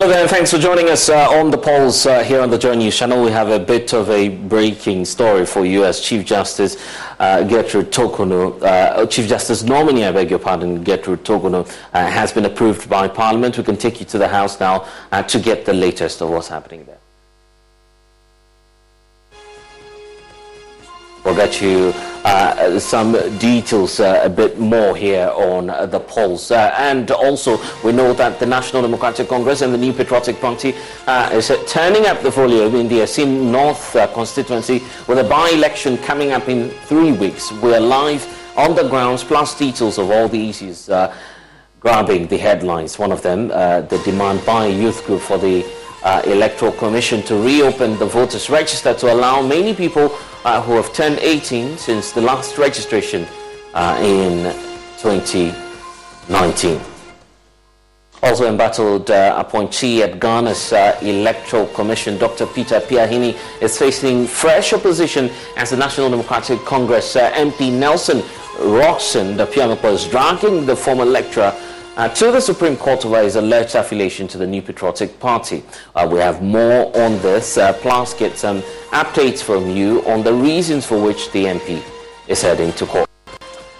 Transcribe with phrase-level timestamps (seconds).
[0.00, 2.76] Hello there, thanks for joining us uh, on the Pulse uh, here on the Joy
[2.76, 3.20] News channel.
[3.20, 6.76] We have a bit of a breaking story for you as Chief Justice
[7.18, 12.32] uh, Gertrude Torkornoo, uh, Chief Justice nominee, I beg your pardon, Gertrude Torkornoo, uh, has
[12.32, 13.58] been approved by Parliament.
[13.58, 16.46] We can take you to the House now uh, to get the latest of what's
[16.46, 16.97] happening there.
[21.24, 21.92] We'll get you
[22.24, 26.50] uh, some details uh, a bit more here on uh, the Pulse.
[26.50, 30.74] Uh, and also, we know that the National Democratic Congress and the New Patriotic Party
[31.06, 35.98] uh, is turning up the volume in the Asin North uh, constituency with a by-election
[35.98, 37.52] coming up in three weeks.
[37.52, 40.88] We're live on the grounds, plus details of all the issues
[41.80, 42.98] grabbing the headlines.
[42.98, 45.64] One of them, the demand by a youth group for the
[46.26, 50.10] Electoral Commission to reopen the voters' register to allow many people
[50.44, 53.26] uh, who have turned 18 since the last registration
[53.74, 54.52] uh, in
[54.98, 56.80] 2019.
[58.20, 62.46] Also embattled uh, appointee at Ghana's uh, Electoral Commission, Dr.
[62.46, 68.22] Peter Piahini, is facing fresh opposition as the National Democratic Congress uh, MP Nelson
[68.60, 71.54] Rockson, the Piamapa, is dragging the former lecturer
[71.98, 75.64] uh, to the Supreme Court over his alleged affiliation to the New Patriotic Party.
[75.96, 80.32] Uh, we have more on this, uh, plus get some updates from you on the
[80.32, 81.82] reasons for which the MP
[82.28, 83.10] is heading to court.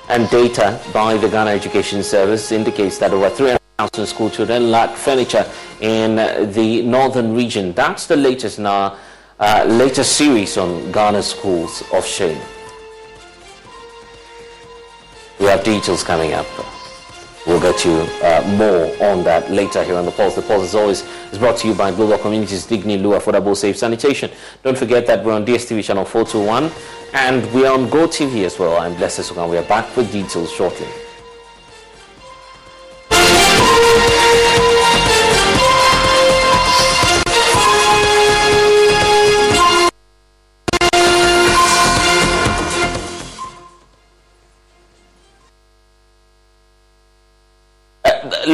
[0.08, 5.48] And data by the Ghana Education Service indicates that over 300,000 school children lack furniture
[5.80, 6.16] in
[6.52, 7.72] the northern region.
[7.72, 8.98] That's the latest in our
[9.38, 12.40] uh, latest series on Ghana schools of shame.
[15.38, 16.46] We have details coming up.
[17.46, 20.34] We'll get you uh, more on that later here on the Pulse.
[20.34, 23.76] The Pulse, as always, is brought to you by Global Communities Digni Lu Affordable Safe
[23.76, 24.30] Sanitation.
[24.62, 26.70] Don't forget that we're on DSTV channel 421
[27.14, 28.78] and we're on GoTV as well.
[28.78, 29.48] I'm Blessed Sukan.
[29.48, 30.86] We are back with details shortly.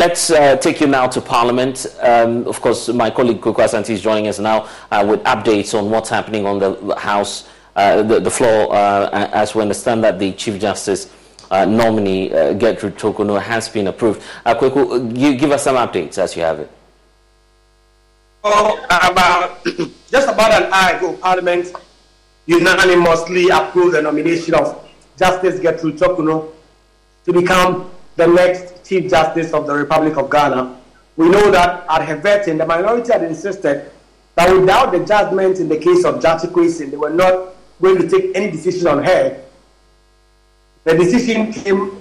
[0.07, 1.87] Let's uh, take you now to Parliament.
[2.03, 5.91] Um, of course, my colleague Kwaku Asante is joining us now uh, with updates on
[5.91, 10.33] what's happening on the House, uh, the, the, floor, uh, as we understand that the
[10.33, 11.11] Chief Justice
[11.51, 14.23] uh, nominee, uh, Gertrude Torkornoo, has been approved.
[14.45, 16.71] Uh, Kwaku, you give us some updates as you have it.
[18.45, 19.65] Oh, about
[20.11, 21.73] just about an hour ago, Parliament
[22.45, 24.87] unanimously approved the nomination of
[25.19, 26.53] Justice Gertrude Torkornoo
[27.25, 30.81] to become the next Chief Justice of the Republic of Ghana.
[31.17, 33.91] We know that at her vetting, the minority had insisted
[34.35, 38.09] that without the judgment in the case of Gyakye Quayson, they were not going to
[38.09, 39.41] take any decision on her.
[40.85, 42.01] The decision came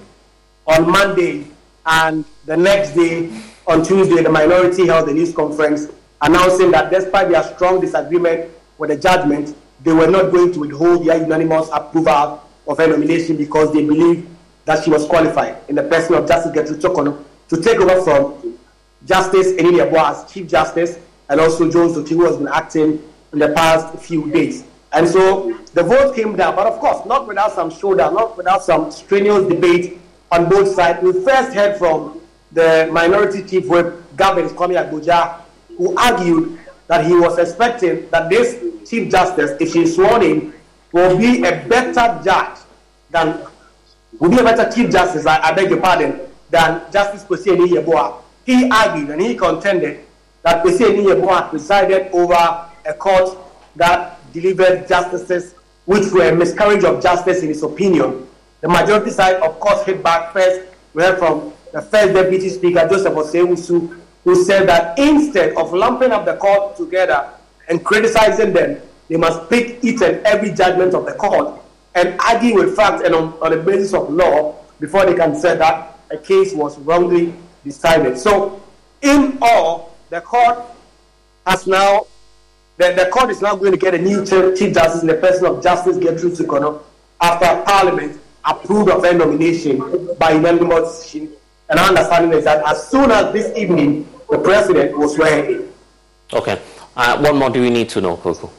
[0.68, 1.48] on Monday,
[1.86, 3.30] and the next day,
[3.68, 5.88] on Tuesday, the minority held a news conference
[6.22, 11.06] announcing that despite their strong disagreement with the judgment, they were not going to withhold
[11.06, 14.28] their unanimous approval of her nomination because they believe
[14.66, 18.58] that she was qualified in the person of Justice Gertrude Torkornoo to take over from
[19.06, 20.98] Justice Eninia as Chief Justice
[21.30, 23.02] and also Jones Dotse, who has been acting
[23.34, 24.64] in the past few days.
[24.94, 28.64] And so the vote came down, but of course, not without some showdown, not without
[28.64, 30.00] some strenuous debate
[30.32, 31.02] on both sides.
[31.02, 32.22] We first heard from
[32.52, 35.42] the minority chief whip, Governs Kwame Agbodza,
[35.78, 40.54] who argued that he was expecting that this Chief Justice, if she's sworn in,
[40.92, 42.60] will be a better judge
[43.10, 43.48] than
[44.20, 46.20] will be a better Chief Justice, I, I beg your pardon,
[46.50, 48.22] than Justice Kwesi Yeboah.
[48.46, 50.02] He argued and he contended
[50.44, 52.34] that Kwesi Yeboah presided over
[52.86, 53.38] a court
[53.76, 55.56] that delivered justices
[55.86, 58.28] which were a miscarriage of justice in his opinion.
[58.62, 60.70] The majority side, of course, hit back first.
[60.94, 66.12] We heard from the first deputy speaker, Joseph Osei-Owusu, who said that instead of lumping
[66.12, 67.30] up the court together
[67.68, 68.80] and criticizing them,
[69.10, 71.60] they must pick each and every judgment of the court
[71.96, 75.56] and argue with facts and on, on the basis of law before they can say
[75.56, 78.18] that a case was wrongly decided.
[78.18, 78.62] So,
[79.02, 80.60] in all, the court
[81.46, 82.08] has now,
[82.78, 85.46] the, the court is now going to get a new chief justice in the person
[85.46, 86.82] of Justice Gertrude Torkornoo
[87.22, 91.32] after Parliament approved of her nomination by unanimous decision.
[91.70, 95.72] And our understanding is that as soon as this evening, the president was swear in.
[96.32, 96.62] Okay.
[96.96, 98.52] Uh, what more do we need to know, Coco?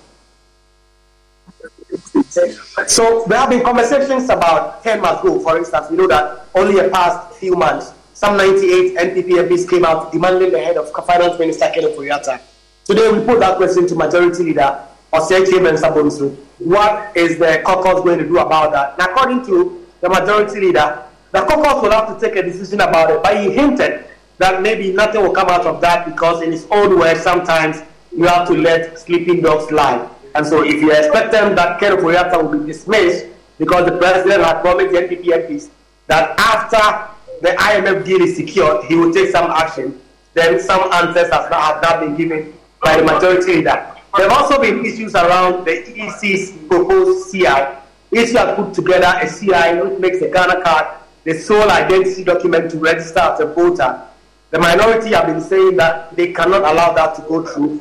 [2.86, 6.78] So there have been conversations about 10 months ago, For instance, we know that only
[6.78, 11.38] a past few months, some 98 NPP MPs came out demanding the head of Finance
[11.38, 12.40] Minister Kenneth Ofori-Atta.
[12.84, 14.78] Today we put that question to Majority Leader
[15.12, 16.36] Osei Mensah-Bonsu.
[16.58, 18.94] What is the caucus going to do about that?
[18.98, 21.02] And according to the Majority Leader,
[21.32, 23.22] the caucus will have to take a decision about it.
[23.22, 24.04] But he hinted
[24.38, 27.82] that maybe nothing will come out of that because, in his own words, sometimes
[28.16, 30.08] you have to let sleeping dogs lie.
[30.34, 33.26] And so, if you expect them that Ken will be dismissed
[33.58, 35.68] because the president had promised the NPP MPs
[36.08, 40.00] that after the IMF deal is secured, he will take some action,
[40.34, 42.52] then some answers have not, have not been given
[42.82, 43.94] by the majority leader.
[44.16, 47.46] There have also been issues around the EC's proposed CI.
[48.12, 52.70] EC has put together a CI which makes the Ghana card the sole identity document
[52.70, 54.00] to register as a voter.
[54.50, 57.80] The minority have been saying that they cannot allow that to go through.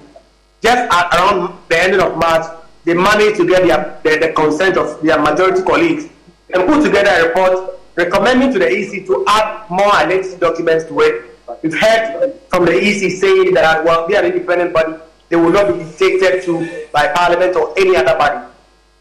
[0.63, 2.45] Just at around the ending of March,
[2.85, 6.05] they managed to get their, the, the consent of their majority colleagues
[6.53, 10.97] and put together a report recommending to the EC to add more identity documents to
[11.01, 11.37] it.
[11.61, 14.95] We've heard from the EC saying that, well, they are independent body,
[15.27, 18.47] they will not be dictated to by Parliament or any other body.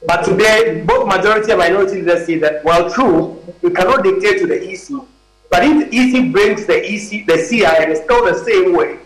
[0.04, 4.48] But today, both majority and minority leaders say that, well, true, we cannot dictate to
[4.48, 5.00] the EC.
[5.48, 8.98] But if the EC brings the EC, the CI, and it's still the same way,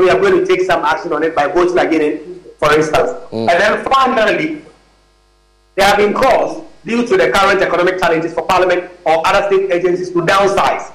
[0.00, 3.10] we are going to take some action on it by voting again, for instance.
[3.30, 3.48] Mm.
[3.50, 4.62] And then finally,
[5.76, 9.70] there have been calls due to the current economic challenges for Parliament or other state
[9.70, 10.92] agencies to downsize.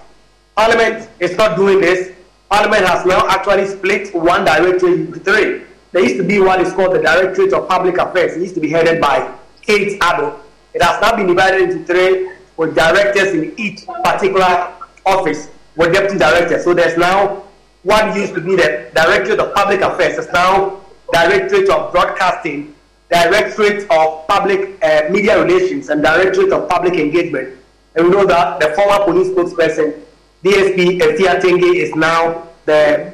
[0.55, 2.13] Parliament is not doing this.
[2.49, 5.61] Parliament has now actually split one directorate into three.
[5.91, 8.33] There used to be what is called the Directorate of Public Affairs.
[8.33, 10.39] It used to be headed by Kate Addo.
[10.73, 14.73] It has now been divided into three with directors in each particular
[15.05, 16.63] office with deputy directors.
[16.63, 17.43] So there's now
[17.83, 20.17] what used to be the Directorate of Public Affairs.
[20.17, 20.81] It's now
[21.13, 22.75] Directorate of Broadcasting,
[23.09, 27.57] Directorate of Public uh, Media Relations, and Directorate of Public Engagement.
[27.95, 30.01] And we know that the former police spokesperson,
[30.43, 33.13] DSP Effia Tenge, is now the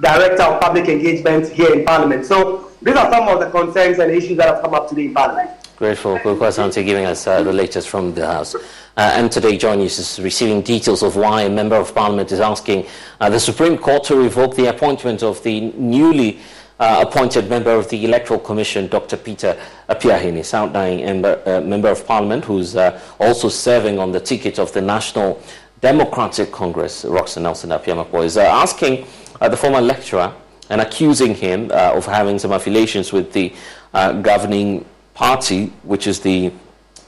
[0.00, 2.26] Director of Public Engagement here in Parliament.
[2.26, 5.14] So these are some of the concerns and issues that have come up today in
[5.14, 5.50] Parliament.
[5.76, 8.54] Grateful, Asante, giving us uh, the latest from the House.
[8.54, 8.60] Uh,
[8.96, 12.86] and today, Joy News is receiving details of why a Member of Parliament is asking
[13.20, 16.40] uh, the Supreme Court to revoke the appointment of the newly
[16.80, 19.18] uh, appointed Member of the Electoral Commission, Dr.
[19.18, 19.54] Peter
[19.90, 24.72] Appiahene, outlying member, uh, member of Parliament, who's uh, also serving on the ticket of
[24.72, 25.42] the National
[25.82, 29.06] Democratic Congress, Rockson Nelson Dafeamekpor, is asking
[29.42, 30.32] the former lecturer
[30.70, 33.52] and accusing him of having some affiliations with the
[33.92, 34.86] governing
[35.16, 36.52] party, which is the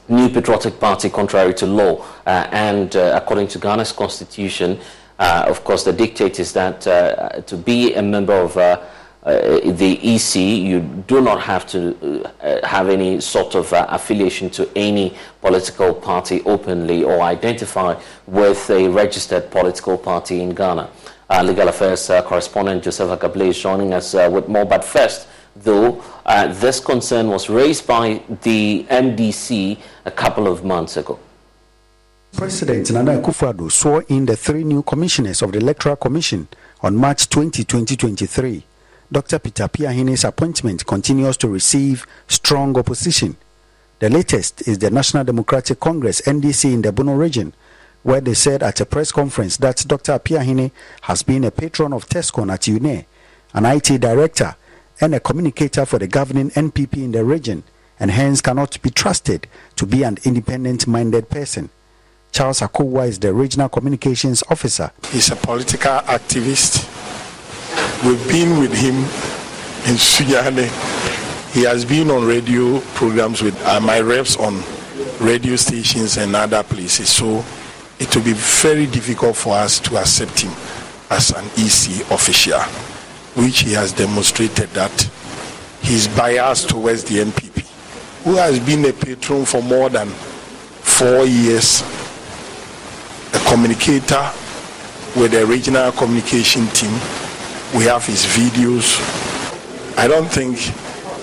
[0.09, 2.03] New Patriotic Party, contrary to law.
[2.25, 4.79] Uh, and uh, according to Ghana's constitution,
[5.19, 8.81] uh, of course, the dictate is that uh, to be a member of uh,
[9.21, 12.25] uh, the EC, you do not have to
[12.63, 17.93] have any sort of affiliation to any political party openly or identify
[18.25, 20.89] with a registered political party in Ghana.
[21.43, 24.65] Legal Affairs correspondent Joseph Ackah-Blay is joining us with more.
[24.65, 25.27] But first,
[25.63, 31.19] though uh, this concern was raised by the NDC a couple of months ago.
[32.33, 36.47] President Nana Akufo-Addo swore in the three new commissioners of the Electoral Commission
[36.81, 38.63] on March 20, 2023.
[39.11, 39.39] Dr.
[39.39, 43.35] Peter Piahine's appointment continues to receive strong opposition.
[43.97, 47.53] The latest is the National Democratic Congress NDC in the Bono region,
[48.03, 50.19] where they said at a press conference that Dr.
[50.19, 53.05] Piahine has been a patron of TESCON at UNE,
[53.53, 54.55] an IT director,
[55.01, 57.63] and a communicator for the governing NPP in the region,
[57.99, 61.69] and hence cannot be trusted to be an independent minded person.
[62.31, 64.91] Charles Akowa is the regional communications officer.
[65.11, 66.85] He's a political activist.
[68.05, 68.95] We've been with him
[69.89, 70.69] in Sunyani.
[71.53, 74.61] He has been on radio programs with uh, my reps on
[75.19, 77.09] radio stations and other places.
[77.09, 77.43] So
[77.99, 80.51] it will be very difficult for us to accept him
[81.09, 82.61] as an EC official
[83.35, 84.91] which he has demonstrated that
[85.81, 91.81] he's biased towards the NPP, who has been a patron for more than four years,
[93.33, 94.31] a communicator
[95.15, 96.91] with the regional communication team.
[97.75, 98.97] We have his videos.
[99.97, 100.57] I don't think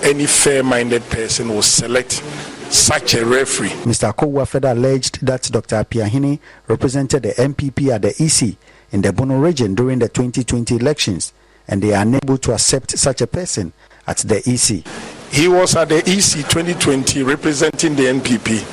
[0.03, 2.23] any fair minded person will select
[2.71, 3.69] such a referee.
[3.69, 4.15] Mr.
[4.15, 5.83] Kowa further alleged that Dr.
[5.83, 8.57] Piahini represented the NPP at the EC
[8.91, 11.33] in the Bono region during the 2020 elections
[11.67, 13.73] and they are unable to accept such a person
[14.07, 14.85] at the EC.
[15.33, 18.63] He was at the EC 2020 representing the NPP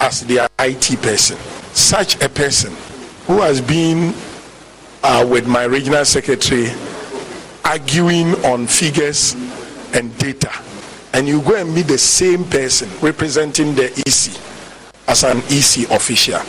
[0.00, 1.36] as their IT person.
[1.74, 2.72] Such a person
[3.26, 4.14] who has been
[5.02, 6.68] uh, with my regional secretary
[7.64, 9.34] arguing on figures
[9.94, 10.50] and data,
[11.14, 14.38] and you go and meet the same person representing the EC
[15.08, 16.40] as an EC official.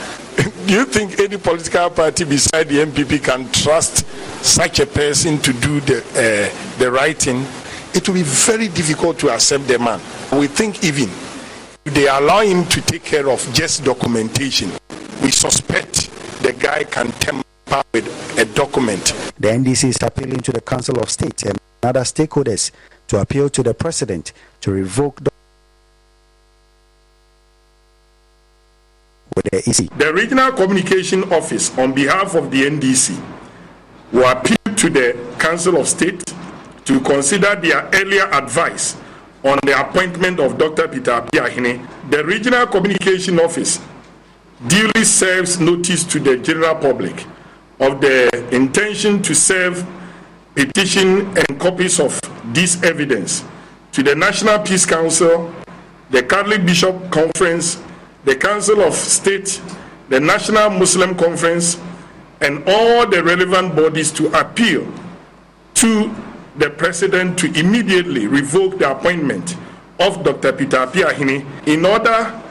[0.65, 4.05] Do you think any political party beside the NPP can trust
[4.43, 7.45] such a person to do the uh, the writing?
[7.93, 9.99] It will be very difficult to accept the man.
[10.31, 11.09] We think even
[11.85, 14.71] if they allow him to take care of just documentation,
[15.21, 16.09] we suspect
[16.41, 17.43] the guy can tamper
[17.93, 19.03] with a document.
[19.39, 22.71] The NDC is appealing to the Council of State and other stakeholders
[23.09, 25.23] to appeal to the President to revoke
[29.35, 29.89] with the EC.
[29.97, 33.21] The Regional Communication Office, on behalf of the NDC,
[34.11, 36.33] will appeal to the Council of State
[36.85, 38.97] to consider their earlier advice
[39.43, 40.87] on the appointment of Dr.
[40.87, 41.85] Peter Piahini.
[42.09, 43.81] The Regional Communication Office
[44.67, 47.25] duly serves notice to the general public
[47.79, 49.85] of the intention to serve
[50.55, 52.19] petition and copies of
[52.53, 53.43] this evidence
[53.91, 55.53] to the National Peace Council,
[56.09, 57.81] the Catholic Bishop Conference,
[58.25, 59.61] the Council of State,
[60.09, 61.79] the National Muslim Conference,
[62.41, 64.91] and all the relevant bodies to appeal
[65.75, 66.13] to
[66.57, 69.55] the President to immediately revoke the appointment
[69.99, 70.53] of Dr.
[70.53, 72.41] Peter Piahini in order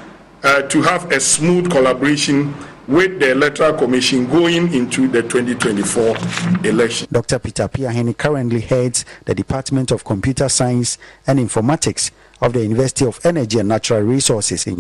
[0.42, 2.54] uh, to have a smooth collaboration
[2.88, 6.16] with the Electoral Commission going into the 2024
[6.64, 7.06] election.
[7.12, 7.38] Dr.
[7.38, 12.10] Peter Piahini currently heads the Department of Computer Science and Informatics
[12.40, 14.76] of the University of Energy and Natural Resources in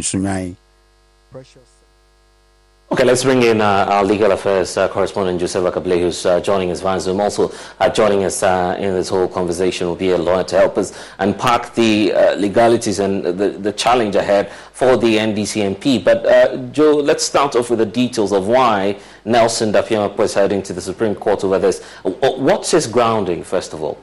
[1.32, 1.82] Sunyani.
[2.92, 6.70] Okay, let's bring in uh, our legal affairs uh, correspondent, Joseph Ackah-Blay, who's uh, joining
[6.70, 7.22] us via Zoom.
[7.22, 10.76] Also uh, joining us uh, in this whole conversation will be a lawyer to help
[10.76, 16.04] us unpack the uh, legalities and the, the challenge ahead for the NDC MP.
[16.04, 20.74] But, Joe, let's start off with the details of why Nelson Dapiama is heading to
[20.74, 21.82] the Supreme Court over this.
[22.02, 23.98] What's his grounding, first of all?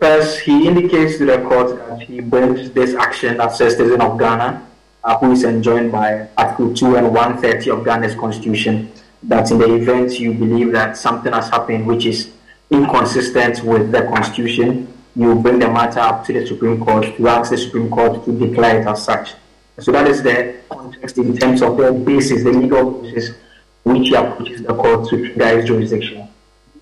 [0.00, 4.18] First, he indicates to the court that he brings this action as a citizen of
[4.18, 4.68] Ghana
[5.04, 8.90] uh, who is enjoined by Article 2 and 130 of Ghana's Constitution,
[9.22, 12.32] that in the event you believe that something has happened which is
[12.70, 17.50] inconsistent with the Constitution, you bring the matter up to the Supreme Court to ask
[17.50, 19.34] the Supreme Court to declare it as such.
[19.78, 23.36] So that is the context in terms of the basis, the legal basis
[23.82, 26.28] which he approaches the court to trigger his jurisdiction.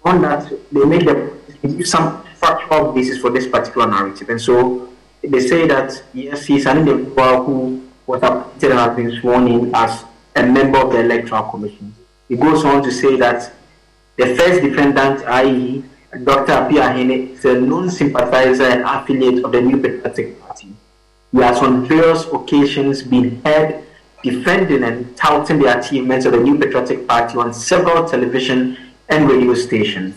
[0.04, 4.28] On that, they make the give some factual basis for this particular narrative.
[4.28, 9.48] And so they say that yes, he's an individual who was appointed has been sworn
[9.48, 10.04] in as
[10.36, 11.94] a member of the Electoral Commission.
[12.28, 13.52] He goes on to say that
[14.16, 15.84] the first defendant, i.e.,
[16.24, 16.52] Dr.
[16.68, 20.68] Piahini, is a known sympathizer and affiliate of the New Patriotic Party.
[21.32, 23.84] He has on various occasions been heard
[24.22, 28.78] defending and touting the achievements of the New Patriotic Party on several television
[29.08, 30.14] and radio stations.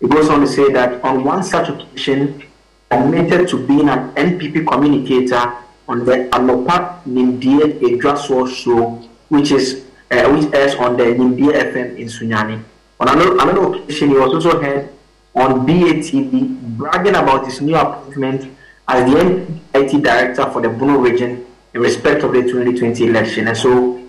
[0.00, 2.42] He goes on to say that on one such occasion,
[2.90, 5.54] admitted to being an NPP communicator
[5.88, 11.96] on the Anopa Nimdie Edraswo show, which is uh, which airs on the Nimdie FM
[11.98, 12.62] in Sunyani.
[13.00, 14.90] On another, another occasion, he was also heard
[15.34, 18.50] on BATV bragging about his new appointment
[18.88, 23.48] as the IT director for the Bono region in respect of the 2020 election.
[23.48, 24.02] And so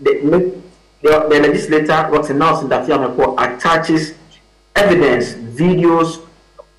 [0.00, 0.60] the,
[1.02, 4.14] the, the legislator, what's announced in that report, attaches
[4.74, 6.26] evidence, videos,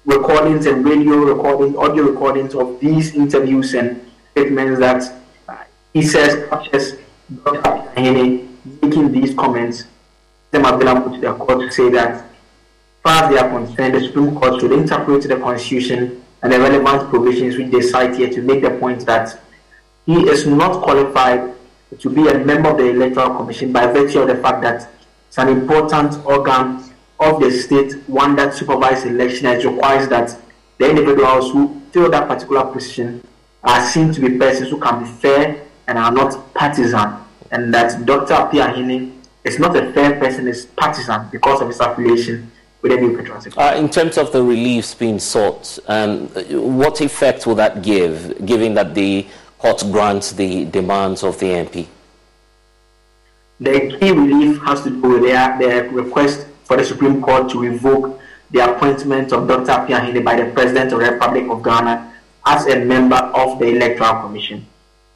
[0.05, 4.06] recordings, and radio recordings, audio recordings of these interviews and
[4.37, 5.13] statements that
[5.93, 6.93] he says captures
[7.43, 7.91] Dr.
[8.81, 9.85] Making these comments,
[10.51, 12.23] them available to the court to say that, as
[13.01, 17.09] far as they are concerned, the Supreme Court should interpret the Constitution and the relevant
[17.09, 19.39] provisions which they cite here to make the point that
[20.05, 21.53] he is not qualified
[21.97, 24.89] to be a member of the Electoral Commission by virtue of the fact that
[25.27, 26.83] it's an important organ
[27.19, 30.37] of the state, one that supervises election and requires that
[30.77, 33.23] the individuals who fill that particular position
[33.67, 37.17] are seen to be persons who can be fair and are not partisan.
[37.51, 38.33] And that Dr.
[38.33, 42.49] Piahini is not a fair person, is partisan because of his affiliation
[42.81, 46.27] with the New Patriotic uh, In terms of the reliefs being sought, um,
[46.79, 49.27] what effect will that give, given that the
[49.59, 51.87] court grants the demands of the MP?
[53.59, 57.59] The key relief has to do with their, their request for the Supreme Court to
[57.59, 58.19] revoke
[58.51, 59.71] the appointment of Dr.
[59.71, 62.13] Appiahene by the President of the Republic of Ghana
[62.47, 64.65] as a member of the Electoral Commission.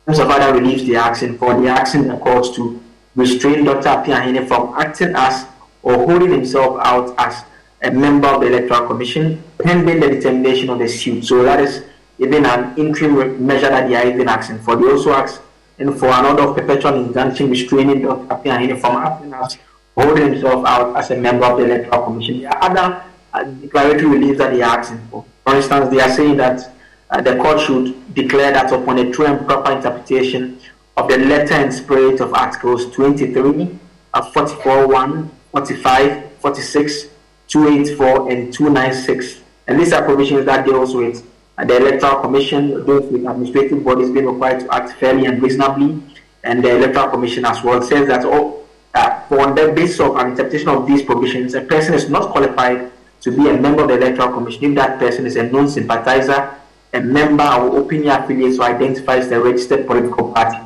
[0.06, 2.18] Terms of other reliefs they for, they are asking the
[2.56, 2.82] to
[3.16, 3.90] restrain Dr.
[3.90, 5.46] Appiahene from acting as
[5.82, 7.44] or holding himself out as
[7.82, 11.24] a member of the Electoral Commission pending the determination of the suit.
[11.24, 11.84] So that is
[12.20, 14.76] even an interim measure that they are even asking for.
[14.76, 15.42] They also ask
[15.80, 18.28] and for an order of perpetual injunction restraining Dr.
[18.28, 19.58] Appiahene from acting as
[19.98, 22.42] holding himself out as a member of the Electoral Commission.
[22.42, 25.26] There are other uh, declaratory reliefs that they are asking for.
[25.44, 26.72] For instance, they are saying that
[27.12, 30.60] uh, the court should declare that upon a true and proper interpretation
[30.98, 33.78] of the letter and spirit of Articles 23,
[34.14, 37.06] uh, 44, 1, 45, 46,
[37.48, 39.42] 284, and 296.
[39.68, 41.28] And these are provisions that deals with
[41.58, 46.02] uh, the Electoral Commission, those with administrative bodies being required to act fairly and reasonably,
[46.44, 50.32] and the Electoral Commission as well says that oh, uh, on the basis of an
[50.32, 52.92] interpretation of these provisions, a person is not qualified
[53.22, 56.58] to be a member of the Electoral Commission if that person is a non-sympathizer,
[56.94, 60.58] a member or openly affiliates or identifies the registered political party.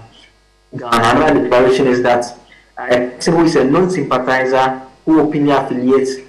[0.73, 2.37] Another declaration is that
[2.77, 6.23] a person who is a non-sympathizer who openly affiliates to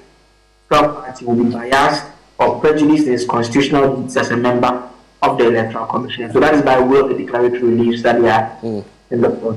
[0.78, 2.04] a party will be biased
[2.38, 4.88] or prejudiced in his constitutional duties as a member
[5.22, 6.32] of the Electoral Commission.
[6.32, 8.84] So that is by way of the declaratory reliefs that we are mm.
[9.10, 9.56] in the court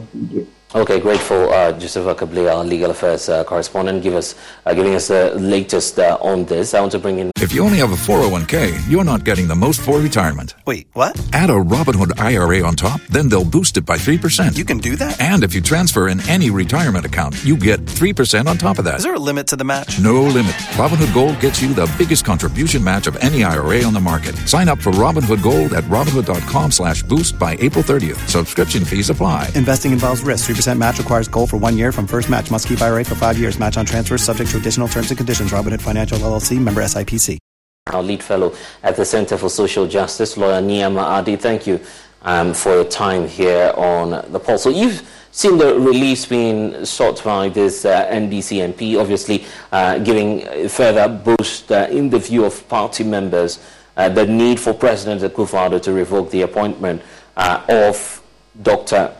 [0.76, 4.36] Okay, grateful, uh, Joseph Ackah-Blay, our legal affairs uh, correspondent, give us,
[4.68, 6.76] uh, giving us the latest uh, on this.
[6.76, 7.32] I want to bring in.
[7.38, 10.54] If you only have a 401k, you're not getting the most for retirement.
[10.68, 11.20] Wait, what?
[11.34, 14.56] Add a Robinhood IRA on top, then they'll boost it by 3%.
[14.56, 15.20] You can do that?
[15.20, 18.98] And if you transfer in any retirement account, you get 3% on top of that.
[18.98, 20.00] Is there a limit to the match?
[20.00, 20.54] No limit.
[20.78, 24.36] Robinhood Gold gets you the biggest contribution match of any IRA on the market.
[24.48, 28.20] Sign up for Robinhood Gold at Robinhood.com slash boost by April 30th.
[28.30, 29.50] Subscription fees apply.
[29.56, 30.59] Investing involves risk.
[30.60, 32.51] 3% match requires gold for one year from first match.
[32.51, 33.58] Must keep IRA for five years.
[33.58, 35.51] Match on transfers subject to additional terms and conditions.
[35.51, 37.38] Robinhood Financial LLC member SIPC.
[37.88, 41.38] Our lead fellow at the Center for Social Justice, lawyer Nneɛma Addy.
[41.38, 41.80] Thank you
[42.24, 44.63] um, for your time here on the pulse.
[44.63, 50.67] So you've seen the release being sought by this uh, NDC MP, obviously uh, giving
[50.67, 53.60] further boost uh, in the view of party members
[53.95, 57.02] uh, the need for President Akufo-Addo to revoke the appointment
[57.38, 58.22] uh, of
[58.62, 59.13] Dr.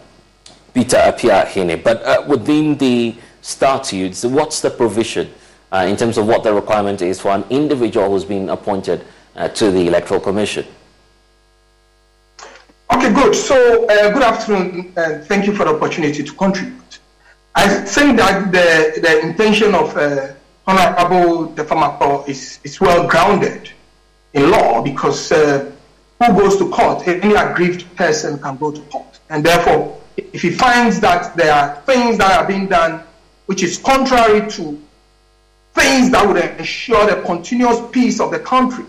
[0.74, 1.84] Peter Appiahene.
[1.84, 5.32] But uh, within the statutes, what's the provision
[5.72, 9.06] uh, in terms of what the requirement is for an individual who's been appointed
[9.36, 10.66] uh, to the Electoral Commission?
[12.92, 13.36] Okay, good.
[13.36, 17.00] So, uh, good afternoon, and thank you for the opportunity to contribute.
[17.56, 20.34] I think that the, the intention of uh,
[20.66, 23.72] Honorable Dafeamekpor is, is well grounded
[24.34, 25.72] in law because uh,
[26.20, 27.08] who goes to court?
[27.08, 29.20] Any aggrieved person can go to court.
[29.30, 29.99] And therefore,
[30.34, 33.04] if he finds that there are things that are being done
[33.46, 34.80] which is contrary to
[35.74, 38.86] things that would ensure the continuous peace of the country,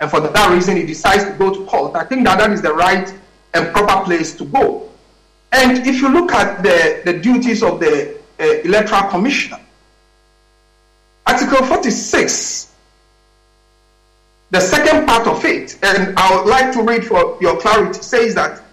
[0.00, 2.62] and for that reason he decides to go to court, I think that that is
[2.62, 3.12] the right
[3.54, 4.90] and proper place to go.
[5.52, 9.60] And if you look at the, the duties of the uh, Electoral Commissioner,
[11.26, 12.72] Article 46,
[14.50, 18.34] the second part of it, and I would like to read for your clarity, says
[18.34, 18.63] that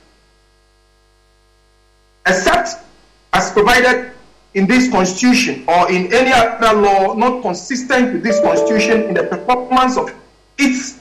[2.25, 2.83] except
[3.33, 4.11] as provided
[4.53, 9.23] in this constitution or in any other law not consistent with this constitution in the
[9.23, 10.13] performance of
[10.57, 10.99] its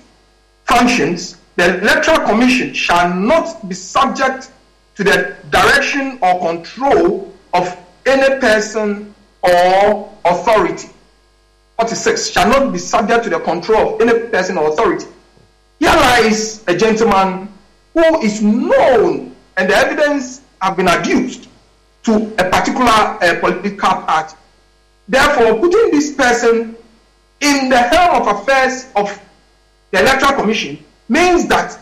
[0.64, 4.50] functions, the electoral commission shall not be subject
[4.94, 10.88] to the direction or control of any person or authority.
[11.78, 15.06] 46 shall not be subject to the control of any person or authority.
[15.78, 17.48] Here lies a gentleman
[17.94, 21.48] who is known, and the evidence have been adduced
[22.02, 24.36] to a particular uh, political party.
[25.08, 26.76] Therefore, putting this person
[27.40, 29.20] in the helm of affairs of
[29.90, 31.78] the Electoral Commission means that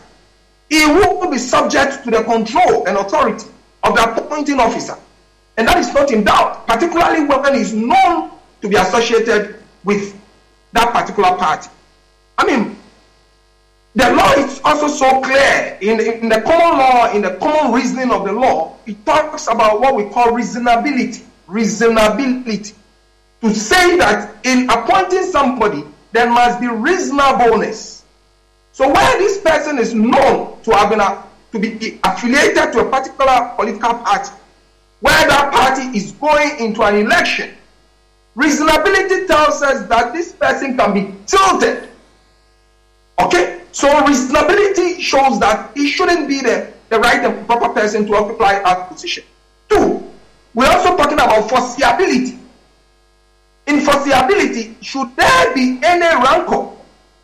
[0.69, 3.47] he will be subject to the control and authority
[3.83, 4.97] of the appointing officer.
[5.57, 10.15] And that is not in doubt, particularly when he is known to be associated with
[10.73, 11.69] that particular party.
[12.37, 12.77] I mean,
[13.95, 18.11] the law is also so clear in, in the common law, in the common reasoning
[18.11, 21.23] of the law, it talks about what we call reasonability.
[21.47, 22.73] Reasonability.
[23.41, 28.03] To say that in appointing somebody, there must be reasonableness.
[28.73, 32.89] So where this person is known to have been a, to be affiliated to a
[32.89, 34.31] particular political party,
[34.99, 37.55] where that party is going into an election,
[38.35, 41.89] reasonability tells us that this person can be tilted.
[43.19, 43.58] Okay?
[43.71, 48.61] So reasonability shows that he shouldn't be the the right and proper person to occupy
[48.63, 49.23] that position.
[49.69, 50.03] Two,
[50.53, 52.37] we're also talking about foreseeability.
[53.67, 56.69] In foreseeability, should there be any rancor,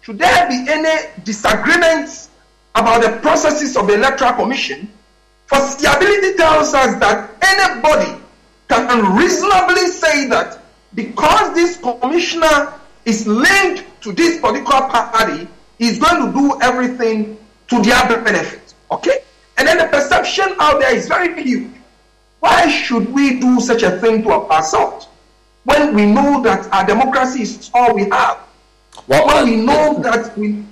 [0.02, 2.30] should there be any disagreements
[2.76, 4.88] about the processes of the Electoral Commission,
[5.48, 8.22] foreseeability tells us that anybody
[8.70, 10.62] can reasonably say that
[10.94, 12.74] because this commissioner
[13.06, 18.74] is linked to this political party, he's going to do everything to their benefit.
[18.92, 19.20] Okay?
[19.58, 21.72] And then the perception out there is very huge.
[22.40, 25.08] Why should we do such a thing to ourselves
[25.64, 28.40] when we know that our democracy is all we have?
[29.08, 30.64] Well, when uh, we know that we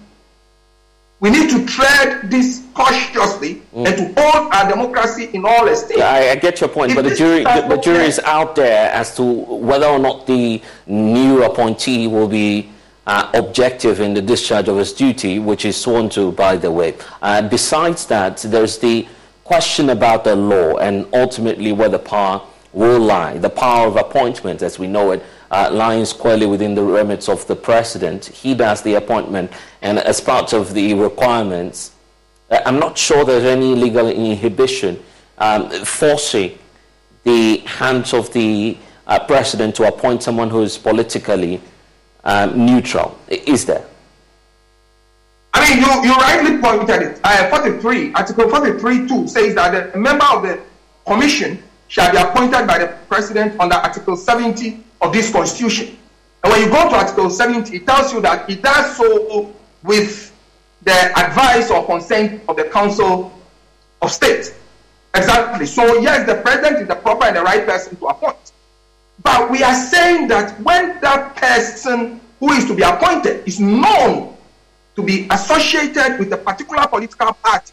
[1.19, 3.87] we need to tread this cautiously mm.
[3.87, 6.01] and to hold our democracy in all esteem.
[6.01, 8.91] I, I get your point, if but the jury, the, the jury is out there
[8.91, 12.72] as to whether or not the new appointee will be
[13.05, 16.95] uh, objective in the discharge of his duty, which is sworn to, by the way.
[17.21, 19.07] Uh, besides that, there's the
[19.43, 23.37] question about the law and ultimately where the power will lie.
[23.37, 27.45] The power of appointment, as we know it, uh, lies squarely within the remits of
[27.47, 28.25] the president.
[28.25, 31.91] He does the appointment, and as part of the requirements,
[32.49, 35.03] uh, I'm not sure there's any legal inhibition
[35.37, 36.57] um, forcing
[37.23, 41.61] the hands of the uh, president to appoint someone who is politically
[42.23, 43.17] um, neutral.
[43.27, 43.85] Is there?
[45.53, 47.19] I mean, you, you rightly pointed it.
[47.23, 50.59] Uh, 43, Article 43 2 says that a member of the
[51.05, 55.97] commission shall be appointed by the president under Article 70 of this constitution.
[56.43, 60.33] And when you go to Article 70, it tells you that it does so with
[60.81, 63.31] the advice or consent of the Council
[64.01, 64.53] of State.
[65.13, 65.65] Exactly.
[65.65, 68.42] So, yes, the president is the proper and the right person to appoint.
[69.21, 74.35] But we are saying that when that person who is to be appointed is known
[74.95, 77.71] to be associated with a particular political party,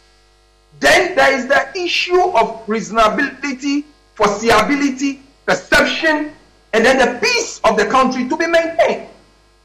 [0.79, 3.83] then there is the issue of reasonability,
[4.15, 6.33] foreseeability, perception,
[6.73, 9.07] and then the peace of the country to be maintained.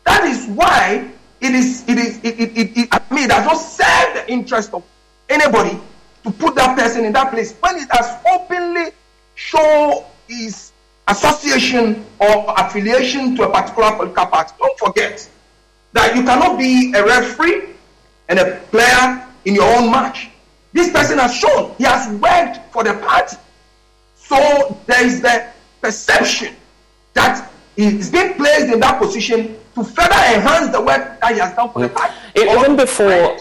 [0.05, 1.09] That is why
[1.41, 4.33] it is, it is, it, it, it, it, I mean, it does not serve the
[4.33, 4.83] interest of
[5.29, 5.79] anybody
[6.25, 8.91] to put that person in that place when it has openly
[9.35, 10.73] shown his
[11.09, 14.55] association or affiliation to a particular political party.
[14.59, 15.29] Don't forget
[15.93, 17.75] that you cannot be a referee
[18.29, 20.29] and a player in your own match.
[20.73, 23.37] This person has shown he has worked for the party.
[24.17, 25.47] So there is the
[25.81, 26.55] perception
[27.15, 31.39] that he is being placed in that position to further enhance the work that he
[31.39, 32.15] has done for the party.
[32.35, 33.37] Even before,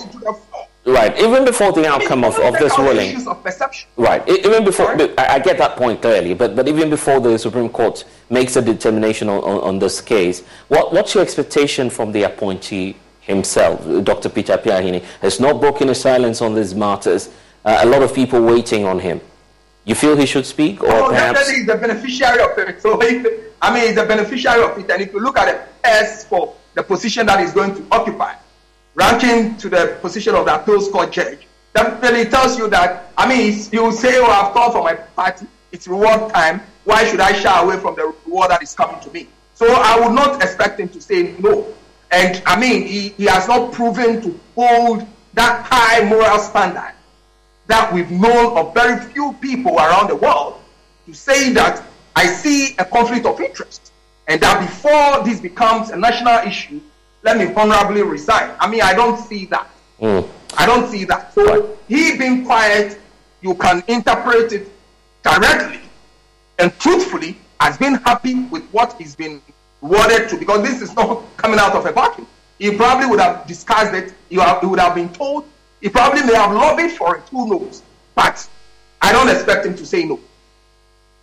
[0.85, 5.57] right, even before the outcome of, of this ruling, of right, even before, I get
[5.57, 9.59] that point clearly, but but even before the Supreme Court makes a determination on, on,
[9.61, 12.95] on this case, what what's your expectation from the appointee
[13.25, 14.29] himself, Dr.
[14.29, 17.29] Peter Piahini, has not broken his silence on these matters.
[17.63, 19.19] Uh, a lot of people waiting on him.
[19.83, 22.81] You feel he should speak, or perhaps he's the beneficiary of it.
[22.81, 22.99] So,
[23.61, 24.89] I mean, he's the beneficiary of it.
[24.89, 25.45] And if you look at
[25.83, 28.33] the S for the position that he's going to occupy,
[28.95, 33.12] ranking to the position of the appeals court judge, definitely tells you that.
[33.17, 35.45] I mean, you say, "Oh, I've thought for my party.
[35.71, 36.62] It's reward time.
[36.86, 39.99] Why should I shy away from the reward that is coming to me?" So, I
[39.99, 41.67] would not expect him to say no.
[42.12, 46.93] And I mean, he, he has not proven to hold that high moral standard
[47.67, 50.62] that we've known of very few people around the world
[51.08, 51.84] to say that
[52.15, 53.91] I see a conflict of interest
[54.27, 56.79] and that before this becomes a national issue,
[57.25, 58.55] let me honorably resign.
[58.59, 59.67] I mean, I don't see that.
[59.99, 60.29] Mm.
[60.57, 61.33] I don't see that.
[61.33, 61.77] So right.
[61.88, 62.99] he being quiet,
[63.41, 64.71] you can interpret it
[65.23, 65.81] directly
[66.59, 69.41] and truthfully as being happy with what he's been
[69.81, 72.27] rewarded to because this is not coming out of a vacuum.
[72.59, 74.13] He probably would have discussed it.
[74.29, 75.45] He would have been told
[75.81, 77.81] he probably may have lobbied for it, who knows?
[78.13, 78.47] But
[79.01, 80.19] I don't expect him to say no.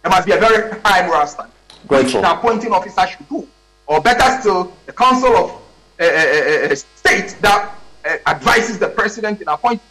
[0.03, 1.53] There must be a very high moral standard,
[1.87, 3.49] which an appointing officer should do.
[3.87, 5.62] Or better still, the Council of
[6.05, 9.83] uh, uh, uh, State that uh, advises the president in appointment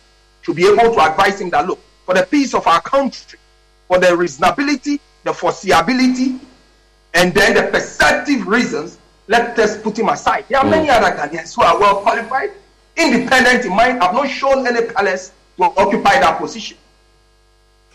[0.41, 3.39] should be able to advise him that look, for the peace of our country,
[3.87, 6.39] for the reasonability, the foreseeability,
[7.13, 8.97] and then the perceptive reasons,
[9.27, 10.45] let us put him aside.
[10.49, 10.71] There are mm.
[10.71, 12.51] many other Ghanaians who are well qualified
[12.97, 16.77] independent in mind, have not shown any palace to occupy that position.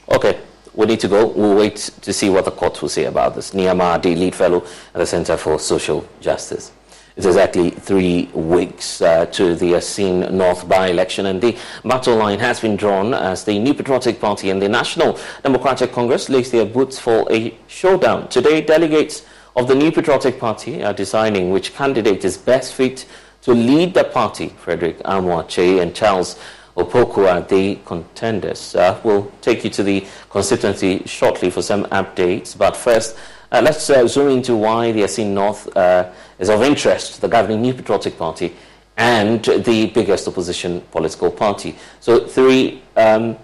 [0.09, 0.40] Okay,
[0.74, 1.26] we need to go.
[1.26, 3.50] We'll wait to see what the court will say about this.
[3.52, 6.72] Nneɛma Adei lead fellow at the Center for Social Justice.
[7.16, 12.61] It's exactly three weeks uh, to the Asin North by-election and the battle line has
[12.61, 16.98] been drawn as the New Patriotic Party and the National Democratic Congress lays their boots
[16.98, 18.29] for a showdown.
[18.29, 19.24] Today, delegates
[19.57, 23.07] of the New Patriotic Party are deciding which candidate is best fit
[23.40, 26.38] to lead the party, Frederick Amoatse and Charles
[26.76, 28.74] Opoku are the contenders.
[28.74, 33.16] Uh, we'll take you to the constituency shortly for some updates, but first,
[33.50, 37.29] uh, let's uh, zoom into why the Asin North uh, is of interest to the
[37.29, 38.55] governing New Patriotic Party
[38.96, 41.77] and the biggest opposition political party.
[42.01, 43.37] So, three um,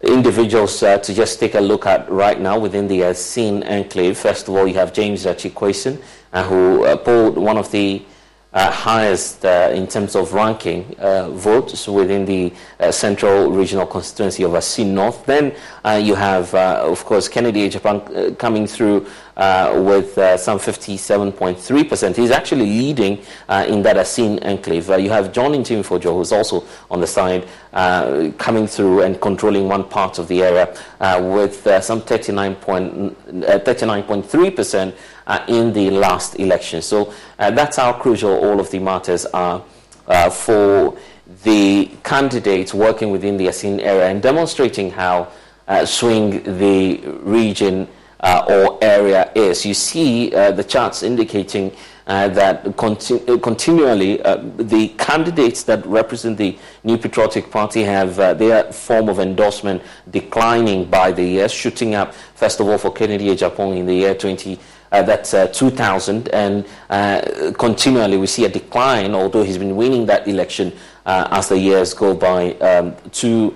[0.00, 4.16] individuals uh, to just take a look at right now within the Asin enclave.
[4.16, 6.00] First of all, you have James Gyakye Quayson,
[6.32, 8.02] uh, who uh, polled one of the
[8.54, 14.44] uh, highest uh, in terms of ranking uh, votes within the uh, central regional constituency
[14.44, 15.26] of Asin North.
[15.26, 15.54] Then
[15.84, 22.16] uh, you have, uh, of course, Kennedy Agyapong coming through with some 57.3%.
[22.16, 23.18] He's actually leading
[23.68, 24.88] in that Asin enclave.
[25.00, 27.46] you have John Ntimfodjo, who's also on the side,
[28.38, 30.66] coming through and controlling one part of the area
[31.20, 34.94] with some 39.3%
[35.26, 36.82] uh, in the last election.
[36.82, 39.62] So uh, that's how crucial all of the matters are
[40.06, 40.96] uh, for
[41.44, 45.28] the candidates working within the Asin area and demonstrating how
[45.66, 47.86] uh, swing the region uh,
[48.48, 49.66] or area is.
[49.66, 51.72] You see uh, the charts indicating
[52.06, 59.18] that conti- continually the candidates that represent the New Patriotic Party have their form of
[59.18, 63.94] endorsement declining by the year, shooting up, first of all, for Kennedy Agyapong in the
[63.94, 64.58] year 20.
[64.94, 70.06] Uh, that's uh, 2000, and uh, continually we see a decline, although he's been winning
[70.06, 70.72] that election
[71.04, 73.52] uh, as the years go by, um, to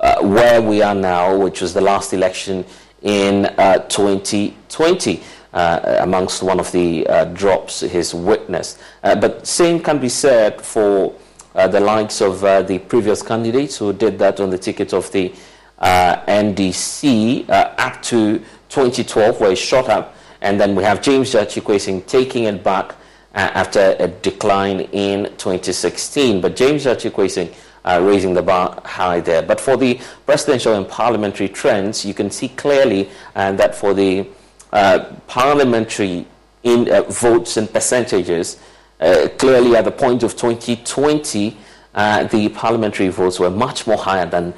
[0.00, 2.64] uh, where we are now, which was the last election
[3.02, 5.22] in uh, 2020.
[5.52, 8.78] Uh, amongst one of the uh, drops he's witnessed.
[9.02, 11.12] but same can be said for
[11.54, 15.34] the likes of the previous candidates who did that on the ticket of the
[15.82, 22.06] NDC up to 2012, where he shot up and then we have James Gyakye Quayson
[22.06, 22.92] taking it back
[23.34, 26.40] uh, after a decline in 2016.
[26.40, 29.42] But James Gyakye Quayson uh, raising the bar high there.
[29.42, 34.26] But for the presidential and parliamentary trends, you can see clearly uh, that for the
[34.72, 36.26] uh, parliamentary
[36.62, 38.58] in, uh, votes and percentages,
[39.00, 41.56] uh, clearly at the point of 2020,
[41.94, 44.54] the parliamentary votes were much more higher than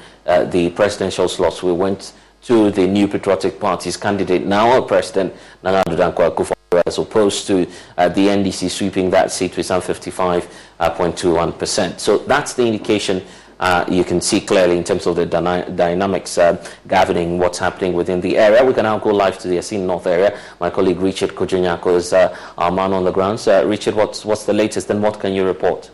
[0.51, 1.63] the presidential slots.
[1.63, 5.33] We went to the new patriotic party's candidate, now President
[5.63, 6.52] Nana Akufo,
[6.85, 11.99] as opposed to uh, the NDC sweeping that seat with some 55.21%.
[11.99, 13.23] So that's the indication
[13.59, 17.93] uh, you can see clearly in terms of the dyna- dynamics uh, governing what's happening
[17.93, 18.63] within the area.
[18.63, 20.37] We can now go live to the Asin North area.
[20.59, 23.39] My colleague Richard Kojunyako is uh, our man on the ground.
[23.39, 25.89] So, Richard, what's, what's the latest and what can you report?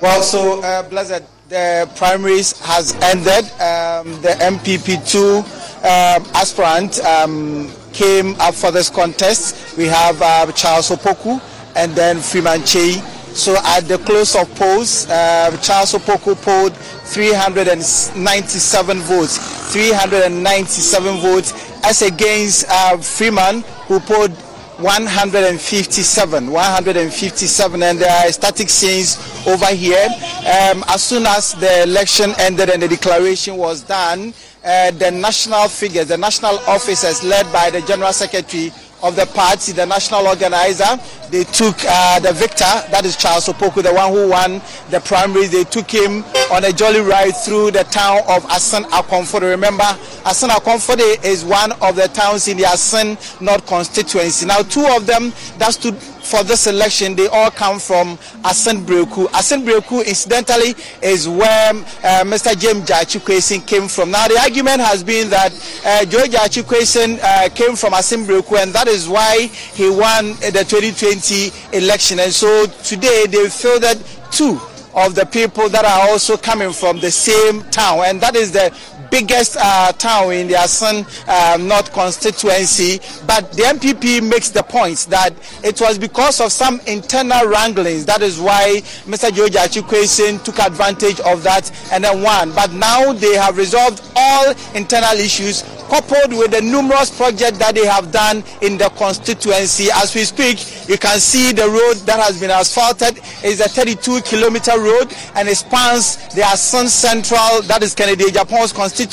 [0.00, 3.44] Well, so uh, Blessed, the primaries has ended.
[3.60, 5.42] Um, the MPP2
[5.84, 9.76] um, aspirant um, came up for this contest.
[9.76, 11.42] We have uh, Charles Opoku
[11.76, 13.02] and then Freeman Chei.
[13.34, 19.38] So at the close of polls, uh, Charles Opoku polled 397 votes.
[19.72, 21.52] 397 votes
[21.84, 24.32] as against uh, Freeman, who polled
[24.78, 30.06] 157 157 and there are static scenes over here.
[30.40, 34.34] Um, as soon as the election ended and the declaration was done
[34.64, 38.72] uh, the national figures the national officers led by the general secretary
[39.04, 40.98] of the party, the national organizer.
[41.30, 45.50] They took uh, the victor, that is Charles Opoku, the one who won the primaries.
[45.52, 49.42] They took him on a jolly ride through the town of Asin Akomfode.
[49.50, 49.84] Remember,
[50.24, 54.46] Asin Akomfode is one of the towns in the Asin North constituency.
[54.46, 59.26] Now, two of them that stood for this election, they all come from Asen Breku.
[59.28, 62.58] Asen Breku, incidentally, is where uh, Mr.
[62.58, 64.10] James Gyakye Quayson came from.
[64.10, 65.52] Now, the argument has been that
[65.84, 70.28] uh, George Gyakye Quayson uh, came from Asen Breku, and that is why he won
[70.40, 72.18] the 2020 election.
[72.18, 73.98] And so today they feel that
[74.30, 74.58] two
[74.94, 78.74] of the people that are also coming from the same town, and that is the
[79.14, 82.98] biggest uh, town in the Asin uh, North constituency.
[83.28, 88.04] But the NPP makes the point that it was because of some internal wranglings.
[88.06, 89.32] That is why Mr.
[89.32, 92.52] George Gyakye Quayson took advantage of that and then won.
[92.56, 97.86] But now they have resolved all internal issues coupled with the numerous projects that they
[97.86, 99.88] have done in the constituency.
[99.94, 104.22] As we speak, you can see the road that has been asphalted is a 32
[104.22, 109.03] kilometer road and it spans the Asin Central, that is Kennedy Agyapong's constituency,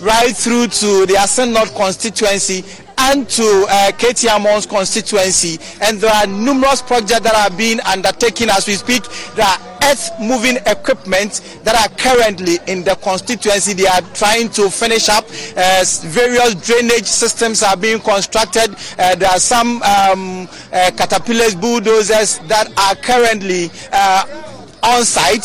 [0.00, 2.64] right through to the Asan North constituency
[2.98, 8.50] and to uh, Katie Amon's constituency, and there are numerous projects that are being undertaken
[8.50, 9.04] as we speak.
[9.34, 13.74] There are earth moving equipment that are currently in the constituency.
[13.74, 15.24] They are trying to finish up.
[15.56, 18.74] Uh, various drainage systems are being constructed.
[18.98, 24.24] Uh, there are some um, uh, caterpillars, bulldozers that are currently uh,
[24.82, 25.44] on site.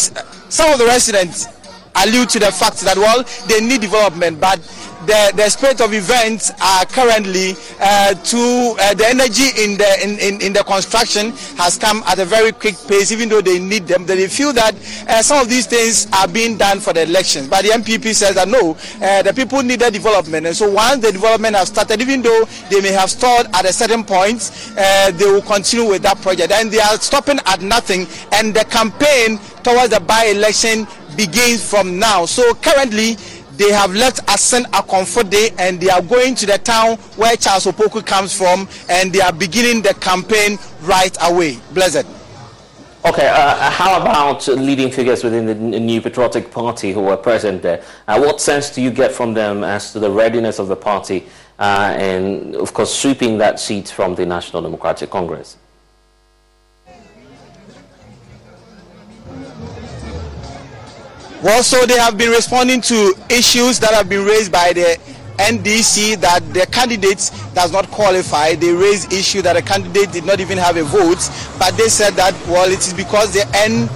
[0.50, 1.48] Some of the residents
[1.96, 4.60] allude to the fact that well they need development but
[5.06, 10.20] the, the spirit of events are currently uh, to uh, the energy in the in,
[10.20, 13.88] in, in, the construction has come at a very quick pace even though they need
[13.88, 14.06] them.
[14.06, 14.76] They feel that
[15.08, 17.48] uh, some of these things are being done for the elections.
[17.48, 20.46] But the NPP says that no uh, the people need the development.
[20.46, 23.74] And so once the development has started even though they may have stalled at a
[23.74, 26.52] certain point uh, they will continue with that project.
[26.52, 28.08] And they are stopping at nothing.
[28.34, 32.26] And the campaign towards the by-election begins from now.
[32.26, 33.18] So currently
[33.62, 38.04] they have left Asen Akomfode and they are going to the town where Charles Opoku
[38.04, 41.60] comes from and they are beginning the campaign right away.
[41.72, 42.08] Blessed.
[43.06, 47.84] Okay, uh, how about leading figures within the New Patriotic Party who are present there?
[48.08, 51.28] Uh, what sense do you get from them as to the readiness of the party
[51.60, 55.58] uh, and, of course, sweeping that seat from the National Democratic Congress?
[61.44, 65.00] Well, so they have been responding to issues that have been raised by the
[65.40, 68.54] NDC that the candidate does not qualify.
[68.54, 71.18] They raised issue that the candidate did not even have a vote,
[71.58, 73.90] but they said that well, it is because the N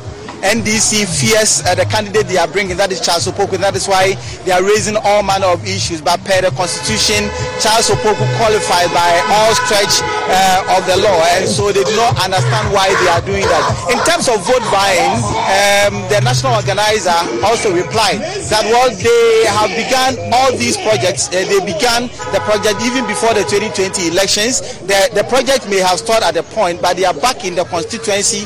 [0.46, 4.14] NDC fears uh, the candidate they are bringing, that is Charles Opoku, that is why
[4.46, 6.06] they are raising all manner of issues.
[6.06, 11.50] But per the constitution, Charles Opoku qualified by all stretch uh, of the law, and
[11.50, 13.66] so they do not understand why they are doing that.
[13.90, 15.18] In terms of vote buying,
[15.50, 18.22] um, the national organizer also replied
[18.54, 21.26] that well, they have begun all these projects.
[21.34, 24.78] Uh, they began the project even before the 2020 elections.
[24.86, 27.66] The, the project may have started at a point, but they are back in the
[27.66, 28.46] constituency.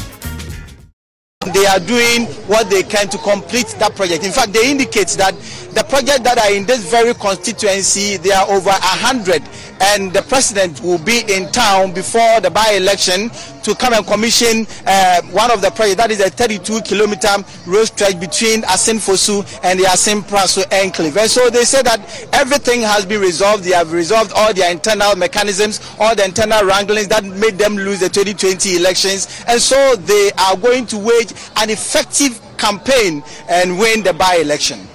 [1.49, 4.23] They are doing what they can to complete that project.
[4.23, 5.33] In fact, they indicate that
[5.73, 9.41] the projects that are in this very constituency, there are over a hundred,
[9.81, 13.29] and the president will be in town before the by-election
[13.63, 15.97] to come and commission uh, one of the projects.
[15.97, 21.17] That is a 32-kilometer road stretch between Asin Fosu and the Asin Praso enclave.
[21.17, 21.99] And so they say that
[22.33, 23.63] everything has been resolved.
[23.63, 27.99] They have resolved all their internal mechanisms, all the internal wranglings that made them lose
[27.99, 29.43] the 2020 elections.
[29.47, 34.90] And so they are going to wage an effective campaign and win the by-election.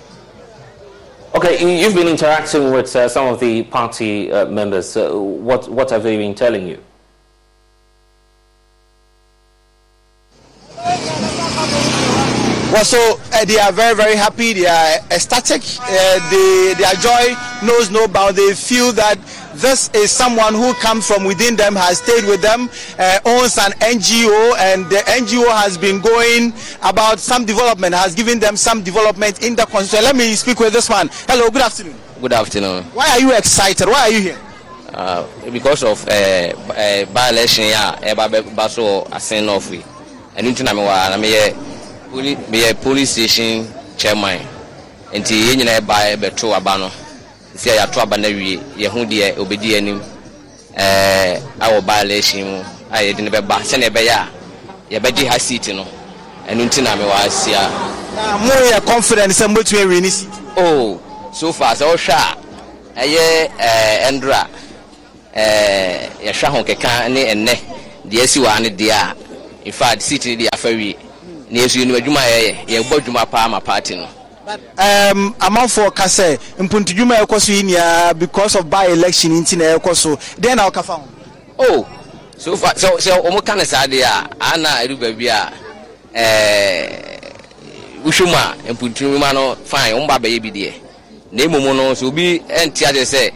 [1.35, 4.97] Okay, you've been interacting with uh, some of the party uh, members.
[4.97, 6.83] Uh, what what have they been telling you?
[12.73, 14.53] Well, so uh, they are very, very happy.
[14.53, 15.63] They are ecstatic.
[15.81, 17.35] Uh, they, their joy
[17.65, 18.37] knows no bound.
[18.37, 19.19] They feel that
[19.61, 23.73] this is someone who comes from within them, has stayed with them, uh, owns an
[23.81, 29.43] NGO, and the NGO has been going about some development, has given them some development
[29.45, 30.05] in the constitution.
[30.05, 31.09] Let me speak with this man.
[31.29, 31.97] Hello, good afternoon.
[32.21, 32.85] Good afternoon.
[32.95, 33.87] Why are you excited?
[33.89, 34.39] Why are you here?
[34.95, 39.79] Uh, because of uh, uh, by-election yeah, eba ba so asen north we.
[40.37, 43.67] Ɛnu nti na mi wa na mi yɛ police station
[43.97, 44.41] chairman.
[45.13, 46.91] Nti yɛn nyinaa ɛba ɛbɛto aba no.
[47.57, 50.01] A yɛato aba na wie yɛn ho deɛ obedi anim
[51.61, 54.29] awɔ by-election mu a yɛde ne bɛba sɛnea ɛbɛyɛ a
[55.01, 55.85] yɛbɛgye ha seat no.
[56.49, 57.71] Ɛnu nti na mi wa asia.
[58.15, 60.29] Na mo yɛ confident sɛ mo betumi awie ne seat.
[60.57, 61.01] Oh,
[61.33, 62.13] so far sɛ ɔhwɛ
[62.95, 64.47] a ɛyɛ ɛɛ
[66.25, 67.59] yɛhwɛ ho keka ne ɛnɛ
[68.07, 69.17] deɛ esi wɔ ha ne deɛ a
[69.65, 70.95] in fact seat ne deɛ afa wie
[71.51, 74.07] na yɛsu yɛnum adwuma a yɛyɛ yɛbɔ adwuma paa ma party no.
[74.47, 79.77] Amanfoɔ ka sɛ mpuntudwuma a ɛkɔ so yi nyinaa because of by election nti na
[79.77, 81.05] ɛkɔ so den na ɔka fa ho.
[81.59, 81.87] oh
[82.39, 85.53] so far sɛ sɛ wɔn ka ne saa deɛ a ana ɛdu baabi a
[86.15, 87.21] ɛɛ
[88.05, 90.73] wohwɛ mu a mpuntudwuma no fine wɔn ba bɛyɛ bi deɛ
[91.33, 93.31] na emu no sɛ obi ɛnte ase sɛ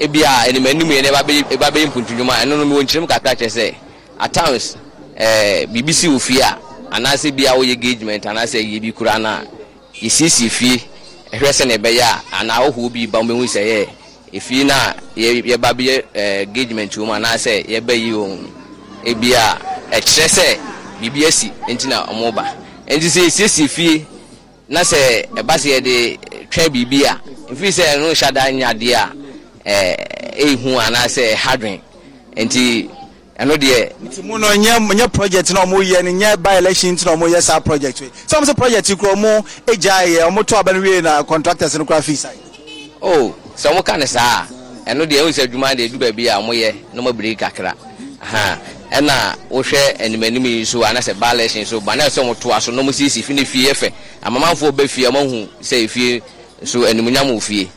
[0.00, 3.06] ebi a ɛnum anim yɛn ɛba bɛyɛ ɛba bɛyɛ mpuntudwuma ɛno no mi wɔ nkyɛn
[3.06, 3.74] kakra kyerɛ sɛ
[4.20, 4.76] at times
[5.18, 6.58] ɛɛ biribi si wɔ fie a
[6.92, 9.42] anaasɛ bi a wɔyɛ engagement anaasɛ yɛ bi kura na
[10.02, 10.80] yɛsiesie fie
[11.32, 13.88] ɛhwɛ sɛ na ɛbɛyɛ a anaa ahohoɔ bi ba wɔn bɛhu sɛ yɛ
[14.32, 16.04] efie no a yɛba bɛyɛ
[16.42, 18.38] engagement wɔ mu anaasɛ yɛbɛ yi wɔ
[19.04, 19.58] ebi a
[19.92, 20.58] ɛkyerɛ sɛ
[21.00, 22.54] biribi asi nti na ɔmo ba.
[22.88, 24.04] Nti sɛ esiesie fie
[24.68, 26.18] na sɛ ɛba sɛ yɛde
[26.50, 27.20] twɛ biribi a
[27.52, 29.12] mfiri sɛ ɛno hyɛ da nyɛ adeɛ a
[29.64, 29.96] ɛɛ
[30.38, 31.80] ehu anaasɛ ɛha
[32.36, 32.88] nti
[33.38, 33.90] ɛno deɛ.
[34.04, 37.28] nti mu no nyɛ nyɛ project na ɔmo yɛ no nyɛ by election na ɔmo
[37.28, 40.72] yɛ saa project wei sɛ ɔmo sɛ project kura ɔmo egya yɛ ɔmo to aba
[40.72, 42.38] no wie na contractors no kura fee side.
[43.02, 44.46] o sɛ ɔmo ka ne saa
[44.86, 47.74] ɛno deɛ ɛho sɛ adwuma deɛ edu baabi a ɔmo yɛ na ɔmo abiri kakra
[48.90, 52.72] ɛna wohwɛ animanim yi so anasɛ ba election so ba na sɛ ɔmo to aso
[52.72, 53.92] na ɔmo siesie fi ne fie yɛ fɛ
[54.24, 56.22] amamanfoɔ bɛ fie ɔmo hu sɛ fie
[56.64, 57.68] so animuonyam wɔ fie.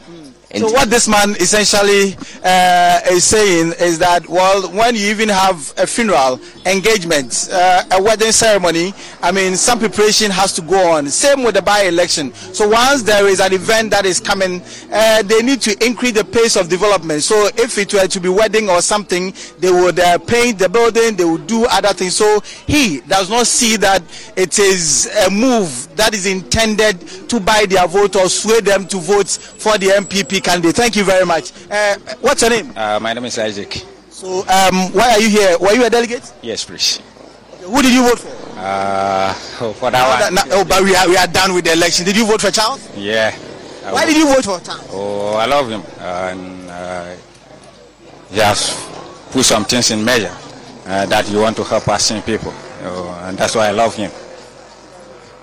[0.57, 5.71] So what this man essentially uh, is saying is that well, when you even have
[5.77, 11.07] a funeral, engagement, uh, a wedding ceremony, I mean, some preparation has to go on.
[11.09, 12.33] Same with the by-election.
[12.33, 16.25] So once there is an event that is coming, uh, they need to increase the
[16.25, 17.21] pace of development.
[17.21, 21.15] So if it were to be wedding or something, they would uh, paint the building,
[21.15, 22.15] they would do other things.
[22.15, 24.01] So he does not see that
[24.35, 28.97] it is a move that is intended to buy their vote or sway them to
[28.97, 30.75] vote for the NPP candidate.
[30.75, 31.51] Thank you very much.
[31.69, 32.71] Uh, what's your name?
[32.75, 33.83] Uh, my name is Isaac.
[34.09, 35.57] So, um, why are you here?
[35.59, 36.33] Were you a delegate?
[36.41, 36.99] Yes, please.
[37.53, 38.39] Okay, who did you vote for?
[38.57, 39.33] Uh,
[39.73, 40.35] for that one.
[40.35, 42.05] That, oh, but we are, we are done with the election.
[42.05, 42.83] Did you vote for Charles?
[42.97, 43.33] Yeah.
[43.85, 44.87] I why did you vote for Charles?
[44.91, 45.81] Oh, I love him.
[45.99, 47.15] And uh,
[48.29, 48.75] he has
[49.31, 50.35] put some things in measure
[50.85, 52.53] uh, that you want to help us people.
[52.81, 54.11] Uh, and that's why I love him.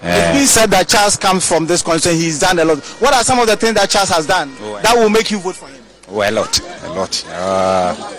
[0.02, 2.12] Uh, he said that Charles comes from this country.
[2.12, 2.78] He's done a lot.
[3.00, 5.38] What are some of the things that Charles has done oh, that will make you
[5.38, 5.82] vote for him?
[6.08, 8.12] Oh, a lot, a lot, uh,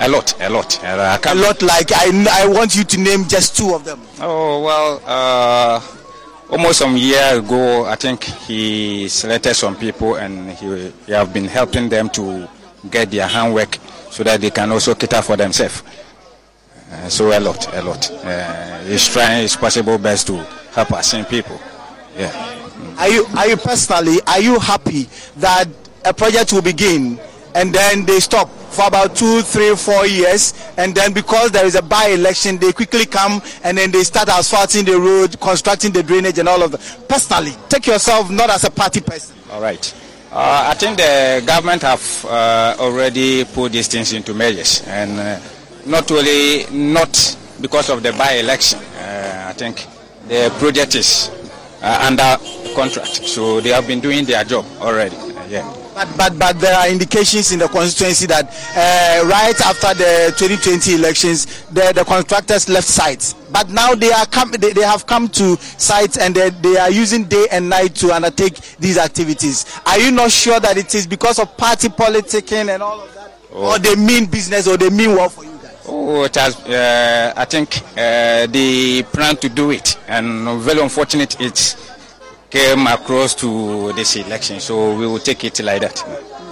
[0.00, 0.84] a lot, a lot.
[0.84, 1.60] Uh, a lot.
[1.62, 4.00] Like I, I want you to name just two of them.
[4.20, 5.80] Oh well, uh,
[6.50, 11.44] almost some year ago, I think he selected some people and he, he have been
[11.46, 12.48] helping them to
[12.90, 13.76] get their handwork
[14.10, 15.82] so that they can also cater for themselves.
[16.90, 18.10] Uh, so a lot, a lot.
[18.24, 21.60] Uh, he's trying his possible best to help us people.
[22.16, 22.32] Yeah.
[22.98, 25.68] Are you are you personally are you happy that
[26.04, 27.18] a project will begin
[27.54, 31.74] and then they stop for about two, three, four years, and then because there is
[31.74, 36.38] a by-election, they quickly come and then they start asphalting the road, constructing the drainage,
[36.38, 37.08] and all of that.
[37.08, 39.34] Personally, take yourself not as a party person.
[39.50, 39.94] All right.
[40.30, 45.40] Uh, I think the government have uh, already put these things into measures, and uh,
[45.86, 48.78] not only not because of the by-election.
[48.78, 49.86] Uh, I think
[50.28, 51.30] the project is
[51.82, 52.36] uh, under
[52.74, 55.16] contract, so they have been doing their job already.
[55.16, 55.74] Uh, yeah.
[55.94, 60.94] But, but, but there are indications in the constituency that uh, right after the 2020
[60.94, 63.34] elections, the, the contractors left sites.
[63.50, 66.90] But now they are come, they, they have come to sites and they, they are
[66.90, 69.64] using day and night to undertake these activities.
[69.86, 73.32] Are you not sure that it is because of party politicking and all of that,
[73.52, 73.72] oh.
[73.72, 75.47] or they mean business, or they mean well for you?
[75.90, 81.40] Oh, it has, uh, I think uh, they plan to do it, and very unfortunate
[81.40, 81.76] it
[82.50, 85.98] came across to this election, so we will take it like that.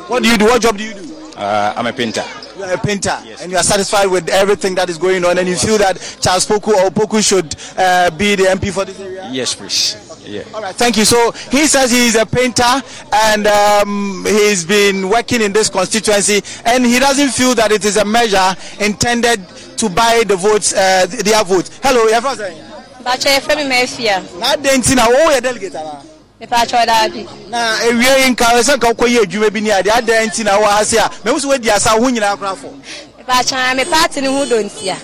[0.08, 0.46] What do you do?
[0.46, 1.16] What job do you do?
[1.36, 2.24] Uh, I'm a painter.
[2.56, 3.42] You are a painter, yes.
[3.42, 6.46] and you are satisfied with everything that is going on, and you feel that Charles
[6.46, 9.28] Poku or Poku should uh, be the MP for this area?
[9.30, 10.05] Yes, please.
[10.26, 10.42] Yeah.
[10.52, 11.04] All right, thank you.
[11.04, 16.42] So he says he is a painter and um, he's been working in this constituency,
[16.64, 19.46] and he doesn't feel that it is a measure intended
[19.78, 21.78] to buy the votes, uh, their votes.
[21.82, 22.62] Hello, friend.
[23.04, 24.20] Bacha efre mi mefia.
[24.40, 26.02] Na denti na wo ye delegate ala.
[26.40, 27.24] Me pa cho da bi.
[27.48, 30.82] Na ewie nka se nka koye adwuma bi ni ade ade nti na wo ha
[30.82, 32.68] se a me so wadi asa ho nyina akra fo.
[33.16, 34.96] Me pa cha me party ni hu do ntia.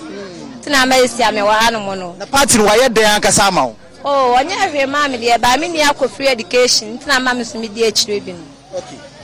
[0.61, 2.13] Tina ma esi me wa ha no mo no.
[2.19, 3.77] Na party ni wa ye den ankasa ma wo.
[4.03, 7.57] Oh onye hwee maa mi deɛ baa ni akɔ free education ntina maa mi so
[7.59, 8.39] mi di akyire bi no.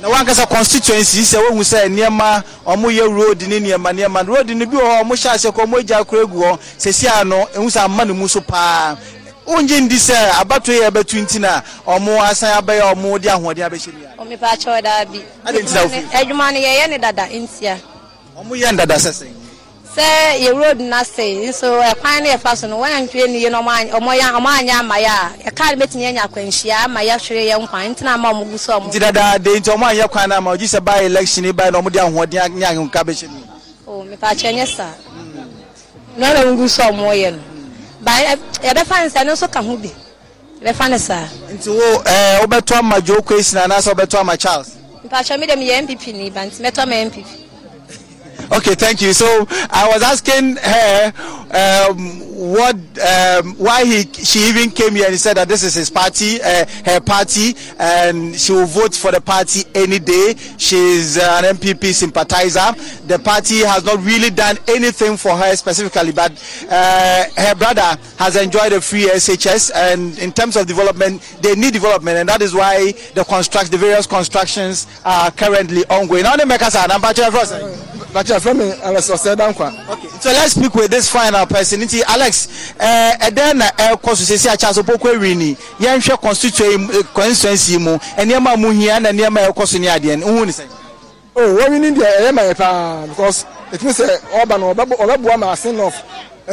[0.02, 4.66] na wankasa constituency sɛ wohu sɛ nneɛma ɔmo yɛ road ne nneɛma nneɛma road no
[4.66, 7.66] bi wɔ hɔ ɔmo hyɛ ase kɔ ɔmo agya akora egu hɔ sɛsi ano ehu
[7.70, 8.96] sɛ ama ne mu so paa
[9.46, 13.94] wongye ndi sɛ abato yɛ bɛtu nti na ɔmo asan abɛyɛ ɔmo de ahoɔden abɛhyɛ
[13.94, 14.10] mu ya.
[14.18, 15.20] ɔmo pa akyɛw daa bi
[16.14, 17.78] adwuma no yɛyɛ ne dada ntia.
[18.38, 19.39] ɔmo yɛ ndada sɛsɛn
[20.00, 24.10] sɛ yɛ road na se nso ɛkwan no yɛfa so no ne yie no ɔmo
[24.10, 28.32] anyɛ ama yɛ a yɛka no bɛtumi anya akwanhyia ama yɛhwere yɛ nkwan ntina ama
[28.34, 28.88] ɔmo gu so ɔmo.
[28.90, 31.82] nti dada de nti ɔmo anyɛ kwan no ama ɔgye sɛ baa election ba na
[31.82, 33.40] ɔmo de ahoɔden ne ahomka bɛhyɛ mu.
[33.88, 34.94] o mepa kyɛ nyɛ saa
[36.18, 37.40] na ɔmo gu so ɔmo yɛ no
[38.02, 38.12] ba
[38.64, 39.92] yɛbɛfa ne saa no nso ka ho bi
[40.64, 41.28] yɛbɛfa ne saa.
[41.52, 44.78] nti wo ɛɛ wobɛto ama joe kwesi na anaasɛ wobɛto ama charles.
[45.04, 47.49] mepa kyɛ mi dɛm yɛ npp ni ba nti mɛtɔ ama npp.
[48.52, 49.14] Okay, thank you.
[49.14, 51.14] So I was asking her
[51.52, 55.76] um, what um, why he she even came here and he said that this is
[55.76, 60.34] his party, uh, her party, and she will vote for the party any day.
[60.58, 62.74] She's uh, an NPP sympathizer.
[63.06, 66.32] The party has not really done anything for her specifically, but
[66.72, 71.74] uh, her brother has enjoyed a free SHS, and in terms of development, they need
[71.74, 76.24] development, and that is why the construct, the various constructions are currently ongoing.
[76.24, 77.14] Now, the makers are number
[78.14, 79.88] Bacha from Alex Osedankwa.
[79.90, 81.82] Okay, so let's speak with this final person.
[81.82, 85.56] Nti Alex, eh eden na e kɔ so sesi acha so pokɔ ewini.
[85.80, 87.98] Yɛn hwɛ constituency constituency mu.
[88.18, 90.18] Nneɛma mu hia na nneɛma ɛkɔ so ne adeɛ.
[90.24, 90.66] Nhu ni sɛ.
[91.36, 95.38] Oh, wɔn wini deɛ ɛyɛ ma yɛ paa because it means sɛ ɔba no ɔbɛboa
[95.40, 95.94] ma asen of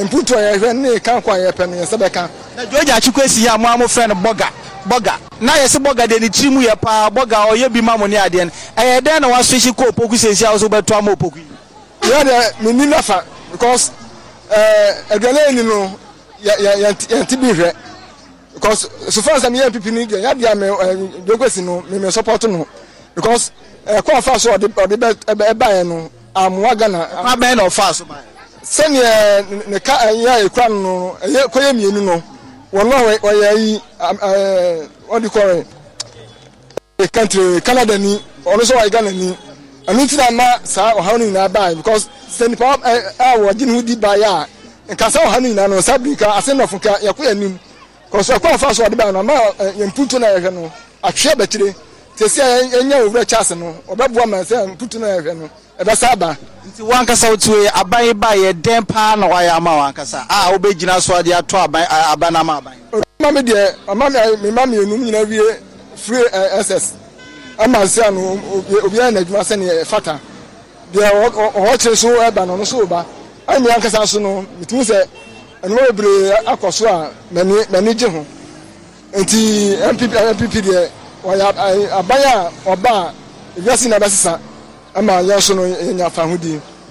[0.05, 2.29] mputu a yɛhwɛ ne kan kɔ a yɛpɛ no yɛsɛ bɛka.
[2.57, 2.89] Na George
[3.25, 4.49] esi yɛ a mo a mo frɛ no bɔga
[4.89, 5.15] bɔga.
[5.41, 8.17] Na yɛsɛ bɔga deɛ ne tiri mu yɛ paa bɔga ɔyɛ bi ma mo ne
[8.17, 8.51] adeɛ no.
[8.77, 11.47] Ɛyɛ dɛn na waso hyi kɔ opoku sesi a wɔso bɛto ama opoku yi.
[12.03, 13.91] yɛ deɛ menni nafa because
[15.11, 15.99] aduane ni no
[16.43, 17.73] yɛnte bi hwɛ.
[18.55, 20.67] Because so far sɛ meyɛ npp no deɛ yɛdeɛ me
[21.27, 22.67] dwokwesi no meme support no.
[23.15, 23.51] Because
[23.87, 27.09] ɛkɔ ɔfa so ɔde ɛbaeɛ no amoa ghana.
[27.25, 28.05] Abɛn na ɔfa so
[28.75, 32.23] sɛneɛ ne ka ɛyɛ ɛkura no ɛyɛ kɔyɛ mmienu no
[32.73, 32.97] wɔn no
[33.29, 33.81] ɔyɛ yi
[35.09, 35.65] ɔde kɔre
[37.13, 39.37] country canada ni ɔno nso ɔyɛ ghana ni.
[39.87, 42.65] Ɛno nti na ma saa ɔhaw no nyinaa baa because sɛ nipa
[43.19, 44.27] a wɔgye ne ho di baa yɛ
[44.89, 47.31] a nka saa ɔhaw no nyinaa no saa biri ka ase nnɔfo ka yɛkɔ yɛ
[47.31, 47.59] anim.
[48.11, 49.33] Kɔsɔ ɛkɔ afa so ɔde baa no ama
[49.79, 50.73] yɛn mputu na yɛhwɛ no
[51.05, 51.75] atwea bɛkyire.
[52.17, 55.51] Tesi a yɛnya owura kyase no ɔbɛboa ma sɛ mputu na yɛhwɛ no.
[55.81, 56.37] Ɛbɛsa aba.
[56.69, 60.27] nti wankasa wotue aban ba yɛ dɛn paa na wayɛ ama wankasa?
[60.29, 62.75] A wobɛgyina so ade ato aban aban ama aban.
[63.21, 65.41] ɔma mi deɛ ɔma mi ma mmienu nyinaa wie
[65.97, 66.25] free
[66.63, 66.93] ss
[67.59, 68.21] ama nse ano
[68.85, 70.19] obiara na adwuma sɛnea ɛfata
[70.93, 71.11] deɛ
[71.55, 73.05] ɔwɔ kyerɛ so ɛba no ɔno so ba
[73.49, 75.05] ɛna mi ankasa so no mitumi sɛ
[75.63, 78.25] ɛnuma bebree akɔ so a m'ani m'ani gye ho.
[79.13, 80.89] Nti npp npp deɛ
[81.25, 83.13] ɔyɛ aban a ɔba a
[83.59, 84.39] ewiase na ɛbɛsesa
[84.97, 86.27] ama yɛn so no yɛnya fa.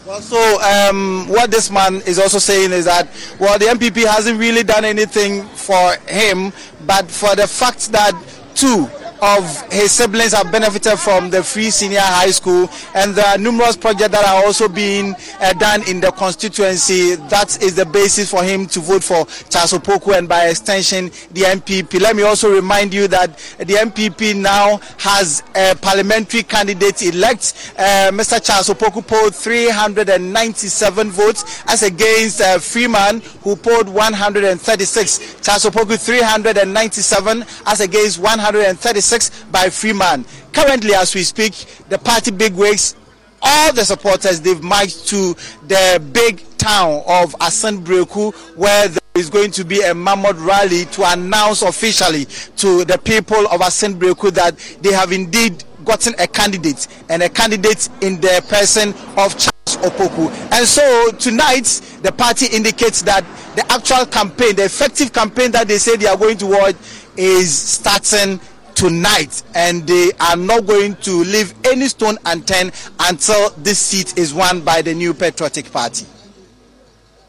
[0.06, 3.08] Well, so um, what this man is also saying is that
[3.39, 6.53] well, the MPP hasn't really done anything for him,
[6.86, 8.14] but for the fact that
[8.53, 8.88] two
[9.22, 13.78] of his siblings have benefited from the free senior high school and there are numerous
[13.78, 17.16] projects that are also being uh, done in the constituency.
[17.30, 21.41] That is the basis for him to vote for Charles Opoku and by extension the
[21.41, 27.74] NPP let me also remind you that the NPP now has a parliamentary candidate elect.
[27.78, 28.43] Uh, Mr.
[28.43, 37.45] Charles Opoku polled 397 votes as against uh, Freeman who polled 136 Charles Opoku 397
[37.66, 39.05] as against 136
[39.51, 40.26] by Freeman.
[40.51, 41.53] Currently, as we speak,
[41.89, 42.95] the party bigwigs,
[43.41, 45.36] all the supporters, they've marched to
[45.68, 50.86] the big town of Asin Breku, where there is going to be a mammoth rally
[50.86, 52.26] to announce officially
[52.58, 57.30] to the people of Asin Breku that they have indeed gotten a candidate and a
[57.30, 60.32] candidate in the person of Charles Opoku.
[60.51, 61.66] And so tonight,
[62.01, 63.24] the party indicates that
[63.56, 66.76] the actual campaign, the effective campaign that they say they are going to watch,
[67.16, 68.39] is starting
[68.76, 74.34] tonight and they are not going to leave any stone unturned until this seat is
[74.34, 76.06] won by the new patriotic party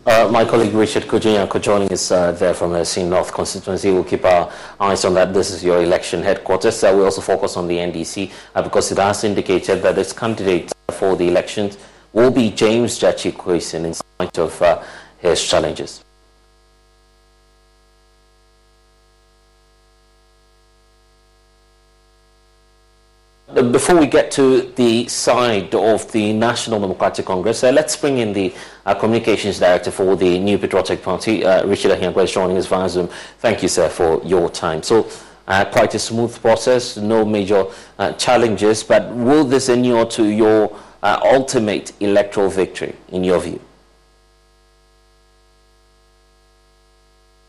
[0.06, 3.90] uh, my colleague Richard Kujinyako joining us uh, there from the Asin North constituency.
[3.90, 5.34] We'll keep our eyes on that.
[5.34, 6.84] This is your election headquarters.
[6.84, 10.70] Uh, we also focus on the NDC uh, because it has indicated that its candidate
[10.92, 11.76] for the elections
[12.12, 14.80] will be James Gyakye Quayson in spite of uh,
[15.18, 16.04] his challenges.
[23.56, 28.34] Before we get to the side of the National Democratic Congress, uh, let's bring in
[28.34, 28.52] the
[28.84, 32.86] uh, Communications Director for the New Patriotic Party, uh, Richard Ahiagbah, is joining us via
[32.86, 33.08] Zoom.
[33.38, 34.82] Thank you, sir, for your time.
[34.82, 35.08] So,
[35.48, 37.64] uh, quite a smooth process, no major
[37.98, 43.58] uh, challenges, but will this inure to your uh, ultimate electoral victory, in your view?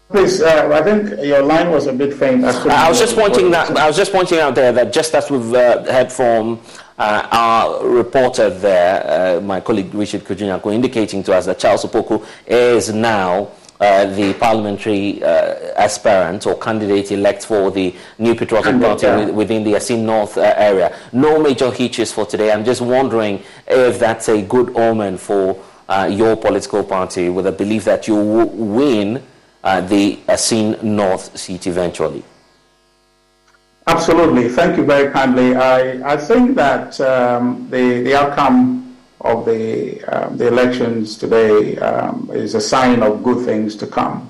[0.10, 2.46] Please, uh, I think your line was a bit faint.
[2.46, 3.76] I, I was just pointing that.
[3.78, 6.62] I was just pointing out there that just as we've uh, heard from
[6.98, 12.26] uh, our reporter there, uh, my colleague Richard Kujinyako, indicating to us that Charles Opoku
[12.46, 13.50] is now
[13.82, 19.74] uh, the parliamentary uh, aspirant or candidate elect for the new Patriotic Party within the
[19.74, 20.98] Asin North area.
[21.12, 22.54] No major hitches for today.
[22.54, 25.62] I'm just wondering if that's a good omen for
[26.10, 29.22] your political party, with a belief that you will win
[29.64, 32.24] the Asin North seat eventually?
[33.88, 34.50] Absolutely.
[34.50, 35.56] Thank you very kindly.
[35.56, 42.30] I, I think that um, the, the outcome of the, um, the elections today um,
[42.34, 44.30] is a sign of good things to come.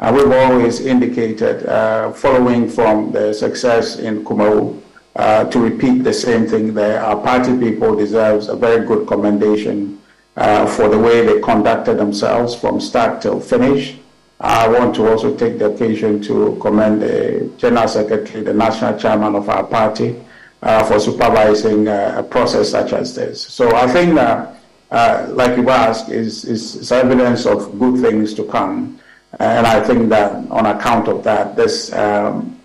[0.00, 4.80] Uh, we've always indicated, uh, following from the success in Kumawu,
[5.16, 7.00] uh, to repeat the same thing there.
[7.00, 10.00] Our party people deserves a very good commendation
[10.36, 13.96] uh, for the way they conducted themselves from start till finish.
[14.40, 19.34] I want to also take the occasion to commend the General Secretary, the National Chairman
[19.34, 20.16] of our party,
[20.62, 23.40] uh, for supervising uh, a process such as this.
[23.40, 28.44] So I think, uh, like you asked, is, is, is, evidence of good things to
[28.44, 28.98] come.
[29.38, 32.58] And I think that on account of that, this um,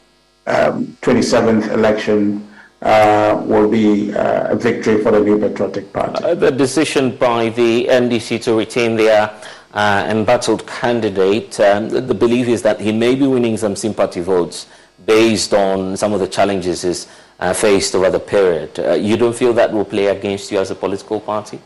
[0.47, 2.47] um, 27th election
[2.81, 6.23] uh, will be uh, a victory for the New Patriotic Party.
[6.23, 9.29] Uh, the decision by the NDC to retain their
[9.73, 14.21] uh, embattled candidate, um, the, the, belief is that he may be winning some sympathy
[14.21, 14.67] votes
[15.05, 17.07] based on some of the challenges he's
[17.39, 18.77] uh, faced over the period.
[18.79, 21.59] Uh, you don't feel that will play against you as a political party?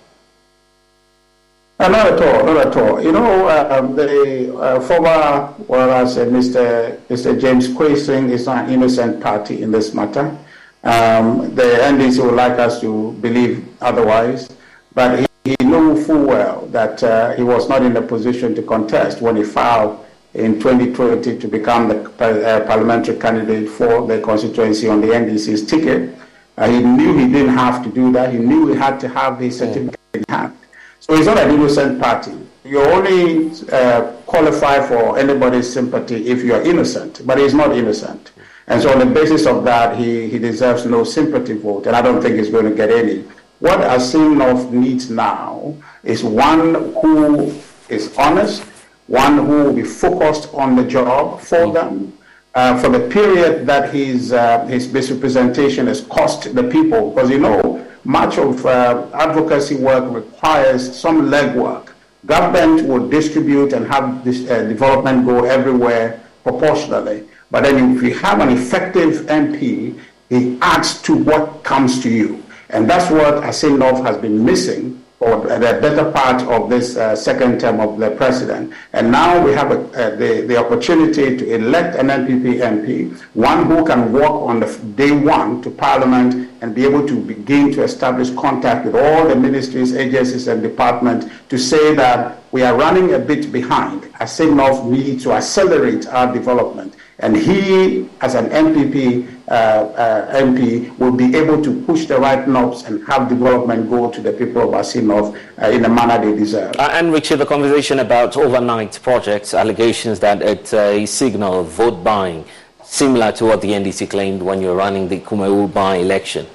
[1.80, 3.02] Uh, not at all, not at all.
[3.02, 6.98] You know, um, the uh, former, whereas uh, Mr.
[7.08, 7.40] Mr.
[7.40, 10.38] James Quayson is an innocent party in this matter.
[10.84, 14.50] Um, the NDC would like us to believe otherwise,
[14.94, 15.26] but he
[15.74, 19.44] knew full well that uh, he was not in a position to contest when he
[19.44, 25.66] filed in 2020 to become the uh, parliamentary candidate for the constituency on the NDC's
[25.66, 26.16] ticket.
[26.58, 28.32] Uh, he knew he didn't have to do that.
[28.32, 30.56] He knew he had to have his certificate in hand.
[31.00, 32.34] So it's not an innocent party.
[32.64, 38.32] You only uh, qualify for anybody's sympathy if you are innocent, but he's not innocent.
[38.68, 42.02] And so on the basis of that, he, he deserves no sympathy vote, and I
[42.02, 43.26] don't think he's going to get any.
[43.64, 47.54] What Asin North needs now is one who
[47.88, 48.62] is honest,
[49.08, 52.12] one who will be focused on the job for them,
[52.56, 57.12] uh, for the period that his, uh, his misrepresentation has cost the people.
[57.12, 61.94] Because you know, much of uh, advocacy work requires some legwork.
[62.26, 67.30] Government will distribute and have this uh, development go everywhere proportionally.
[67.50, 69.98] But then if you have an effective MP,
[70.28, 72.43] he adds to what comes to you.
[72.74, 77.16] And that's what Asin North has been missing for the better part of this uh,
[77.16, 78.74] second term of the president.
[78.92, 83.66] And now we have a, uh, the, the opportunity to elect an NPP MP, one
[83.68, 87.84] who can walk on the day one to parliament and be able to begin to
[87.84, 93.14] establish contact with all the ministries, agencies, and departments to say that we are running
[93.14, 94.02] a bit behind.
[94.20, 96.96] Asin North needs to accelerate our development.
[97.20, 102.48] And he, as an NPP, uh, uh, MP, will be able to push the right
[102.48, 106.24] knobs and have development go to the people of Asin North uh, in the manner
[106.24, 106.76] they deserve.
[106.78, 112.04] Uh, and Richard, the conversation about overnight projects, allegations that it's a signal of vote
[112.04, 112.46] buying,
[112.84, 116.48] similar to what the NDC claimed when you're running the Kumawu by-election.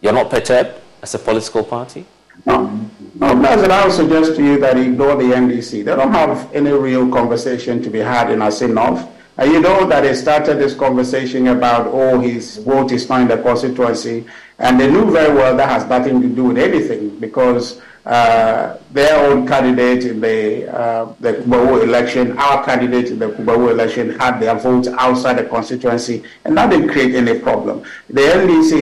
[0.00, 2.06] You're not perturbed as a political party?
[2.46, 2.88] No.
[3.16, 5.84] No, President, I would suggest to you that ignore the NDC.
[5.84, 9.06] They don't have any real conversation to be had in Asin North.
[9.40, 13.28] And you know that they started this conversation about, oh, his vote is not in
[13.28, 14.26] the constituency.
[14.58, 19.18] And they knew very well that has nothing to do with anything because uh, their
[19.30, 24.40] own candidate in the, uh, the Kumawu election, our candidate in the Kumawu election had
[24.40, 27.82] their votes outside the constituency, and that didn't create any problem.
[28.10, 28.80] The NDC.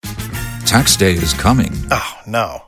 [0.67, 1.73] Tax day is coming.
[1.93, 2.68] Oh, no.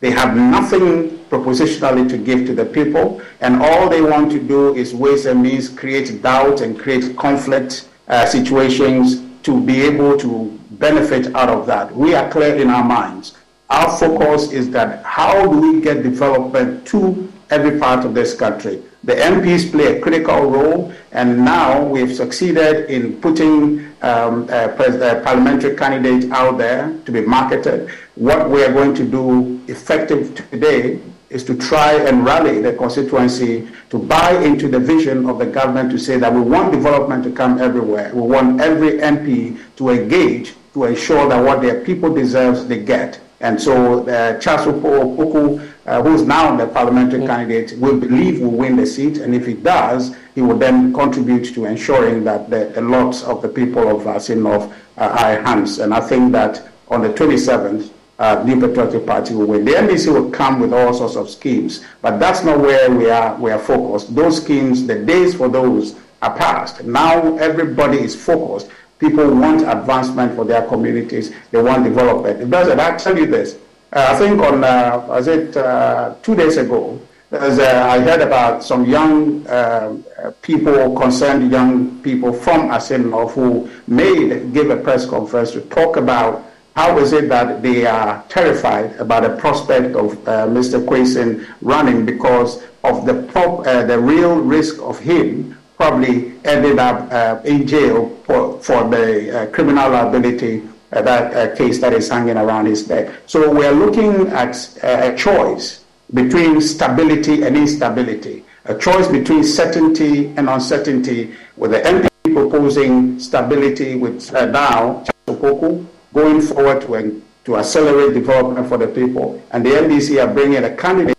[0.00, 4.74] they have nothing propositionally to give to the people, and all they want to do
[4.74, 10.58] is ways and means create doubt and create conflict uh, situations to be able to
[10.72, 11.94] benefit out of that.
[11.94, 13.36] We are clear in our minds.
[13.70, 18.82] Our focus is that how do we get development to every part of this country?
[19.04, 25.20] The MPs play a critical role, and now we've succeeded in putting um, a, a
[25.22, 27.90] parliamentary candidate out there to be marketed.
[28.16, 31.00] What we are going to do effective today
[31.30, 35.90] is to try and rally the constituency to buy into the vision of the government
[35.90, 38.14] to say that we want development to come everywhere.
[38.14, 43.20] We want every MP to engage to ensure that what their people deserve, they get.
[43.40, 47.28] And so uh, Charles Opoku, uh, who is now the parliamentary mm-hmm.
[47.28, 49.18] candidate, we believe will win the seat.
[49.18, 53.42] And if he does, he will then contribute to ensuring that the, the lots of
[53.42, 55.80] the people of Asin North uh, are hands.
[55.80, 59.64] And I think that on the 27th, uh, New Patriotic Party will win.
[59.64, 63.34] The NDC will come with all sorts of schemes, but that's not where we are.
[63.36, 64.14] We are focused.
[64.14, 66.84] Those schemes, the days for those are past.
[66.84, 68.70] Now everybody is focused.
[68.98, 71.32] People want advancement for their communities.
[71.50, 72.38] They want development.
[72.50, 73.56] Because I tell you this.
[73.92, 77.00] Uh, I think on uh, was it uh, two days ago,
[77.32, 79.96] uh, I heard about some young uh,
[80.40, 85.96] people, concerned young people from Asin North who made give a press conference to talk
[85.96, 86.44] about
[86.74, 90.84] how is it that they are terrified about the prospect of uh, Mr.
[90.84, 97.10] Quayson running because of the prop, uh, the real risk of him probably ended up
[97.12, 100.62] uh, in jail for, for the uh, criminal liability
[100.92, 103.12] uh, that uh, case that is hanging around his neck.
[103.26, 110.28] So we are looking at a choice between stability and instability, a choice between certainty
[110.36, 118.14] and uncertainty, with the MP proposing stability with now Opoku going forward to, to accelerate
[118.14, 121.14] development for the people, and the NDC are bringing a candidate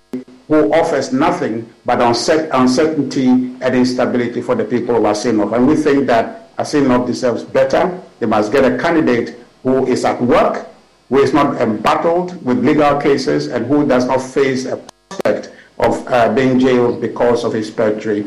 [0.47, 5.53] who offers nothing but uncertainty and instability for the people of Asin North.
[5.53, 7.99] And we think that Asin North deserves better.
[8.19, 10.67] They must get a candidate who is at work,
[11.09, 14.77] who is not embattled with legal cases, and who does not face a
[15.09, 18.25] prospect of uh, being jailed because of his perjury.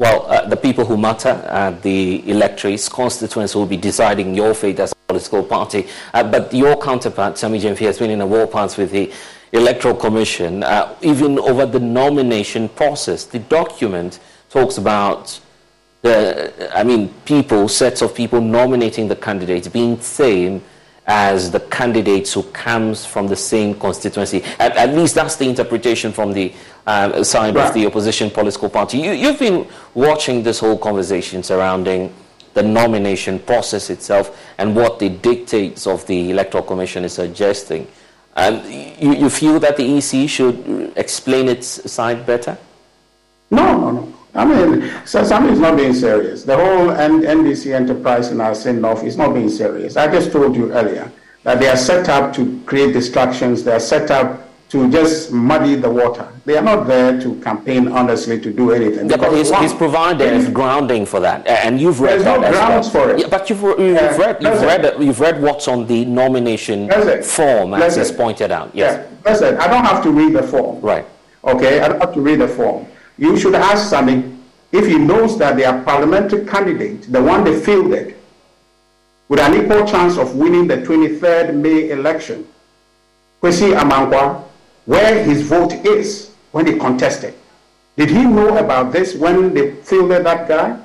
[0.00, 4.80] Well, uh, the people who matter, uh, the electorates, constituents will be deciding your fate
[4.80, 5.88] as a political party.
[6.14, 9.12] Uh, but your counterpart, Sammy Gyamfi, has been in a war pants with the
[9.52, 13.24] Electoral Commission, uh, even over the nomination process.
[13.26, 15.38] The document talks about
[16.00, 20.62] the, I mean, people, sets of people nominating the candidates being same
[21.10, 24.44] as the candidates who comes from the same constituency.
[24.60, 26.54] At, at least that's the interpretation from the
[26.86, 27.66] uh, side right.
[27.66, 28.98] of the opposition political party.
[28.98, 32.14] You, you've been watching this whole conversation surrounding
[32.54, 37.88] the nomination process itself and what the dictates of the Electoral Commission is suggesting.
[38.36, 42.56] Um, you, you feel that the EC should explain its side better?
[43.50, 44.14] No, no, no.
[44.34, 46.44] I mean, Sasami is not being serious.
[46.44, 49.96] The whole NDC enterprise in Asin North is not being serious.
[49.96, 51.10] I just told you earlier
[51.42, 53.64] that they are set up to create distractions.
[53.64, 56.28] They are set up to just muddy the water.
[56.44, 59.10] They are not there to campaign honestly to do anything.
[59.10, 62.94] Yeah, but he's, he's provided grounding for that, and you've read There's that no grounds
[62.94, 63.06] well.
[63.08, 63.20] for it.
[63.20, 63.78] Yeah, but you've, you've
[64.18, 66.88] read you've read, you've read what's on the nomination
[67.22, 68.70] form, as is pointed out.
[68.74, 69.04] Yes.
[69.24, 69.30] Yeah.
[69.32, 70.80] Listen, I don't have to read the form.
[70.80, 71.04] Right.
[71.42, 72.86] Okay, I don't have to read the form.
[73.20, 74.34] You should ask Sammy
[74.72, 78.16] if he knows that their parliamentary candidate, the one they fielded,
[79.28, 82.48] with an equal chance of winning the 23rd May election,
[83.42, 84.42] Kwesi Amankwa,
[84.86, 87.34] where his vote is when he contested.
[87.96, 90.80] Did he know about this when they fielded that guy?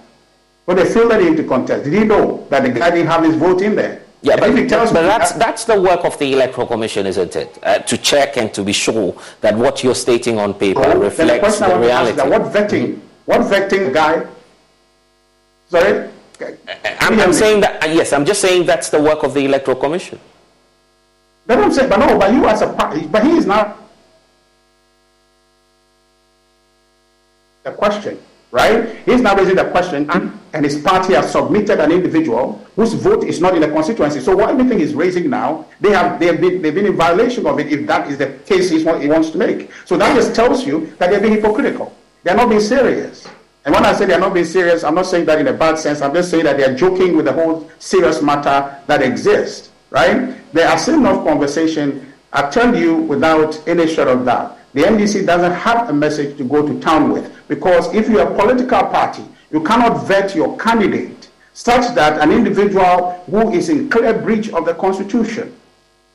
[0.65, 3.35] When they fielded him to contest, did he know that the guy didn't have his
[3.35, 4.01] vote in there?
[4.25, 7.59] Yeah, but, but that's, that's the work of the Electoral Commission, isn't it?
[7.61, 11.59] Uh, to check and to be sure that what you're stating on paper oh, reflects
[11.59, 12.17] the, the reality.
[12.17, 14.25] That what vetting, what vetting guy?
[15.69, 16.09] Sorry?
[17.01, 19.77] I'm, I'm saying that, uh, yes, I'm just saying that's the work of the Electoral
[19.77, 20.19] Commission.
[21.45, 23.77] That's what I'm saying, but no, but you as a party, but he is not
[27.61, 28.19] the question
[28.55, 28.95] right?
[29.05, 33.41] He's now raising the question, and his party has submitted an individual whose vote is
[33.41, 34.21] not in the constituency.
[34.21, 37.45] So what everything he's raising now, they have they have been, they've been in violation
[37.47, 39.71] of it if that is the case he wants to make.
[39.83, 41.93] So that just tells you that they're being hypocritical.
[42.23, 43.27] They're not being serious.
[43.65, 45.77] And when I say they're not being serious, I'm not saying that in a bad
[45.77, 46.01] sense.
[46.01, 50.33] I'm just saying that they're joking with the whole serious matter that exists, right?
[50.53, 52.13] There are still enough conversation.
[52.31, 56.43] I tell you without any shot of doubt the NDC doesn't have a message to
[56.43, 61.29] go to town with because if you're a political party, you cannot vet your candidate
[61.53, 65.55] such that an individual who is in clear breach of the Constitution,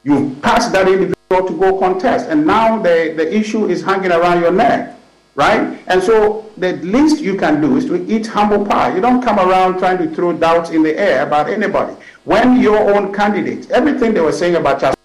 [0.04, 2.28] you pass that individual to go contest.
[2.28, 4.96] And now the, the issue is hanging around your neck,
[5.34, 5.78] right?
[5.86, 8.94] And so the least you can do is to eat humble pie.
[8.94, 11.96] You don't come around trying to throw doubts in the air about anybody.
[12.24, 14.96] When your own candidate, everything they were saying about Charles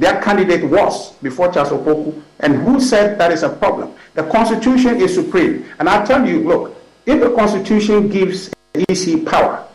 [0.00, 3.92] their candidate was before Charles Opoku, and who said that is a problem?
[4.14, 5.66] The Constitution is supreme.
[5.78, 6.74] And I tell you, look,
[7.04, 8.50] if the Constitution gives
[8.88, 9.68] EC power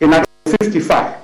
[0.00, 1.20] in Article 55,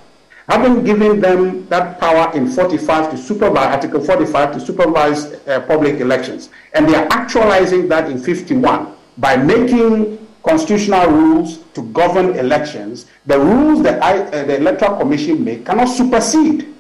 [0.49, 6.01] having given them that power in 45 to supervise, Article 45 to supervise uh, public
[6.01, 13.07] elections, and they are actualizing that in 51 by making constitutional rules to govern elections,
[13.27, 16.76] the rules that I, uh, the Electoral Commission make cannot supersede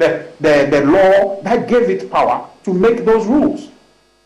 [0.00, 3.68] the, the, the law that gave it power to make those rules.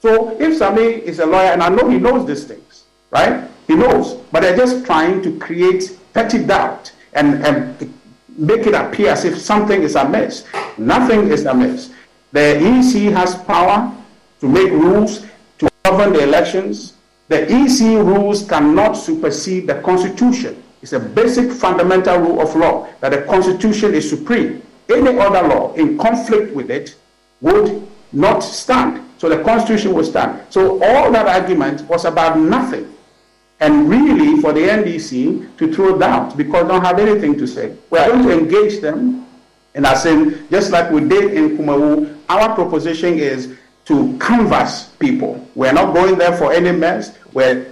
[0.01, 3.49] So if Sammy is a lawyer, and I know he knows these things, right?
[3.67, 7.93] He knows, but they're just trying to create petty doubt and, and
[8.37, 10.45] make it appear as if something is amiss.
[10.79, 11.91] Nothing is amiss.
[12.33, 13.93] The EC has power
[14.41, 15.27] to make rules
[15.59, 16.95] to govern the elections.
[17.29, 20.63] The EC rules cannot supersede the Constitution.
[20.83, 24.63] It's a basic fundamental rule of law that the Constitution is supreme.
[24.91, 26.95] Any other law in conflict with it
[27.41, 29.03] would not stand.
[29.19, 30.43] So the Constitution will stand.
[30.51, 32.93] So all that argument was about nothing.
[33.61, 37.75] And really, for the NDC to throw doubt because they don't have anything to say.
[37.89, 39.27] We're going to engage them.
[39.75, 43.57] And I said, just like we did in Kumawu, our proposition is
[43.87, 45.47] to canvass people.
[45.55, 47.17] We're not going there for any mess.
[47.33, 47.71] We're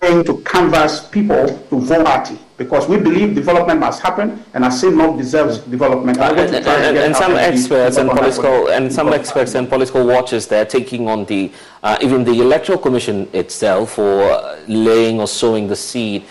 [0.00, 5.16] going to canvass people to vote party because we believe development must happen and Assin
[5.16, 6.18] deserves development.
[6.18, 10.46] Uh, and, and, and, and some experts and political and some experts and political watchers
[10.46, 11.50] they're taking on the
[11.82, 16.22] uh, even the electoral commission itself for laying or sowing the seed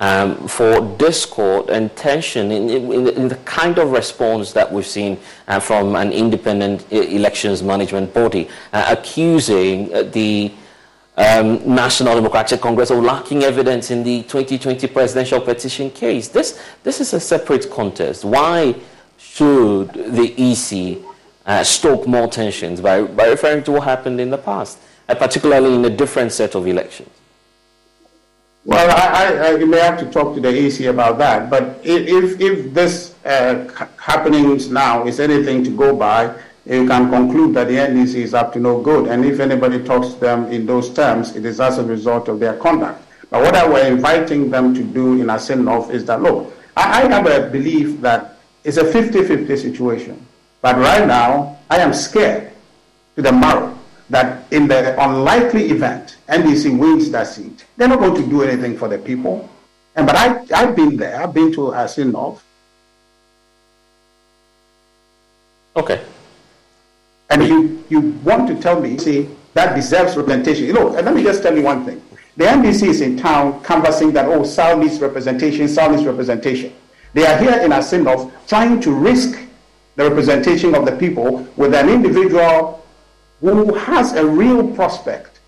[0.00, 5.18] um, for discord and tension in, in, in, the kind of response that we've seen
[5.48, 10.50] uh, from an independent elections management body, uh, accusing uh, the
[11.20, 16.28] um, National Democratic Congress of lacking evidence in the 2020 presidential petition case.
[16.28, 18.24] This, this is a separate contest.
[18.24, 18.74] Why
[19.18, 20.98] should the EC
[21.44, 25.74] uh, stoke more tensions by, by referring to what happened in the past, uh, particularly
[25.74, 27.10] in a different set of elections?
[28.64, 31.48] Well, I, I, I, may have to talk to the EC about that.
[31.48, 33.66] But if, if this uh,
[33.98, 36.34] happenings now is anything to go by,
[36.66, 39.08] you can conclude that the NDC is up to no good.
[39.08, 42.38] And if anybody talks to them in those terms, it is as a result of
[42.38, 43.02] their conduct.
[43.30, 47.02] But what I were inviting them to do in Assin North is that, look, I,
[47.08, 50.26] have a belief that it's a 50-50 situation.
[50.60, 52.52] But right now, I am scared
[53.16, 53.78] to the marrow
[54.10, 58.76] that in the unlikely event NDC wins that seat, they're not going to do anything
[58.76, 59.48] for the people.
[59.94, 61.22] And but I, I've been there.
[61.22, 62.44] I've been to Asin North.
[65.76, 66.04] Okay.
[67.30, 70.64] And you, you want to tell me, see, that deserves representation.
[70.64, 72.02] You know, let me just tell you one thing.
[72.36, 76.72] The NDC is in town canvassing that, oh, South needs representation, South needs representation.
[77.12, 79.38] They are here in Asin North trying to risk
[79.96, 82.84] the representation of the people with an individual
[83.40, 85.40] who has a real prospect,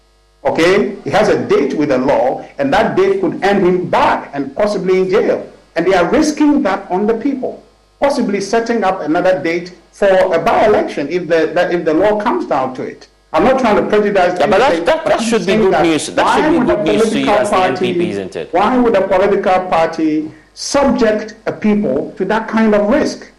[0.44, 4.30] okay, he has a date with the law, and that date could end him back
[4.32, 5.50] and possibly in jail.
[5.76, 7.62] And they are risking that on the people,
[8.02, 11.40] possibly setting up another date for a by-election if the,
[11.70, 13.08] if the law comes down to it.
[13.32, 14.38] I'm not trying to prejudice.
[14.38, 16.06] Yeah, but that, that, that should be good that news.
[16.08, 18.52] That should be good news to you as party, the NPP, isn't it?
[18.52, 23.30] Why would a political party subject a people to that kind of risk?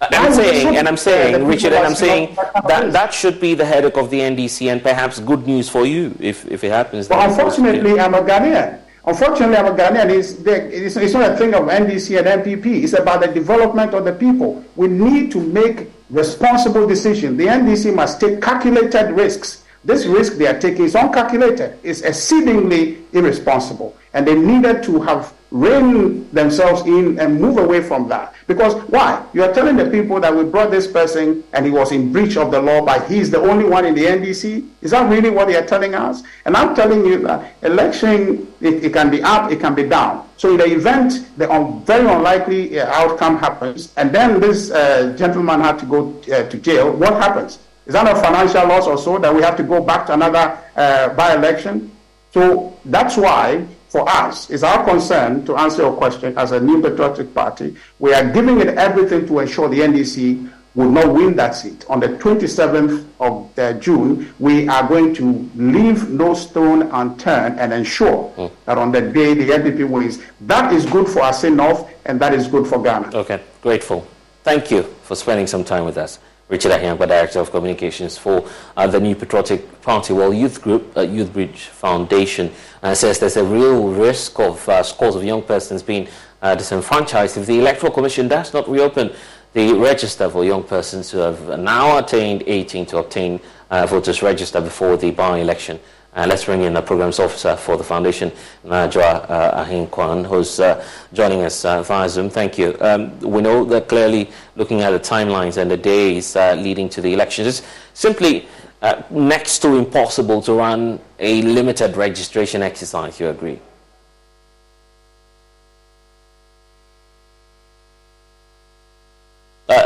[0.00, 2.34] Uh, and I'm saying, and I'm saying, Richard, and I'm saying
[2.68, 6.14] that that should be the headache of the NDC, and perhaps good news for you
[6.20, 7.08] if, if it happens.
[7.08, 8.80] Well, unfortunately, I'm a Ghanaian.
[9.06, 10.08] Unfortunately, I'm a Ghanaian.
[10.10, 12.84] It's, it's, it's not a thing of NDC and NPP.
[12.84, 14.64] It's about the development of the people.
[14.76, 17.36] We need to make responsible decisions.
[17.36, 19.64] The NDC must take calculated risks.
[19.84, 21.78] This risk they are taking is uncalculated.
[21.82, 28.08] It's exceedingly irresponsible, and they needed to have rein themselves in and move away from
[28.08, 28.34] that.
[28.48, 29.24] Because why?
[29.32, 32.36] You are telling the people that we brought this person and he was in breach
[32.36, 34.68] of the law, but he's the only one in the NDC.
[34.82, 36.24] Is that really what they are telling us?
[36.44, 40.28] And I'm telling you that election, it, it can be up, it can be down.
[40.38, 45.14] So in the event the un- very unlikely uh, outcome happens, and then this uh,
[45.16, 47.60] gentleman had to go uh, to jail, what happens?
[47.86, 50.58] Is that a financial loss or so that we have to go back to another
[50.74, 51.92] uh, by-election?
[52.32, 53.64] So that's why
[53.94, 57.76] for us, it's our concern to answer your question as a new patriotic party.
[58.00, 61.86] We are giving it everything to ensure the NDC will not win that seat.
[61.88, 67.72] On the 27th of uh, June, we are going to leave no stone unturned and
[67.72, 68.50] ensure mm.
[68.64, 72.34] that on the day the NPP wins, that is good for us enough and that
[72.34, 73.12] is good for Ghana.
[73.14, 74.04] Okay, grateful.
[74.42, 76.18] Thank you for spending some time with us.
[76.48, 80.12] Richard Ahiagbah, Director of Communications for uh, the New Patriotic Party.
[80.12, 84.82] Well, Youth Group, uh, Youth Bridge Foundation, uh, says there's a real risk of uh,
[84.82, 86.06] scores of young persons being
[86.42, 89.10] uh, disenfranchised if the Electoral Commission does not reopen
[89.54, 93.40] the register for young persons who have now attained 18 to obtain
[93.70, 95.80] uh, voters register before the by-election.
[96.14, 98.30] Uh, let's bring in the programs officer for the foundation,
[98.64, 102.30] Najwa uh, Ahin Kwan, who's uh, joining us uh, via Zoom.
[102.30, 102.76] Thank you.
[102.80, 107.00] Um, we know that clearly looking at the timelines and the days uh, leading to
[107.00, 107.62] the elections, it's
[107.94, 108.46] simply
[108.80, 113.18] uh, next to impossible to run a limited registration exercise.
[113.18, 113.58] You agree?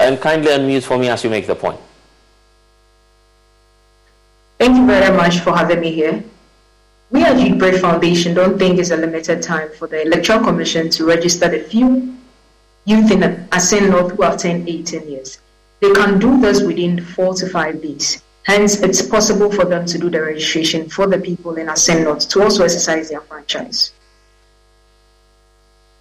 [0.08, 1.78] and kindly unmute for me as you make the point.
[4.58, 6.24] Thank you very much for having me here.
[7.10, 11.04] We at Bridge Foundation don't think it's a limited time for the Electoral Commission to
[11.06, 12.16] register the few
[12.84, 13.20] youth in
[13.52, 15.38] Assin North who have turned 18 years.
[15.80, 18.20] They can do this within four to five days.
[18.42, 22.28] Hence, it's possible for them to do the registration for the people in Assin North
[22.30, 23.92] to also exercise their franchise.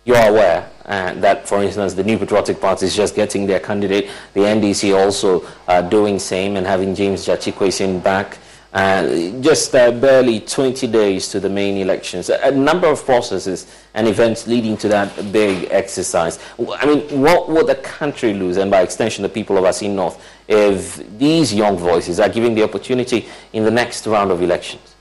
[0.03, 3.59] You are aware uh, that, for instance, the New Patriotic Party is just getting their
[3.59, 8.39] candidate, the NDC also uh, doing same and having James Quayson back.
[8.77, 12.29] Uh, just uh, barely 20 days to the main elections.
[12.29, 13.65] A, a, number of processes
[13.95, 16.37] and events leading to that big exercise.
[16.59, 20.23] I mean, what would the country lose, and by extension the people of Assin North,
[20.47, 24.93] if these young voices are given the opportunity in the next round of elections?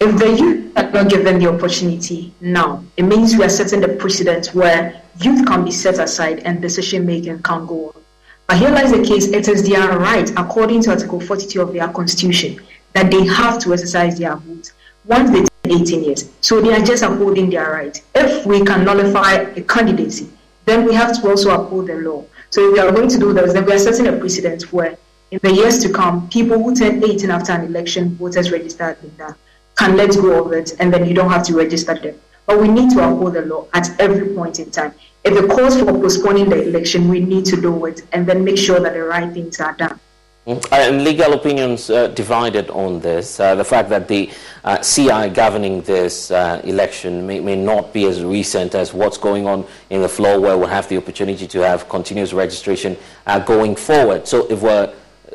[0.00, 3.90] If the youth are not given the opportunity now, it means we are setting the
[3.90, 8.02] precedent where youth can be set aside and decision making can go on.
[8.48, 11.86] But here lies the case it is their right, according to Article 42 of their
[11.88, 12.58] Constitution,
[12.94, 14.72] that they have to exercise their vote
[15.04, 16.30] once they turn 18 years.
[16.40, 18.02] So they are just upholding their right.
[18.14, 20.30] If we can nullify a candidacy,
[20.64, 22.24] then we have to also uphold the law.
[22.48, 24.96] So if we are going to do this, then we are setting a precedent where
[25.30, 29.14] in the years to come, people who turn 18 after an election, voters registered in
[29.18, 29.36] that,
[29.76, 32.18] can let go of it and then you don't have to register them.
[32.46, 34.94] But we need to uphold the law at every point in time.
[35.28, 38.56] If it calls for postponing the election, we need to do it and then make
[38.56, 40.00] sure that the right things are done.
[40.46, 40.72] Mm-hmm.
[40.72, 43.38] And legal opinions uh, divided on this.
[43.38, 44.30] Uh, the fact that the
[44.64, 49.46] uh, CI governing this uh, election may, may, not be as recent as what's going
[49.46, 53.76] on in the floor, where we'll have the opportunity to have continuous registration uh, going
[53.76, 54.26] forward.
[54.26, 54.90] So, if we're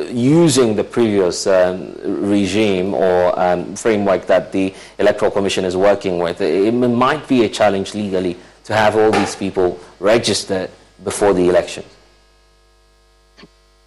[0.09, 6.41] using the previous um, regime or um, framework that the Electoral Commission is working with,
[6.41, 8.35] it might be a challenge legally
[8.65, 10.69] to have all these people registered
[11.03, 11.83] before the election?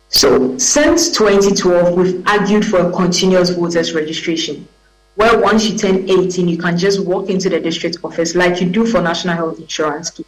[0.08, 4.68] So, since 2012, we've argued for a continuous voters registration,
[5.16, 8.68] where once you turn 18, you can just walk into the district office like you
[8.70, 10.26] do for National Health Insurance Scheme,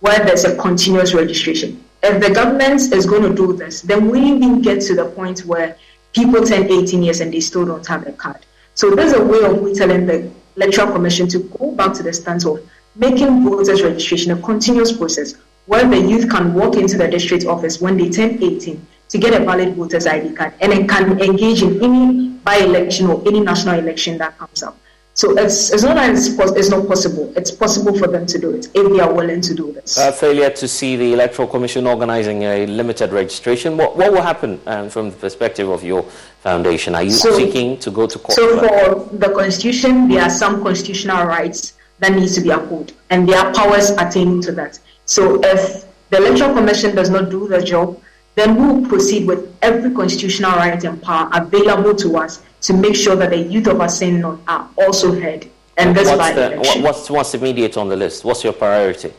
[0.00, 1.82] where there's a continuous registration.
[2.02, 5.40] If the government is going to do this, then we even get to the point
[5.40, 5.78] where
[6.12, 8.44] people turn 18 years and they still don't have a card.
[8.74, 12.12] So, there's a way of we telling the Electoral Commission to go back to the
[12.12, 12.60] stance of
[12.96, 15.34] making voters registration a continuous process
[15.66, 19.40] where the youth can walk into the district office when they turn 18 to get
[19.40, 23.78] a valid voters ID card and then can engage in any by-election or any national
[23.78, 24.76] election that comes up.
[25.16, 27.32] So it's, it's not that it's, it's, not possible.
[27.36, 29.96] It's possible for them to do it if they are willing to do this.
[29.96, 33.76] Uh, failure to see the Electoral Commission organizing a limited registration.
[33.76, 36.02] What, what will happen um, from the perspective of your
[36.40, 36.96] foundation?
[36.96, 38.34] Are you so, seeking to go to court?
[38.34, 43.28] So for the Constitution, there are some constitutional rights that needs to be upheld, and
[43.28, 44.78] there are powers attaining to that.
[45.06, 48.00] So if the Electoral Commission does not do the job,
[48.34, 52.96] then we will proceed with every constitutional right and power available to us to make
[52.96, 55.48] sure that the youth of Assin North are also heard.
[55.76, 58.24] And that's what's the, what's, what's immediate on the list?
[58.24, 59.12] What's your priority?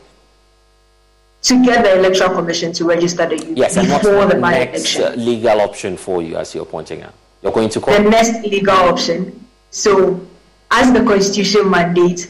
[1.42, 4.40] To get the Electoral Commission to register the youth yes, before the, the.
[4.40, 7.14] Next, uh, legal option for you, as you're pointing out.
[7.42, 9.46] You're going to call The next legal option.
[9.70, 10.26] So,
[10.70, 12.28] as the Constitution mandates,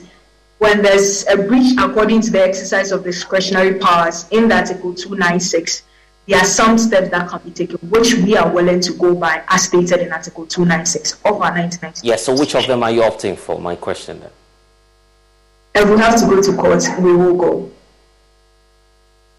[0.59, 5.83] when there's a breach according to the exercise of discretionary powers in the Article 296,
[6.27, 9.45] there are some steps that can be taken, which we are willing to go by,
[9.49, 12.07] as stated in Article 296 of our 1990.
[12.07, 13.61] Yes, so which of them are you opting for?
[13.61, 14.31] My question then.
[15.75, 17.71] If we have to go to court, we will go.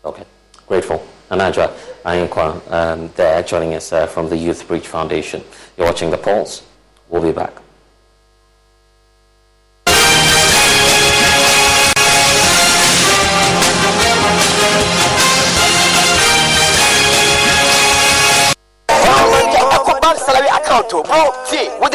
[0.05, 0.23] Okay,
[0.67, 1.05] grateful.
[1.29, 5.43] Anadra Ayinkwa, um, there joining us uh, from the Youth Bridge Foundation.
[5.75, 6.63] You're watching The Pulse.
[7.09, 7.53] We'll be back.
[21.17, 21.86] Account.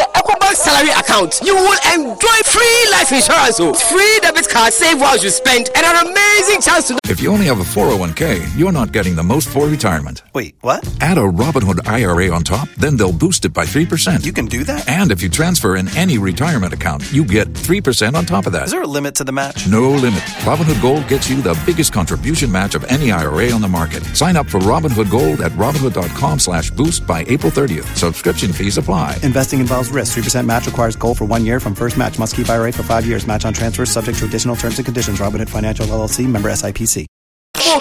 [0.82, 4.48] See, with the EcoBank salary account, you will enjoy free life insurance, oh, free debit
[4.48, 6.98] card, save while you spend, and an amazing chance to.
[7.04, 10.22] If you only have a 401k, you're not getting the most for retirement.
[10.34, 10.82] Wait, what?
[11.00, 14.24] Add a Robinhood IRA on top, then they'll boost it by 3%.
[14.24, 14.88] You can do that?
[14.88, 18.64] And if you transfer in any retirement account, you get 3% on top of that.
[18.64, 19.66] Is there a limit to the match?
[19.68, 20.22] No limit.
[20.44, 24.02] Robinhood Gold gets you the biggest contribution match of any IRA on the market.
[24.16, 27.94] Sign up for Robinhood Gold at Robinhood.com slash boost by April 30th.
[27.96, 29.18] Subscription fees apply.
[29.22, 30.16] Investing involves risk.
[30.16, 32.18] 3% match requires gold for one year from first match.
[32.18, 33.26] Must keep IRA for five years.
[33.26, 35.20] Match on transfers subject to additional terms and conditions.
[35.20, 37.06] Robinhood Financial LLC member SIPC.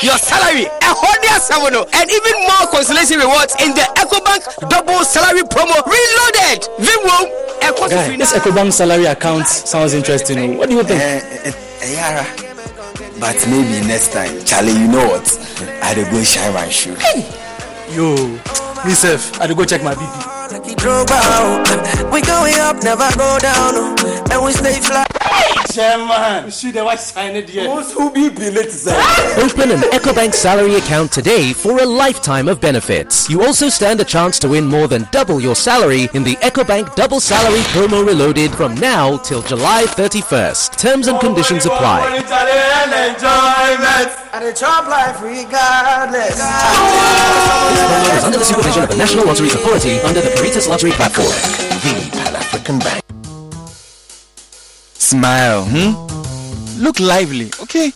[0.04, 1.22] Your salary, a hundred
[1.94, 6.68] and even more consolation rewards in the EcoBank double salary promo reloaded.
[6.80, 10.58] Vimwo, Guy, this EcoBank salary account sounds interesting.
[10.58, 11.02] What do you think?
[11.02, 11.54] Uh, uh,
[11.86, 12.24] yeah,
[13.20, 15.28] but maybe next time, Charlie, you know what?
[15.82, 16.96] I had to go shine my shoe.
[16.96, 17.26] Hey.
[17.96, 18.16] Yo,
[18.86, 20.31] myself, I had to go check my BP.
[20.54, 22.10] Oh.
[22.12, 24.28] We going up, never go down, oh.
[24.32, 25.11] and we stay fly.
[25.74, 26.46] Chairman.
[26.46, 27.70] You see the white sign it here.
[27.70, 33.30] Who be Open an EcoBank salary account today for a lifetime of benefits.
[33.30, 36.96] You also stand a chance to win more than double your salary in the EcoBank
[36.96, 40.78] Double Salary Promo Reloaded from now till July 31st.
[40.78, 42.20] Terms and conditions apply.
[42.20, 42.52] This promo
[48.18, 51.28] is under the supervision of the National Lotteries Authority under the Caritas Lottery Platform.
[51.28, 53.21] The Pan African Bank.
[55.12, 55.92] Smile, hmm?
[56.82, 57.92] Look lively, okay?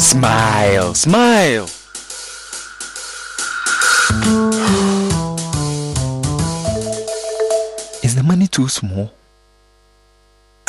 [0.00, 1.64] Smile, smile.
[8.02, 9.12] Is the money too small?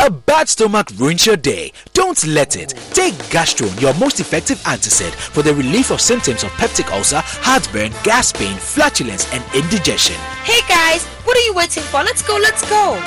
[0.01, 1.71] A bad stomach ruins your day.
[1.93, 2.69] Don't let it.
[2.91, 7.91] Take Gastron, your most effective antacid for the relief of symptoms of peptic ulcer, heartburn,
[8.03, 10.15] gas pain, flatulence, and indigestion.
[10.43, 12.01] Hey guys, what are you waiting for?
[12.01, 12.97] Let's go, let's go.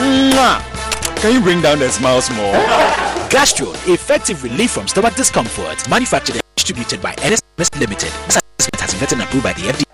[0.00, 0.64] Mwah.
[1.20, 2.54] Can you bring down the smiles more?
[3.28, 5.86] Gastron, effective relief from stomach discomfort.
[5.90, 8.10] Manufactured and distributed by NSMS Limited.
[8.28, 9.91] This assessment has been vetted and approved by the FDA.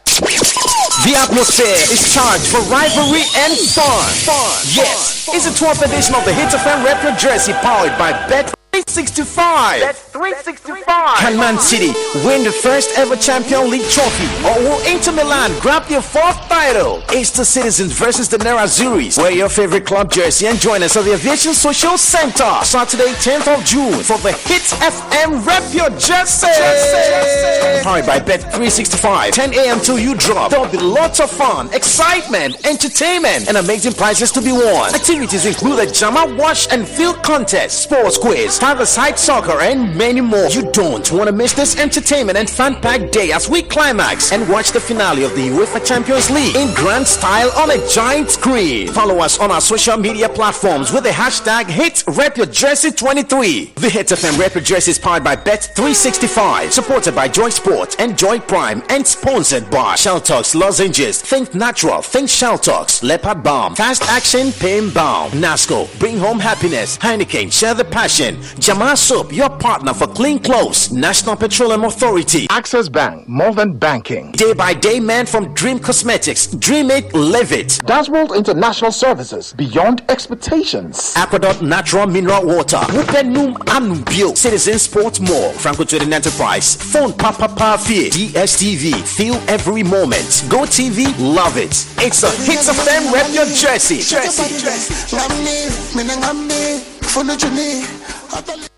[1.07, 4.03] The atmosphere is charged for rivalry and fun.
[4.27, 4.51] Fun.
[4.75, 8.53] Yes, it's the 12th edition of the Hit FM Rep Your Jersey powered by Bet.
[8.85, 9.81] 365.
[9.81, 11.19] That's 365.
[11.19, 11.91] Can Man City
[12.25, 14.29] win the first ever Champion League trophy?
[14.47, 17.03] Or will Inter Milan grab their fourth title?
[17.11, 19.19] It's the Citizens versus the Nerazzurris.
[19.19, 23.49] Wear your favorite club jersey and join us at the Aviation Social Center Saturday, 10th
[23.53, 26.47] of June for the Hit FM Rep Your Jersey.
[27.83, 29.33] Powered by Bet 365.
[29.33, 29.81] 10 a.m.
[29.81, 30.51] till you drop.
[30.53, 34.95] There'll be lots of fun, excitement, entertainment, and amazing prizes to be won.
[34.95, 40.47] Activities include a Jama Wash and Field Contest, sports quiz, five-a-side soccer, and many more.
[40.49, 44.73] You don't want to miss this entertainment and fun-packed day as we climax and watch
[44.73, 48.89] the finale of the UEFA Champions League in grand style on a giant screen.
[48.89, 53.75] Follow us on our social media platforms with the hashtag HitRepYourJersey23.
[53.77, 58.19] The Hit FM Rep Your Jersey is powered by Bet365, supported by Joy Sport and
[58.19, 63.75] Joy Prime, and sponsored by Shell Talks Lozenges, Think Natural, Think Shell Talks, Leopard Balm,
[63.75, 69.49] Fast Action Pain Balm, Nasco, Bring Home Happiness, Heineken, Share the Passion, Jamal Soap, your
[69.51, 74.33] partner for clean clothes, National Petroleum Authority, Access Bank, more than banking.
[74.33, 80.03] Day by Day Man from Dream Cosmetics, Dream It, Live It, Dasworld International Services, beyond
[80.09, 81.15] expectations.
[81.15, 88.11] Aquadot Natural Mineral Water, Wupenum Anubio, Citizen Sports Mall, Franco Trading Enterprise, Phone Papa Parfait,
[88.11, 90.45] DSTV, feel every moment.
[90.49, 91.87] Go TV, love it.
[91.99, 95.17] It's a hits of them, rep your jersey jersey jersey.
[98.31, 98.78] You're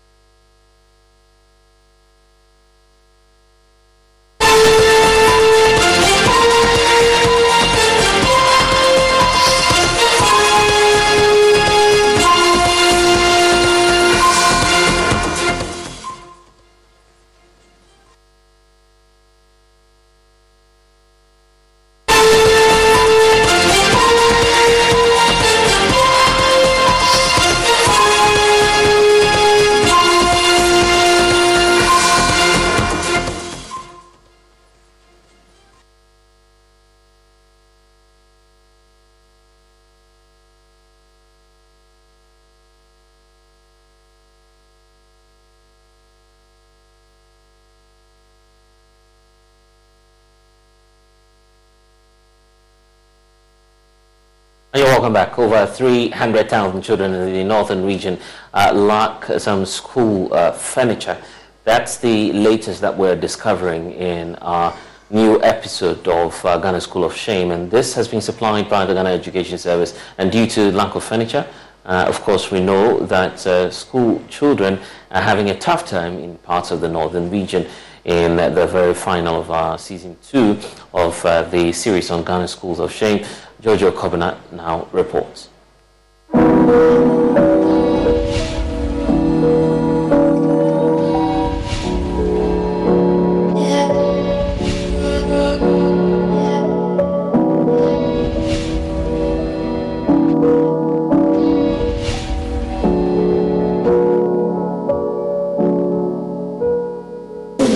[55.01, 55.39] welcome back.
[55.39, 58.19] Over 300,000 children in the northern region
[58.53, 61.17] uh, lack some school uh, furniture.
[61.63, 64.77] That's the latest that we're discovering in our
[65.09, 67.49] new episode of uh, Ghana School of Shame.
[67.49, 69.97] And this has been supplied by the Ghana Education Service.
[70.19, 71.47] And due to lack of furniture,
[71.83, 74.79] uh, of course, we know that uh, school children
[75.09, 77.65] are having a tough time in parts of the northern region
[78.05, 80.59] in the very final of our season two
[80.93, 83.25] of uh, the series on Ghana Schools of Shame.
[83.61, 85.49] Giorgio Kobana now reports.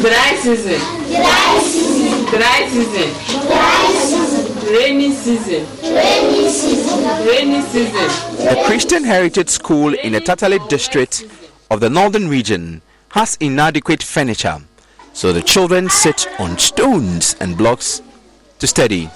[0.01, 0.79] Dry season.
[1.09, 2.25] Dry season.
[2.25, 3.09] Dry season.
[3.45, 3.84] Dry season.
[4.75, 5.65] Rainy season.
[5.83, 7.25] Rainy season.
[7.25, 8.45] Rainy season.
[8.45, 11.25] The Christian Heritage School in the Tatale district
[11.71, 12.81] of the northern region
[13.11, 14.57] has inadequate furniture,
[15.13, 18.01] so the children sit on stones and blocks
[18.59, 19.09] to study.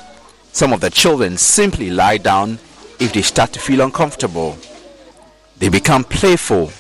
[0.54, 2.58] Some of the children simply lie down
[3.02, 4.58] if they start to feel uncomfortable.
[5.58, 6.72] They become playful,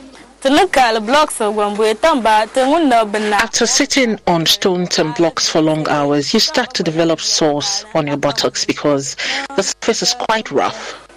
[3.32, 8.06] After sitting on stones and blocks for long hours, you start to develop sores on
[8.06, 9.16] your buttocks because
[9.56, 11.09] the surface is quite rough.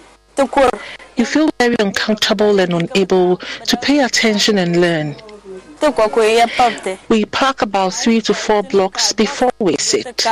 [1.16, 5.16] You feel very uncomfortable and unable to pay attention and learn.
[7.08, 10.26] We park about three to four blocks before we sit.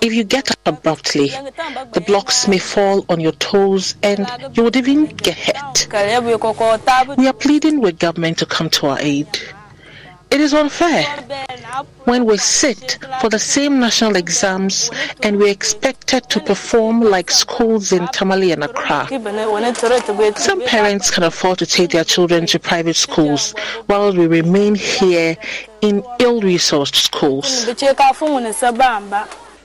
[0.00, 4.26] If you get up abruptly, the blocks may fall on your toes and
[4.56, 5.86] you would even get hurt.
[7.18, 9.28] We are pleading with government to come to our aid.
[10.30, 11.04] It is unfair
[12.04, 14.88] when we sit for the same national exams
[15.24, 19.08] and we're expected to perform like schools in Tamale and Accra.
[20.36, 23.54] Some parents can afford to take their children to private schools
[23.86, 25.36] while we remain here
[25.80, 27.66] in ill resourced schools.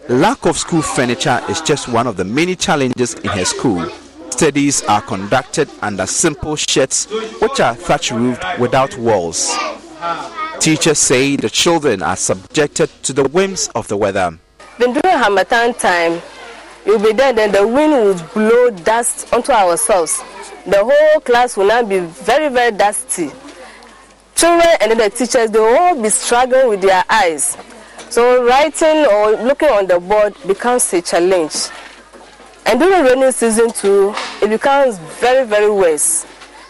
[0.09, 3.87] Lack of school furniture is just one of the many challenges in her school.
[4.31, 7.05] Studies are conducted under simple sheds
[7.39, 9.55] which are thatch roofed without walls.
[10.65, 14.39] Teachers say the children are subjected to the whims of the weather.
[14.79, 16.19] Then during Harmattan time,
[16.87, 20.23] you'll be there, then the wind will blow dust onto ourselves.
[20.65, 23.29] The whole class will now be very, very dusty.
[24.33, 27.55] Children and the teachers, they will all be struggling with their eyes.
[28.09, 31.67] So writing or looking on the board becomes a challenge.
[32.65, 36.25] And during rainy season too, it becomes very, very worse.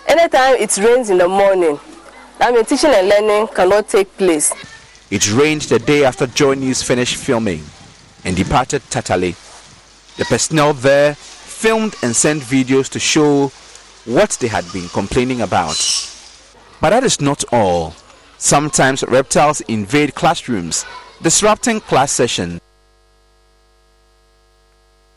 [0.05, 1.80] Anytime it rains in the morning,
[2.40, 4.53] that means teaching and learning cannot take place.
[5.12, 7.64] It rained the day after Joy News finished filming
[8.24, 9.36] and departed Tatale.
[10.18, 13.48] The personnel there filmed and sent videos to show
[14.06, 15.78] what they had been complaining about.
[16.82, 17.94] But that is not all.
[18.38, 20.86] Sometimes reptiles invade classrooms,
[21.22, 22.60] disrupting class sessions.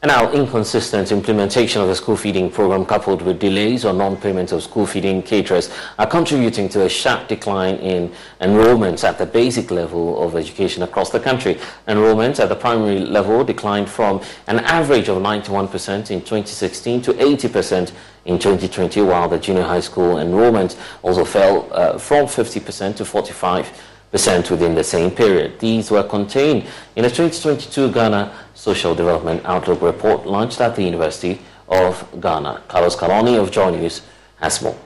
[0.01, 4.63] And now, inconsistent implementation of the school feeding program coupled with delays or non-payment of
[4.63, 10.23] school feeding caterers are contributing to a sharp decline in enrollments at the basic level
[10.23, 11.59] of education across the country.
[11.89, 17.91] Enrollment at the primary level declined from an average of 91% in 2016 to 80%
[18.27, 23.73] in 2020, while the junior high school enrollment also fell uh, from 50% to 45
[24.11, 25.59] percent within the same period.
[25.59, 26.67] These were contained
[26.97, 32.63] in a 2022 Ghana Social Development Outlook report launched at the University of Ghana.
[32.69, 34.03] Carlos Calony of Joy News
[34.41, 34.77] has more.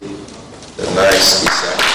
[0.00, 1.85] The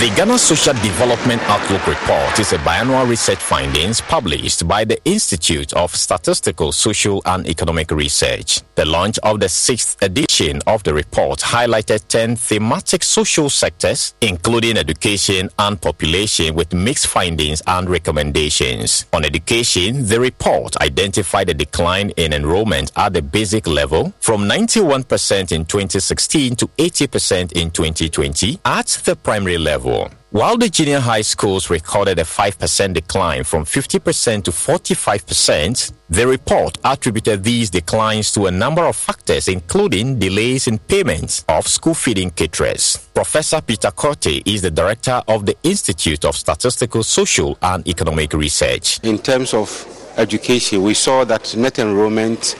[0.00, 5.94] Ghana Social Development Outlook Report is a biannual research findings published by the Institute of
[5.94, 8.60] Statistical, Social and Economic Research.
[8.74, 14.76] The launch of the sixth edition of the report highlighted 10 thematic social sectors, including
[14.76, 19.06] education and population, with mixed findings and recommendations.
[19.12, 25.52] On education, the report identified a decline in enrollment at the basic level from 91%
[25.52, 29.81] in 2016 to 80% in 2020 at the primary level.
[30.30, 36.78] While the junior high schools recorded a 5% decline from 50% to 45%, the report
[36.84, 42.30] attributed these declines to a number of factors, including delays in payments of school feeding
[42.30, 42.96] caterers.
[43.14, 49.00] Professor Peter Quartey is the director of the Institute of Statistical, Social and Economic Research.
[49.02, 49.68] In terms of
[50.16, 52.56] education, we saw that net enrollment,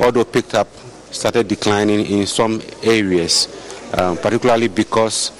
[0.00, 0.68] although picked up,
[1.10, 3.48] started declining in some areas,
[3.98, 5.32] um, particularly because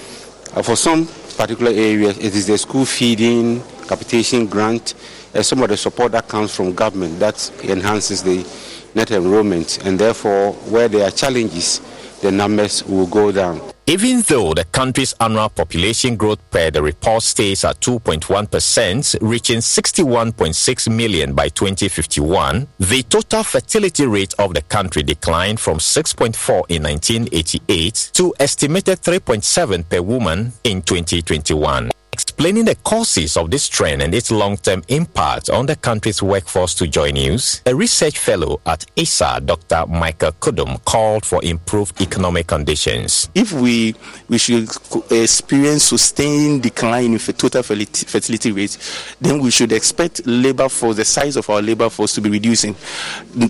[0.55, 1.09] uh, for some
[1.41, 4.93] particular areas, it is the school feeding, capitation grant,
[5.33, 8.47] and some of the support that comes from government that enhances the
[8.95, 11.81] net enrollment, and therefore, where there are challenges,
[12.21, 13.59] the numbers will go down.
[13.91, 20.97] Even though the country's annual population growth per the report stays at 2.1%, reaching 61.6
[20.97, 28.11] million by 2051, the total fertility rate of the country declined from 6.4 in 1988
[28.13, 31.91] to estimated 3.7 per woman in 2021
[32.23, 36.87] explaining the causes of this trend and its long-term impact on the country's workforce to
[36.87, 39.87] Joy News, a research fellow at ISSER, Dr.
[39.87, 43.31] Michael Kudum, called for improved economic conditions.
[43.35, 43.95] If we
[44.29, 44.69] we should
[45.11, 48.77] experience sustained decline in total fertility rate,
[49.21, 52.75] then we should expect labor force, the size of our labor force to be reducing.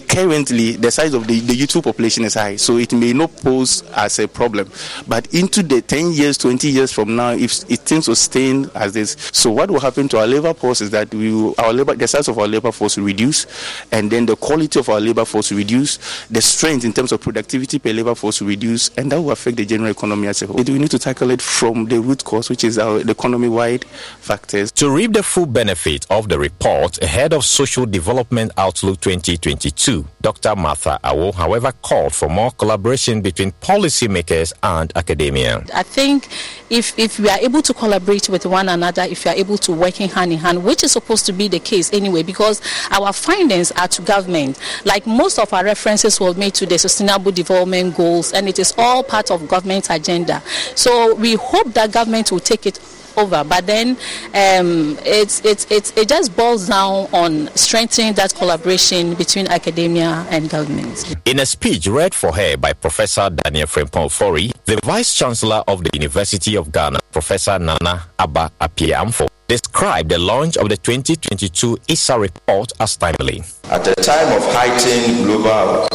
[0.08, 3.82] Currently, the size of the, the youthful population is high, so it may not pose
[3.96, 4.70] as a problem.
[5.08, 9.16] But into the 10 years, 20 years from now, if it things sustain as this.
[9.32, 12.08] So what will happen to our labor force is that we will, our labor, the
[12.08, 13.46] size of our labor force will reduce,
[13.92, 17.20] and then the quality of our labor force will reduce, the strength in terms of
[17.20, 20.46] productivity per labor force will reduce, and that will affect the general economy as a
[20.46, 20.56] whole.
[20.56, 24.72] We need to tackle it from the root cause, which is our the economy-wide factors.
[24.72, 30.54] To reap the full benefit of the report, ahead of Social Development Outlook 2022, Dr.
[30.56, 35.64] Martha Awo, however, called for more collaboration between policymakers and academia.
[35.74, 36.28] I think
[36.68, 39.72] if, if we are able to collaborate with one another, if you are able to
[39.72, 42.60] work hand in hand, which is supposed to be the case anyway, because
[42.90, 44.58] our findings are to government.
[44.84, 48.74] Like most of our references were made to the Sustainable Development Goals, and it is
[48.78, 50.42] all part of government agenda.
[50.74, 52.78] So we hope that government will take it
[53.20, 53.44] over.
[53.44, 53.90] But then
[54.34, 60.48] um, it's, it's, it's, it just boils down on strengthening that collaboration between academia and
[60.48, 61.16] government.
[61.26, 65.84] In a speech read for her by Professor Daniel Frimpong Ofori, the Vice Chancellor of
[65.84, 72.20] the University of Ghana, Professor Nana Aba Appiah-Amfo, described the launch of the 2022 ISSER
[72.20, 73.42] report as timely.
[73.64, 75.88] At a time of heightened global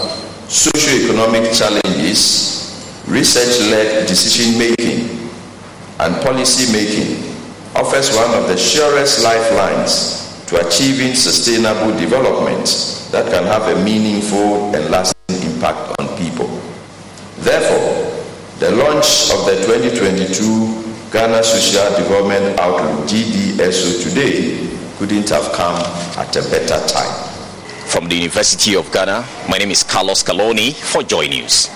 [0.47, 5.24] socio-economic challenges, research-led decision making
[5.99, 7.23] and policy making
[7.75, 12.65] offers one of the surest lifelines to achieving sustainable development
[13.11, 16.47] that can have a meaningful and lasting impact on people.
[17.39, 18.11] Therefore,
[18.59, 24.67] the launch of the 2022 Ghana Social Development Outlook GDSO today
[24.97, 25.75] couldn't have come
[26.17, 27.31] at a better time.
[27.87, 31.69] From the University of Ghana, my name is Carlos Calony for Joy News.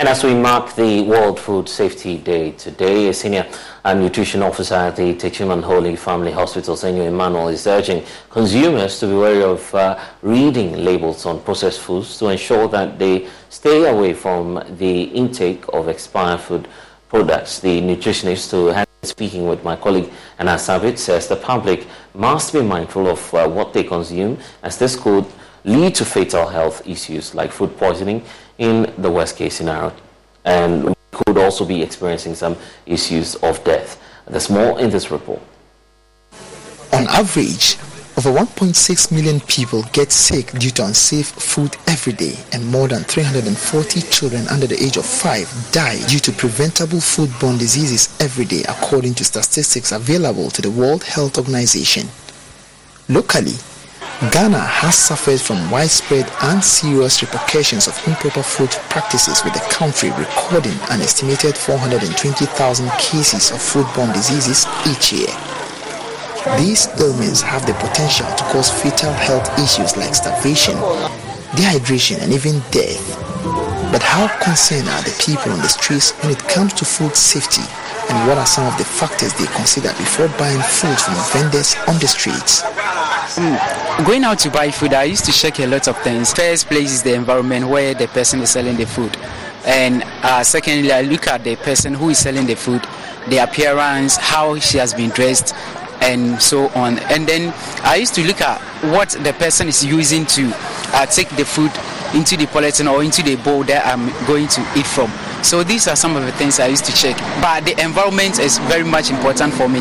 [0.00, 3.46] And as we mark the World Food Safety Day today, a senior
[3.84, 9.12] nutrition officer at the Techiman Holy Family Hospital, Senor Emmanuel, is urging consumers to be
[9.12, 14.64] wary of uh, reading labels on processed foods to ensure that they stay away from
[14.78, 16.66] the intake of expired food
[17.10, 17.60] products.
[17.60, 22.54] The nutritionist who has been speaking with my colleague Anna Sabit says the public must
[22.54, 25.26] be mindful of uh, what they consume as this could
[25.64, 28.24] lead to fatal health issues like food poisoning
[28.60, 29.92] in the worst case scenario.
[30.44, 32.56] And we could also be experiencing some
[32.86, 34.00] issues of death.
[34.28, 35.40] There's more in this report.
[36.92, 37.78] On average,
[38.16, 43.02] over 1.6 million people get sick due to unsafe food every day, and more than
[43.02, 48.62] 340 children under the age of 5 die due to preventable foodborne diseases every day,
[48.68, 52.08] according to statistics available to the World Health Organization.
[53.08, 53.54] Locally,
[54.20, 60.10] Ghana has suffered from widespread and serious repercussions of improper food practices with the country
[60.10, 65.32] recording an estimated 420,000 cases of foodborne diseases each year.
[66.60, 70.76] These ailments have the potential to cause fatal health issues like starvation,
[71.56, 73.00] dehydration, and even death.
[73.90, 77.64] But how concerned are the people on the streets when it comes to food safety?
[78.10, 81.94] And what are some of the factors they consider before buying food from vendors on
[82.00, 82.62] the streets?
[83.38, 86.32] Mm, going out to buy food, I used to check a lot of things.
[86.32, 89.16] First place is the environment where the person is selling the food.
[89.64, 92.84] And uh, secondly, I look at the person who is selling the food,
[93.28, 95.54] the appearance, how she has been dressed,
[96.00, 96.98] and so on.
[97.10, 97.52] And then
[97.82, 98.60] I used to look at
[98.92, 100.50] what the person is using to
[100.92, 101.70] uh, take the food
[102.14, 105.10] into the polythene or into the bowl that I'm going to eat from.
[105.44, 107.16] So these are some of the things I used to check.
[107.40, 109.80] But the environment is very much important for me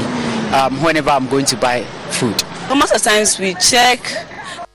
[0.53, 2.41] um, whenever I'm going to buy food.
[2.69, 3.99] Most of the times we check.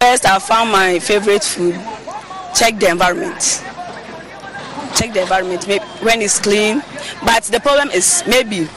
[0.00, 1.74] First, I found my favorite food.
[2.54, 3.40] Check the environment.
[4.96, 5.64] Check the environment
[6.02, 6.82] when it's clean.
[7.24, 8.68] But the problem is maybe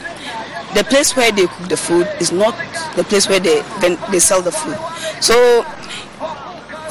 [0.74, 2.54] the place where they cook the food is not
[2.96, 3.62] the place where they
[4.10, 4.76] they sell the food.
[5.22, 5.64] So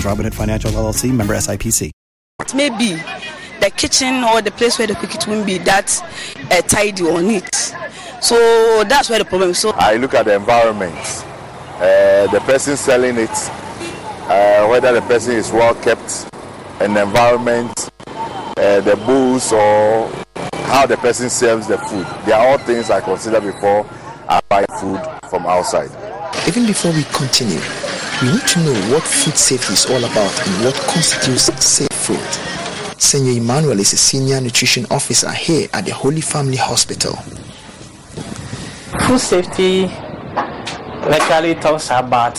[0.00, 1.90] Robinhood Financial LLC member SIPC.
[2.54, 3.00] Maybe
[3.60, 5.88] the kitchen or the place where they cook it won't be that
[6.50, 7.54] uh, tidy or neat.
[8.20, 9.58] So that's where the problem is.
[9.58, 10.96] So I look at the environment,
[11.76, 13.30] uh, the person selling it,
[14.30, 16.28] uh, whether the person is well kept,
[16.80, 20.10] and the environment, uh, the booze, or
[20.66, 22.06] how the person serves the food.
[22.26, 23.86] They are all things I consider before
[24.28, 25.90] I buy food from outside.
[26.48, 27.60] Even before we continue,
[28.22, 33.00] we need to know what food safety is all about and what constitutes safe food.
[33.00, 37.14] Senor Emmanuel is a senior nutrition officer here at the Holy Family Hospital.
[39.06, 39.86] Food safety
[41.08, 42.34] literally talks about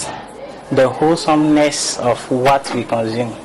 [0.72, 3.36] the wholesomeness of what we consume.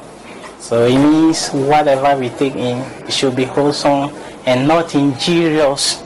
[0.61, 4.15] So it means whatever we take in should be wholesome
[4.47, 6.02] and not injurious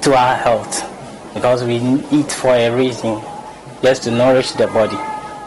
[0.00, 0.92] to our health
[1.34, 1.76] because we
[2.10, 3.20] eat for a reason
[3.82, 4.96] just to nourish the body.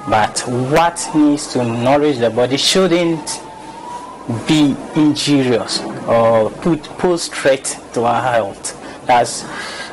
[0.08, 0.40] But
[0.72, 3.42] what needs to nourish the body shouldn't
[4.48, 8.76] be injurious or put, pose threat to our health.
[9.06, 9.44] That's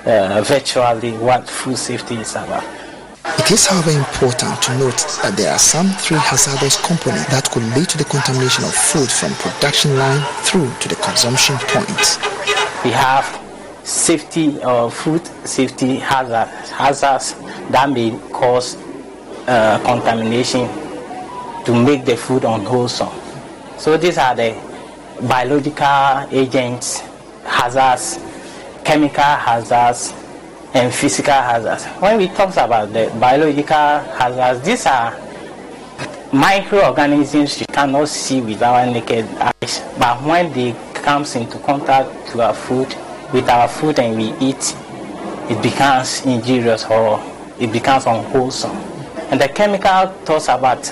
[0.07, 2.65] uh, virtually what food safety is about.
[3.39, 7.63] It is, however, important to note that there are some three hazardous components that could
[7.75, 12.19] lead to the contamination of food from production line through to the consumption point.
[12.85, 13.25] We have
[13.85, 17.35] safety of food safety hazard, hazards
[17.71, 18.77] that may cause
[19.47, 20.69] uh, contamination
[21.65, 23.13] to make the food unwholesome.
[23.79, 24.55] So these are the
[25.29, 27.01] biological agents,
[27.45, 28.19] hazards,
[28.85, 30.13] chemical hazards,
[30.75, 31.85] and physical hazards.
[32.01, 35.17] When we talk about the biological hazards, these are
[36.33, 42.43] microorganisms you cannot see with our naked eyes, but when they comes into contact to
[42.43, 42.89] our food,
[43.33, 44.77] with our food and we eat,
[45.49, 47.23] it becomes injurious or
[47.61, 48.77] it becomes unwholesome.
[49.31, 50.85] And the chemical talks about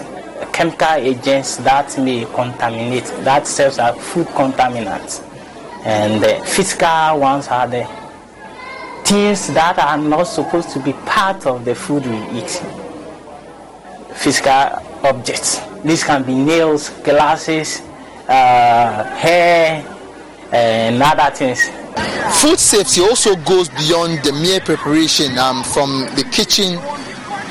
[0.52, 5.23] chemical agents that may contaminate, that serves as food contaminants.
[5.85, 7.85] And the physical ones are the
[9.05, 12.62] things that are not supposed to be part of the food we eat.
[14.15, 15.61] Physical objects.
[15.85, 17.82] These can be nails, glasses,
[18.28, 19.85] uh, hair,
[20.52, 21.69] and other things.
[22.40, 26.78] Food safety also goes beyond the mere preparation um, from the kitchen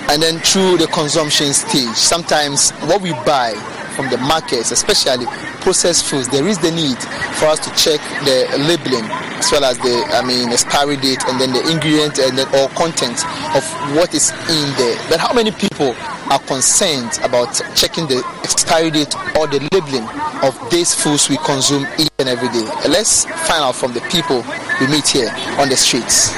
[0.10, 1.96] and then through the consumption stage.
[1.96, 3.54] Sometimes what we buy
[3.96, 5.26] from the markets, especially
[5.62, 6.98] processed foods, there is the need
[7.38, 9.06] for us to check the labeling
[9.38, 12.70] as well as the, I mean, expiry date and then the ingredient and then all
[12.70, 13.24] content
[13.56, 13.64] of
[13.96, 14.98] what is in there.
[15.10, 15.96] But how many people
[16.32, 20.08] are concerned about checking the expiry date or the labeling
[20.44, 22.66] of these foods we consume each and every day?
[22.88, 24.44] Let's find out from the people
[24.80, 26.32] we meet here on the streets.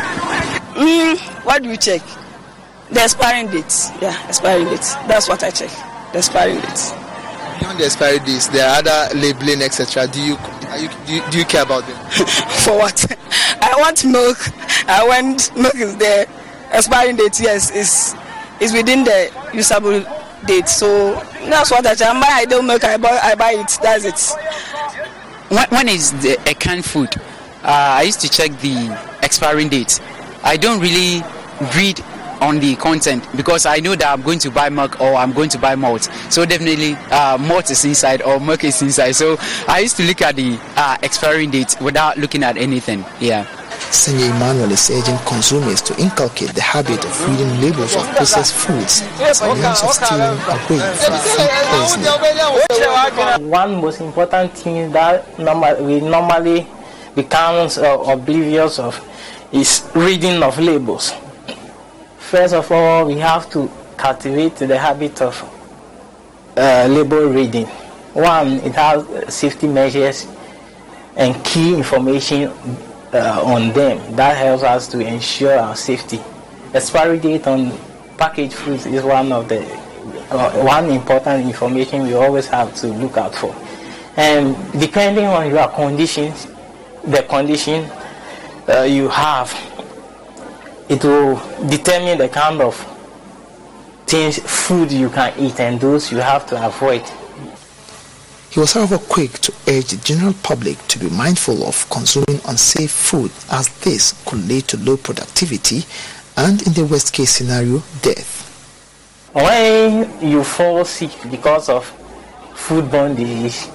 [0.75, 2.01] Mm, what do you check?
[2.91, 3.89] The expiring dates.
[4.01, 4.93] Yeah, expiring dates.
[5.07, 5.71] That's what I check.
[6.11, 6.91] The expiring dates.
[7.59, 10.07] Beyond the expiry dates, there are other labeling, etc.
[10.07, 10.37] Do you,
[10.77, 11.95] you, do you do you care about them?
[12.63, 13.17] For what?
[13.61, 14.37] I want milk.
[14.87, 16.27] I want milk is there.
[16.71, 18.15] Expiring date, yes, is
[18.59, 20.01] is within the usable
[20.45, 20.67] date.
[20.67, 21.15] So
[21.49, 22.07] that's what I check.
[22.07, 22.83] I buy ideal milk.
[22.83, 23.79] I buy I buy it.
[23.81, 24.39] That's it.
[25.49, 27.15] When, when is the a canned food?
[27.63, 29.99] Uh, I used to check the expiring date.
[30.43, 31.23] I don't really
[31.75, 31.99] read
[32.41, 35.49] on the content because I know that I'm going to buy milk or I'm going
[35.49, 36.09] to buy malt.
[36.29, 39.13] So definitely uh, malt is inside or milk is inside.
[39.13, 39.37] So
[39.67, 43.05] I used to look at the uh, expiring date without looking at anything.
[43.19, 43.45] Yeah.
[43.91, 49.01] Senor Emmanuel is urging consumers to inculcate the habit of reading labels of processed foods
[49.19, 50.81] as a means of steering away from food
[51.59, 53.49] poisoning.
[53.49, 56.67] One most important thing that normal, we normally
[57.15, 58.99] becomes uh, oblivious of
[59.51, 61.13] is reading of labels.
[62.29, 65.39] First of all, we have to cultivate the habit of
[66.57, 67.67] uh, label reading.
[68.13, 70.25] One, it has safety measures
[71.15, 72.47] and key information
[73.13, 76.19] uh, on them that helps us to ensure our safety.
[76.73, 77.71] Expiry date on
[78.17, 79.61] packaged foods is one of the
[80.31, 83.55] uh, one important information we always have to look out for.
[84.17, 86.47] And depending on your conditions,
[87.03, 87.87] the condition
[88.67, 89.53] uh, you have,
[90.89, 91.35] it will
[91.67, 92.75] determine the kind of
[94.05, 97.03] things, food you can eat, and those you have to avoid.
[98.51, 102.91] He was, however, quick to urge the general public to be mindful of consuming unsafe
[102.91, 105.83] food, as this could lead to low productivity
[106.37, 108.43] and, in the worst case scenario, death.
[109.33, 111.91] When you fall sick because of
[112.53, 113.67] foodborne disease,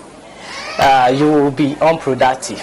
[0.78, 2.61] uh, you will be unproductive.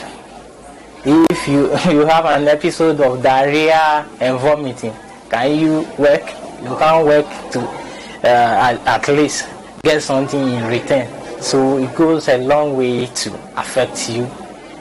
[1.09, 4.93] If you, you have an episode of diarrhea and vomiting,
[5.29, 6.27] can you work?
[6.61, 9.47] You can't work to uh, at, at least
[9.83, 11.07] get something in return.
[11.41, 14.23] So it goes a long way to affect you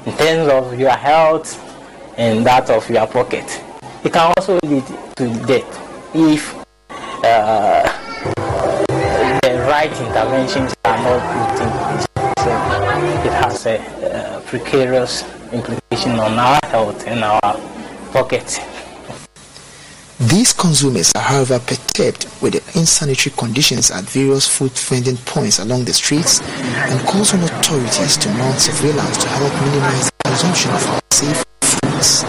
[0.05, 1.63] in terms of your health
[2.19, 3.63] and that of your pocket.
[4.03, 4.85] It can also lead
[5.19, 6.57] to death if
[7.23, 7.85] uh,
[9.43, 12.07] the right interventions are not put in place.
[12.43, 12.51] So
[13.29, 15.23] it has a uh, precarious
[15.53, 17.41] implication on our health and our
[18.13, 18.61] pocket.
[20.19, 25.85] These consumers are, however, perturbed with the insanitary conditions at various food vending points along
[25.85, 31.03] the streets and calls on authorities to mount surveillance to help minimize the consumption of
[31.13, 32.25] unsafe foods.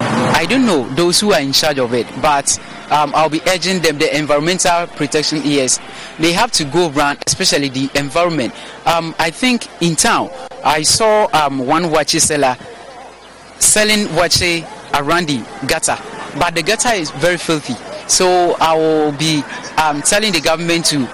[0.00, 2.58] I don't know those who are in charge of it, but
[2.90, 5.78] um, I'll be urging them, the environmental protection ES,
[6.18, 8.54] they have to go around, especially the environment.
[8.86, 10.30] Um, I think in town,
[10.64, 12.56] I saw um, one wache seller
[13.58, 15.96] selling wache around the gutter,
[16.38, 17.74] but the gutter is very filthy.
[18.08, 19.42] So I will be
[19.76, 21.06] um, telling the government to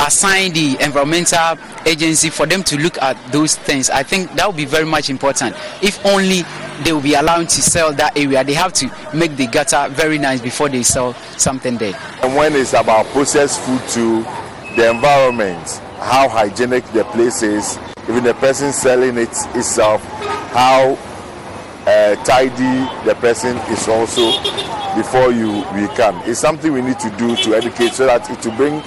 [0.00, 1.56] assign the environmental
[1.86, 3.90] agency for them to look at those things.
[3.90, 5.54] I think that would be very much important.
[5.82, 6.42] If only
[6.84, 10.18] they will be allowed to sell that area, they have to make the gutter very
[10.18, 11.94] nice before they sell something there.
[12.22, 14.22] And when it's about processed food to
[14.76, 15.68] the environment,
[15.98, 17.78] how hygienic the place is,
[18.08, 20.02] even the person selling it itself,
[20.52, 20.98] how
[21.86, 24.32] uh, tidy the person is also
[24.96, 26.20] before you become.
[26.24, 28.82] It's something we need to do to educate so that it will bring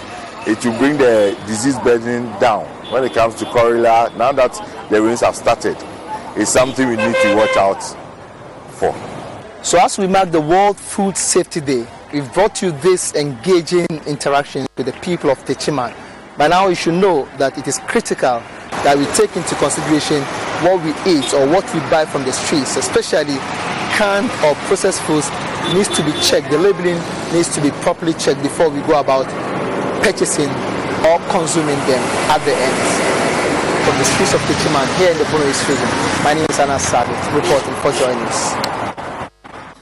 [0.45, 4.11] it will bring the disease burden down when it comes to cholera.
[4.17, 4.53] Now that
[4.89, 5.77] the rains have started,
[6.35, 7.81] it's something we need to watch out
[8.73, 8.93] for.
[9.63, 14.65] So, as we mark the World Food Safety Day, we've brought you this engaging interaction
[14.75, 15.95] with the people of Techiman.
[16.37, 18.41] By now, you should know that it is critical
[18.83, 20.21] that we take into consideration
[20.65, 23.37] what we eat or what we buy from the streets, especially
[23.95, 25.29] canned or processed foods,
[25.73, 26.51] needs to be checked.
[26.51, 26.99] The labeling
[27.31, 29.27] needs to be properly checked before we go about
[30.03, 30.49] purchasing
[31.07, 32.77] or consuming them at the end.
[33.87, 35.87] From the streets of Techiman here in the Bono East region,
[36.23, 38.73] my name is Anna Sabit, reporting for Joy News.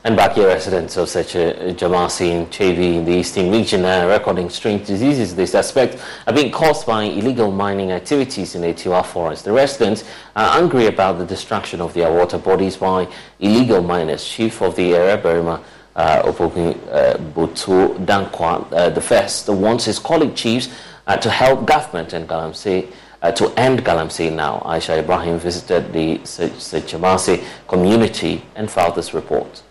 [0.03, 4.07] And back here, residents of such a Jamasi in Chevi in the eastern region are
[4.07, 9.05] recording strange diseases they suspect are being caused by illegal mining activities in the Atiwa
[9.05, 9.45] forest.
[9.45, 10.03] The residents
[10.35, 13.07] are angry about the destruction of their water bodies by
[13.39, 14.25] illegal miners.
[14.27, 15.63] Chief of the area, Berima
[15.95, 20.69] uh, Opoku uh, Botu Dankwa, uh, the first, wants his colleague chiefs
[21.07, 22.91] uh, to help government and Galamsey
[23.21, 24.61] uh, to end Galamsey now.
[24.65, 29.61] Aisha Ibrahim visited the Sejamasi community and filed this report.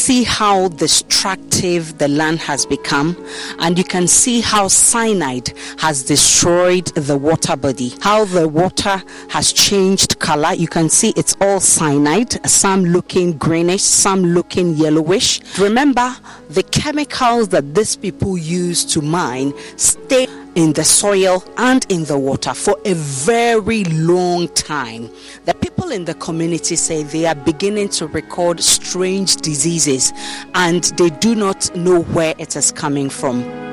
[0.00, 3.14] See how destructive the land has become,
[3.58, 9.52] and you can see how cyanide has destroyed the water body, how the water has
[9.52, 10.54] changed color.
[10.54, 15.40] You can see it's all cyanide, some looking greenish, some looking yellowish.
[15.58, 16.16] Remember,
[16.50, 22.18] the chemicals that these people use to mine stay in the soil and in the
[22.18, 25.08] water for a very long time.
[25.44, 30.12] The people in the community say they are beginning to record strange diseases
[30.54, 33.69] and they do not know where it is coming from.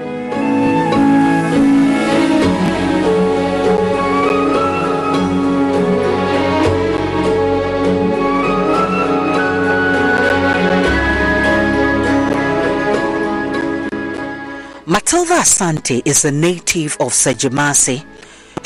[14.97, 18.03] Matilda Asante is a native of Sajamasi.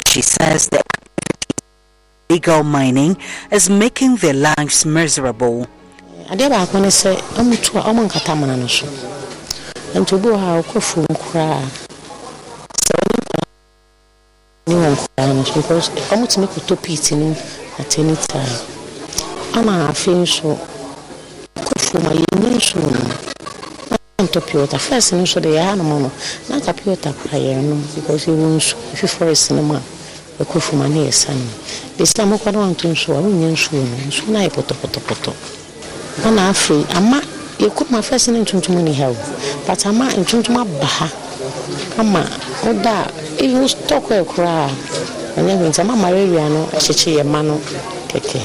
[0.08, 0.86] She says that
[2.30, 3.18] illegal mining
[3.52, 5.68] is making their lives miserable.
[6.32, 8.08] adeɛ baako ne sɛ ɔmotu a ɔmo
[8.70, 8.88] so
[10.00, 11.60] nti obi a ɔkɔ fuom koraa
[12.80, 13.20] sɛ ɔne
[14.68, 17.36] ne wɔ nkoraa no so because ɔmotumi kɔtɔ peat no
[17.78, 18.56] at any time
[19.58, 20.56] ana afei nso
[21.66, 23.31] kɔ fuom a yɛnni nsuo no
[24.24, 26.12] ntɔ pure water first no nso de yɛ hanom no
[26.50, 29.82] na aka pure water kora yɛn nom because ɛwɔ nsu efi forest no mu a
[30.44, 31.50] ɛkɔ fam a ne yɛ sa nom
[31.98, 35.32] de sɛ mokɔ no wanto nsuo a wonyɛ nsuo no nsuo no ayɛ pɔtɔpɔtɔpɔtɔ
[36.26, 37.22] ɛna afei ama
[37.60, 39.16] yɛkurom a first no ntontom ni ha o
[39.68, 41.08] but ama ntontom aba ha
[41.98, 42.26] ama
[42.66, 44.70] woda a even stɔkɔ ɛ koraa
[45.38, 47.60] ɛnyɛ hwɛ nti ama malaria no ahyekye yɛ ma no
[48.10, 48.40] kɛkɛ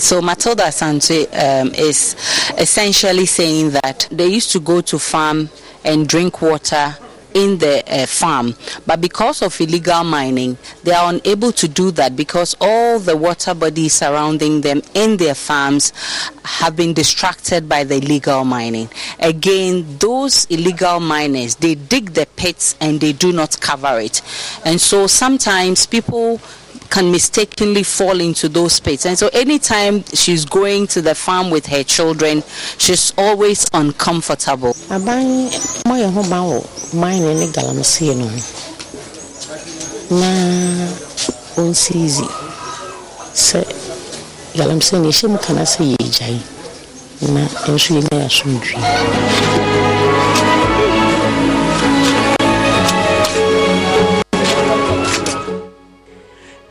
[0.00, 2.14] So Matilda Sante um, is
[2.56, 5.50] essentially saying that they used to go to farm
[5.84, 6.96] and drink water
[7.34, 8.54] in the uh, farm,
[8.86, 13.54] but because of illegal mining, they are unable to do that because all the water
[13.54, 15.92] bodies surrounding them in their farms
[16.42, 18.88] have been distracted by the illegal mining.
[19.20, 24.22] Again, those illegal miners they dig the pits and they do not cover it,
[24.64, 26.40] and so sometimes people
[26.90, 29.06] can mistakenly fall into those pits.
[29.06, 32.42] And so anytime she's going to the farm with her children,
[32.78, 34.74] she's always uncomfortable.
[44.58, 45.84] galamsey mu kana sɛ
[47.20, 49.67] na yɛnya yɛ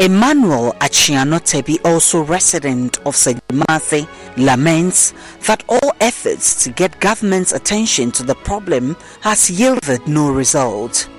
[0.08, 4.08] Emmanuel Achianotebi, also resident of Sagyimase,
[4.38, 5.14] laments
[5.48, 11.10] that all efforts to get government's attention to the problem has yielded no result.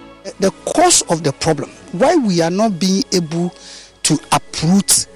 [0.40, 3.50] the cause of the problem, why we are not being able
[4.04, 5.06] to uproot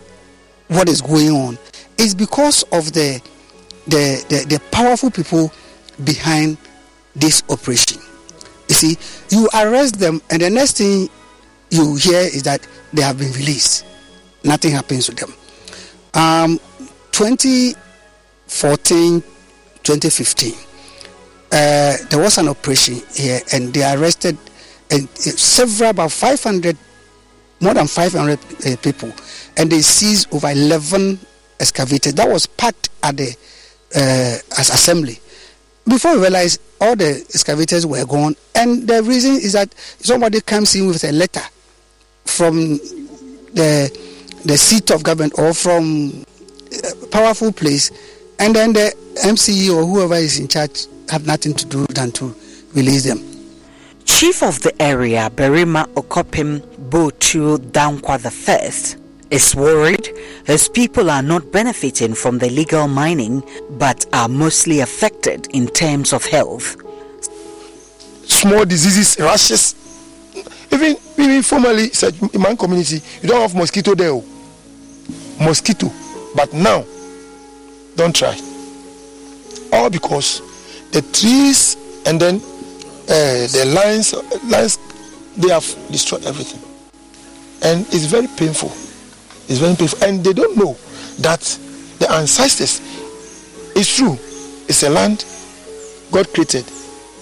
[0.68, 1.58] what is going on,
[1.96, 3.22] is because of the
[3.86, 5.50] the, the, the powerful people
[6.04, 6.58] behind
[7.16, 8.02] this operation.
[8.68, 8.98] You see,
[9.34, 11.08] you arrest them, and the next thing
[11.72, 13.86] you hear is that they have been released.
[14.44, 15.32] Nothing happens to them.
[16.12, 16.60] Um,
[17.12, 20.52] 2014, 2015,
[21.50, 24.36] uh, there was an operation here, and they arrested
[24.90, 26.76] and uh, several, about 500,
[27.60, 29.10] more than 500 uh, people,
[29.56, 31.18] and they seized over 11
[31.58, 32.12] excavators.
[32.14, 33.34] That was packed at the
[33.94, 35.20] uh, as assembly.
[35.88, 40.74] Before we realized all the excavators were gone, and the reason is that somebody comes
[40.74, 41.40] in with a letter
[42.24, 42.78] from
[43.54, 43.90] the
[44.44, 46.24] the seat of government or from
[47.02, 47.90] a powerful place,
[48.38, 48.92] and then the
[49.24, 52.34] MCE or whoever is in charge have nothing to do than to
[52.74, 53.20] release them.
[54.04, 58.18] Chief of the area, Berima Okopim Botu Dankwa
[58.48, 58.98] I,
[59.30, 60.10] is worried
[60.46, 63.42] his people are not benefiting from the legal mining
[63.78, 66.76] but are mostly affected in terms of health.
[68.26, 69.74] small diseases, rashes.
[70.72, 74.10] Even even formerly said in my community, you don't have mosquito there.
[74.10, 74.24] oh.
[75.40, 75.90] Mosquito.
[76.34, 76.84] But now,
[77.96, 78.38] don't try.
[79.72, 80.40] All because
[80.92, 81.76] the trees
[82.06, 84.78] and then uh, the lines lines
[85.36, 86.60] they have destroyed everything.
[87.64, 88.70] And it's very painful.
[89.48, 90.02] It's very painful.
[90.06, 90.76] And they don't know
[91.20, 91.40] that
[91.98, 92.80] the ancestors
[93.74, 94.18] it's true,
[94.68, 95.24] it's a land
[96.10, 96.64] God created.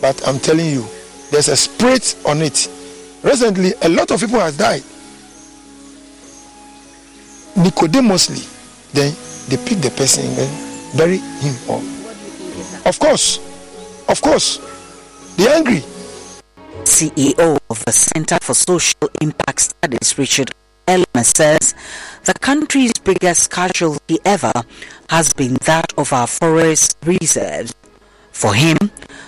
[0.01, 0.85] But I'm telling you,
[1.31, 2.69] there's a spirit on it.
[3.23, 4.83] Recently, a lot of people has died.
[7.57, 8.41] Nicodemously,
[8.93, 9.15] then
[9.49, 11.83] they pick the person and bury him up.
[12.87, 13.39] Of course,
[14.09, 14.59] of course,
[15.37, 15.83] they're angry.
[16.85, 20.51] CEO of the Center for Social Impact Studies, Richard
[20.87, 21.75] Ellimah, says
[22.25, 24.53] the country's biggest casualty ever
[25.11, 27.75] has been that of our forest reserves.
[28.33, 28.79] For him,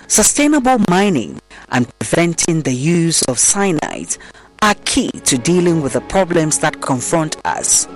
[0.07, 1.39] sustainable mining
[1.73, 4.15] and preventing the use of cyanide
[4.61, 7.87] are key to dealing with the problems that confront us.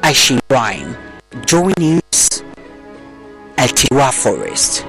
[0.00, 0.96] Aishi Ryan,
[1.46, 2.42] Joy News,
[3.56, 4.84] Atiwa Forest.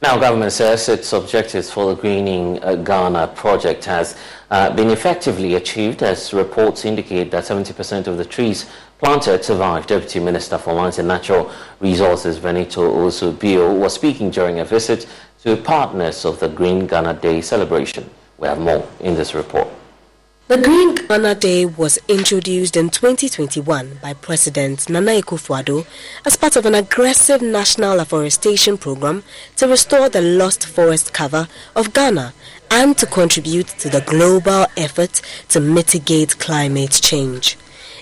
[0.00, 4.16] Now, government says its objectives for the Greening uh, Ghana project has
[4.50, 8.66] uh, been effectively achieved as reports indicate that 70% of the trees
[8.98, 9.88] planted survived.
[9.88, 11.50] Deputy Minister for Lands and Natural
[11.80, 15.06] Resources Benito Owusu-Bio was speaking during a visit
[15.42, 18.08] to partners of the Green Ghana Day celebration.
[18.38, 19.68] We have more in this report.
[20.48, 25.86] The Green Ghana Day was introduced in 2021 by President Nana Akufo-Addo
[26.24, 29.24] as part of an aggressive national afforestation program
[29.56, 32.32] to restore the lost forest cover of Ghana
[32.70, 35.20] and to contribute to the global effort
[35.50, 37.58] to mitigate climate change.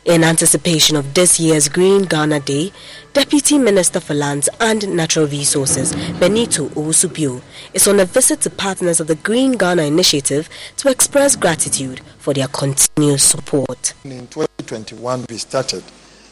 [0.07, 2.71] In anticipation of this year's Green Ghana Day,
[3.13, 7.43] Deputy Minister for Lands and Natural Resources, Benito Owusu-Bio,
[7.75, 12.33] is on a visit to partners of the Green Ghana Initiative to express gratitude for
[12.33, 13.95] their continued support.
[14.05, 15.83] In 2021 we started,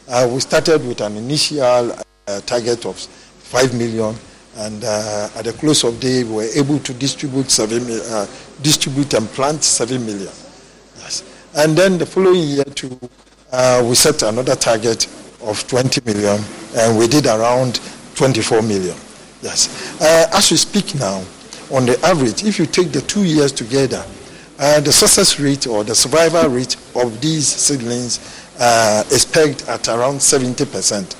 [0.07, 4.15] uh, we started with an initial uh, target of 5 million
[4.55, 8.25] and uh, at the close of the day we were able to distribute seven, uh,
[8.61, 10.31] distribute and plant 7 million.
[10.99, 11.23] Yes.
[11.57, 12.97] And then the following year too,
[13.55, 15.07] uh, we set another target
[15.41, 16.43] of 20 million
[16.75, 17.79] and we did around
[18.15, 18.97] 24 million.
[19.41, 20.01] Yes.
[20.01, 21.23] Uh, as we speak now,
[21.71, 24.03] on the average, if you take the two years together,
[24.59, 28.19] uh, the success rate or the survival rate of these seedlings
[28.59, 31.15] uh, is pegged at around 70%.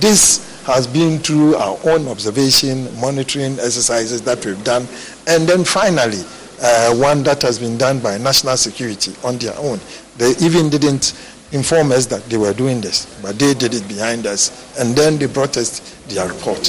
[0.00, 4.86] This has been through our own observation, monitoring exercises that we've done,
[5.26, 6.22] and then finally,
[6.60, 9.80] uh, one that has been done by national security on their own.
[10.16, 11.14] They even didn't
[11.52, 15.18] inform us that they were doing this, but they did it behind us, and then
[15.18, 16.68] they brought us their report,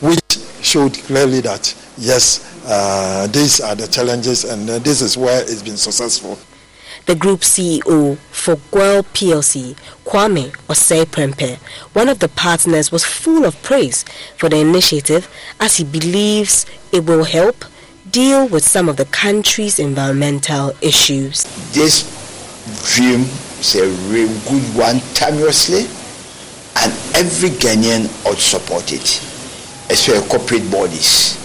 [0.00, 0.20] which
[0.62, 5.62] showed clearly that yes, uh, these are the challenges, and uh, this is where it's
[5.62, 6.38] been successful.
[7.06, 9.74] The group CEO for GOIL PLC,
[10.04, 11.56] Kwame Osei Prempeh,
[11.94, 14.04] one of the partners, was full of praise
[14.36, 15.28] for the initiative
[15.58, 17.64] as he believes it will help
[18.10, 21.44] deal with some of the country's environmental issues.
[21.72, 22.04] This
[22.94, 23.24] dream
[23.60, 25.84] is a really good one, timelessly,
[26.82, 29.02] and every Ghanaian ought to support it,
[29.90, 31.36] especially corporate bodies.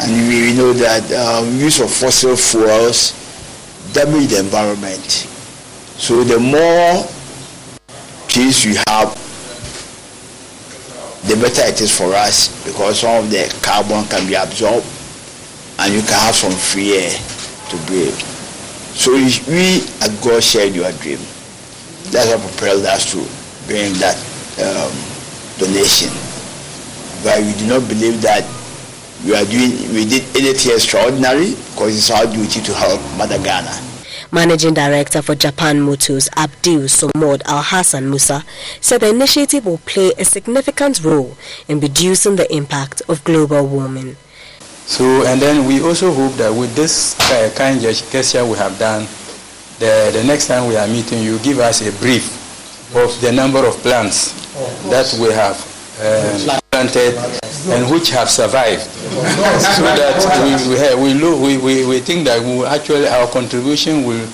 [0.00, 3.12] And we know that um, use of fossil fuels
[3.92, 5.02] damage the environment.
[5.98, 7.06] So the more
[8.28, 9.14] trees we have,
[11.26, 14.86] the better it is for us because some of the carbon can be absorbed
[15.78, 17.10] and you can have some free air
[17.70, 18.35] to breathe.
[18.96, 19.80] So we
[20.22, 21.18] God shared your dream.
[22.10, 23.18] That's what propelled us to
[23.66, 24.16] bring that
[24.58, 24.92] um,
[25.58, 26.10] donation.
[27.22, 28.44] But we do not believe that
[29.24, 33.82] we are doing we did anything extraordinary because it's our duty to help Mother Ghana.
[34.32, 38.44] Managing Director for Japan Motors, Abdul Somod Al Hassan Musa,
[38.80, 41.36] said the initiative will play a significant role
[41.68, 44.16] in reducing the impact of global warming.
[44.86, 49.02] So, and then we also hope that with this uh, kind gesture we have done,
[49.78, 52.24] the, the next time we are meeting, you give us a brief
[52.94, 54.32] of the number of plants
[54.88, 55.58] that we have
[56.00, 57.18] uh, planted
[57.74, 58.82] and which have survived.
[58.82, 60.22] so that
[60.96, 64.26] we, we, look, we, we, we think that we actually our contribution will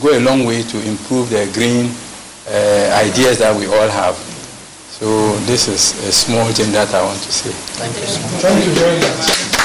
[0.00, 1.90] go a long way to improve the green
[2.48, 4.14] uh, ideas that we all have.
[4.14, 7.50] So this is a small thing that I want to say.
[7.50, 8.06] Thank you.
[8.40, 9.55] Thank you very much.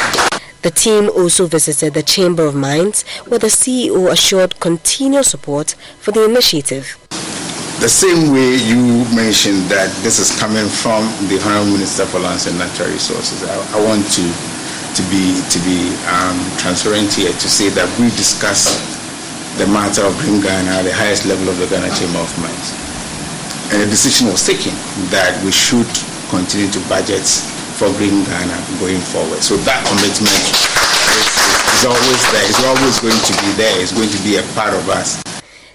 [0.62, 6.12] The team also visited the Chamber of Mines where the CEO assured continued support for
[6.12, 6.98] the initiative.
[7.82, 12.46] The same way you mentioned that this is coming from the Honorable Minister for Lands
[12.46, 14.26] and Natural Resources, I, I want to
[14.94, 18.78] to be to be um, transparent here to say that we discussed
[19.58, 22.70] the matter of Green Ghana at the highest level of the Ghana Chamber of Mines,
[23.74, 24.78] and a decision was taken
[25.10, 25.90] that we should
[26.30, 27.26] continue to budget
[27.82, 29.42] for Green Ghana going forward.
[29.42, 31.26] So that commitment is,
[31.74, 32.46] is always there.
[32.46, 33.82] It's always going to be there.
[33.82, 35.18] It's going to be a part of us.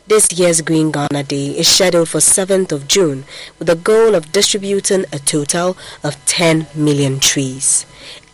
[0.07, 3.25] This year's Green Ghana Day is scheduled for 7th of June
[3.59, 7.87] with the goal of distributing a total of 10 million trees.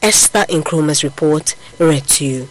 [0.02, 2.48] Esther Nkrumah's report read to you.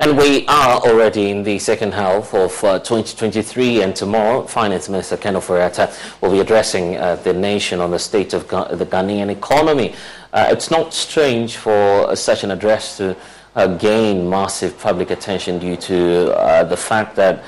[0.00, 5.16] And we are already in the second half of uh, 2023 and tomorrow Finance Minister
[5.16, 9.28] Ken Ofori-Atta will be addressing uh, the nation on the state of Ga- the Ghanaian
[9.28, 9.96] economy.
[10.32, 13.16] Uh, it's not strange for such an address to
[13.56, 17.42] uh, gain massive public attention due to uh, the fact that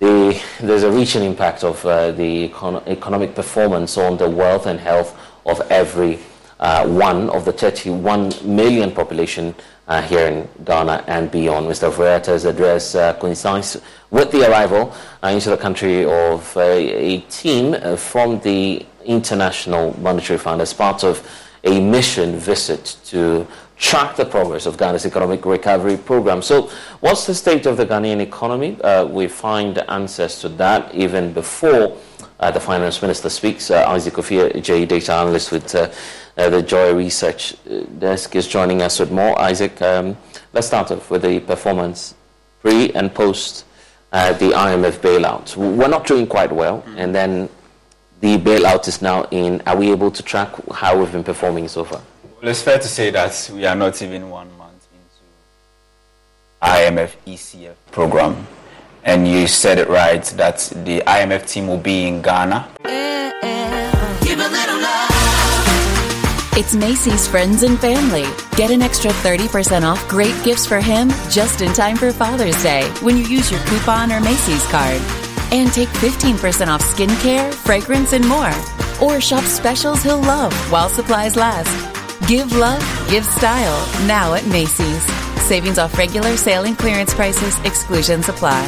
[0.00, 4.78] the, there's a reaching impact of uh, the econ- economic performance on the wealth and
[4.78, 6.18] health of every
[6.58, 9.54] one of the 31 million population
[9.88, 11.66] uh, here in Ghana and beyond.
[11.66, 11.90] Mr.
[11.90, 13.80] Ofori-Atta's address uh, coincides
[14.10, 20.72] with the arrival into the country of a team from the International Monetary Fund as
[20.72, 21.26] part of
[21.64, 23.46] a mission visit to
[23.76, 26.42] track the progress of Ghana's economic recovery program.
[26.42, 26.70] So,
[27.00, 28.80] what's the state of the Ghanaian economy?
[28.82, 31.96] Uh, we find answers to that even before uh,
[32.38, 33.70] the finance minister speaks.
[33.70, 35.90] Uh, Isaac Ophir, J data analyst with uh,
[36.36, 39.38] uh, the Joy Research uh, Desk, is joining us with more.
[39.40, 40.16] Isaac, um,
[40.52, 42.14] let's start off with the performance
[42.60, 43.64] pre and post
[44.12, 45.56] the IMF bailout.
[45.56, 46.98] We're not doing quite well, mm-hmm.
[46.98, 47.48] and then
[48.20, 49.60] the bailout is now in.
[49.66, 52.00] Are we able to track how we've been performing so far?
[52.40, 57.74] Well, it's fair to say that we are not even one month into IMF ECF
[57.90, 58.46] program.
[59.04, 62.68] And you said it right that the IMF team will be in Ghana.
[66.56, 68.24] It's Macy's Friends and Family.
[68.56, 72.88] Get an extra 30% off great gifts for him just in time for Father's Day
[73.02, 75.00] when you use your coupon or Macy's card.
[75.52, 78.52] And take 15% off skincare, fragrance, and more.
[79.02, 81.93] Or shop specials he'll love while supplies last.
[82.26, 82.80] Give love,
[83.10, 85.02] give style now at Macy's.
[85.42, 88.62] Savings off regular sale and clearance prices, exclusions apply.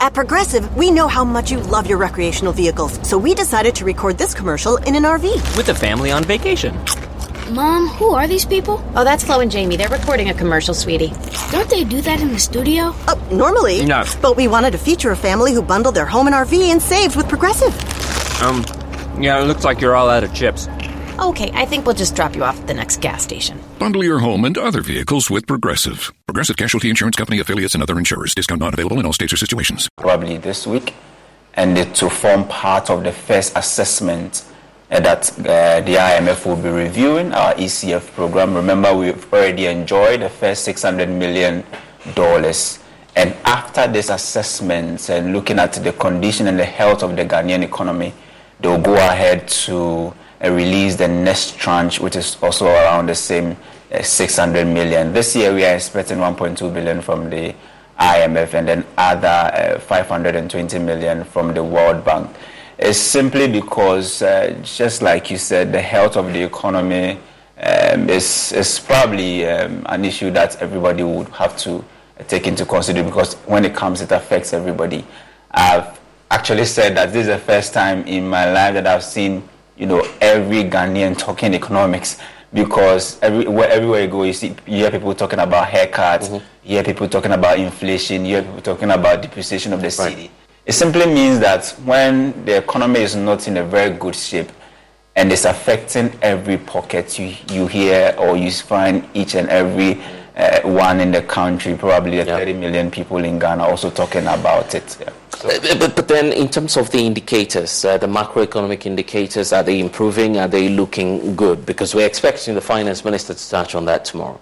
[0.00, 3.86] At Progressive, we know how much you love your recreational vehicles, so we decided to
[3.86, 5.56] record this commercial in an RV.
[5.56, 6.76] With a family on vacation.
[7.52, 8.84] Mom, who are these people?
[8.94, 9.78] Oh, that's Flo and Jamie.
[9.78, 11.12] They're recording a commercial, sweetie.
[11.50, 12.94] Don't they do that in the studio?
[13.08, 13.86] Oh, normally.
[13.86, 14.04] No.
[14.20, 17.16] But we wanted to feature a family who bundled their home and RV and saved
[17.16, 17.72] with Progressive.
[18.42, 18.62] Um,
[19.18, 20.68] yeah, it looks like you're all out of chips.
[21.18, 23.58] Okay, I think we'll just drop you off at the next gas station.
[23.78, 26.12] Bundle your home and other vehicles with Progressive.
[26.26, 28.34] Progressive Casualty Insurance Company affiliates and other insurers.
[28.34, 29.88] Discount not available in all states or situations.
[29.96, 30.94] Probably this week,
[31.54, 34.44] and it to form part of the first assessment
[34.90, 38.54] uh, that uh, the IMF will be reviewing our ECF program.
[38.54, 41.64] Remember, we've already enjoyed the first 600 million
[42.14, 42.78] dollars.
[43.16, 47.62] And after this assessment and looking at the condition and the health of the Ghanaian
[47.62, 48.12] economy,
[48.60, 50.14] they'll go ahead to
[50.44, 53.56] uh, release the next tranche, which is also around the same
[53.92, 55.12] uh, 600 million.
[55.12, 57.54] This year we are expecting 1.2 billion from the
[57.98, 62.30] IMF and then other uh, 520 million from the World Bank.
[62.78, 67.18] It's simply because, uh, just like you said, the health of the economy
[67.58, 71.82] um, is, is probably um, an issue that everybody would have to
[72.28, 75.06] take into consideration because when it comes, it affects everybody.
[75.50, 75.95] I've
[76.30, 79.86] actually said that this is the first time in my life that I've seen you
[79.86, 82.18] know, every Ghanaian talking economics
[82.52, 86.34] because every, everywhere you go, you see, you hear people talking about haircuts, mm-hmm.
[86.64, 90.16] you hear people talking about inflation, you hear people talking about depreciation of the cedi.
[90.16, 90.30] Right.
[90.64, 94.50] It simply means that when the economy is not in a very good shape
[95.14, 100.00] and it's affecting every pocket you, you hear or you find each and every
[100.36, 104.96] uh, one in the country, probably 30 million people in Ghana also talking about it.
[105.00, 105.10] Yeah.
[105.36, 105.48] So.
[105.48, 109.80] Uh, but, but then, in terms of the indicators, uh, the macroeconomic indicators, are they
[109.80, 110.36] improving?
[110.36, 111.64] Are they looking good?
[111.64, 114.38] Because we're expecting the finance minister to touch on that tomorrow.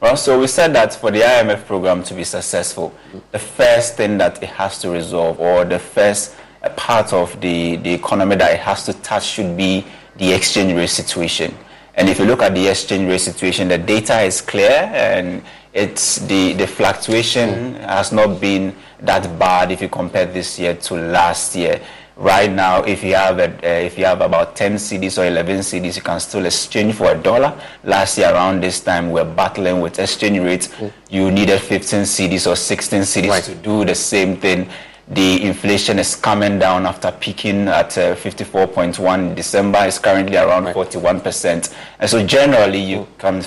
[0.00, 2.94] Well, so we said that for the IMF program to be successful,
[3.32, 7.76] the first thing that it has to resolve, or the first uh, part of the,
[7.76, 9.84] the economy that it has to touch, should be
[10.18, 11.54] the exchange rate situation.
[11.98, 15.42] And if you look at the exchange rate situation, the data is clear and
[15.72, 17.80] it's the, the fluctuation mm.
[17.80, 21.80] has not been that bad if you compare this year to last year.
[22.16, 25.58] Right now, if you have a, uh, if you have about 10 cedis or 11
[25.58, 27.60] cedis, you can still exchange for a dollar.
[27.82, 30.68] Last year around this time, we are battling with exchange rates.
[30.68, 30.92] Mm.
[31.10, 33.42] You needed 15 cedis or 16 cedis right.
[33.42, 34.68] to do the same thing
[35.10, 39.78] the inflation is coming down after peaking at uh, 54.1 in December.
[39.86, 40.76] It's currently around right.
[40.76, 41.74] 41%.
[41.98, 43.42] And so generally you can,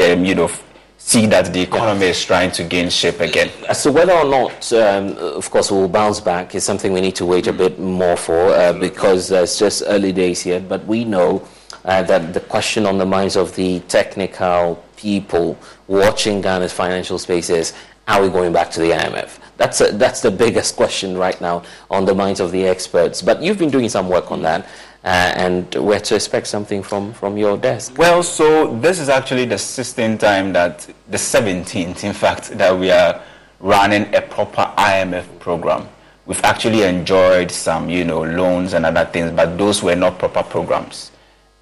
[0.00, 0.50] um, you know,
[0.96, 3.50] see that the economy is trying to gain shape again.
[3.74, 7.26] So whether or not, um, of course, we'll bounce back is something we need to
[7.26, 10.66] wait a bit more for uh, because uh, it's just early days yet.
[10.68, 11.46] But we know
[11.84, 17.50] uh, that the question on the minds of the technical people watching Ghana's financial space
[17.50, 17.74] is,
[18.08, 19.38] are we going back to the IMF?
[19.56, 23.22] That's, a, that's the biggest question right now on the minds of the experts.
[23.22, 24.66] But you've been doing some work on that.
[25.04, 27.96] Uh, and we're to expect something from, from your desk.
[27.96, 32.90] Well, so this is actually the 16th time that, the 17th, in fact, that we
[32.90, 33.22] are
[33.60, 35.88] running a proper IMF program.
[36.26, 40.42] We've actually enjoyed some, you know, loans and other things, but those were not proper
[40.42, 41.12] programs.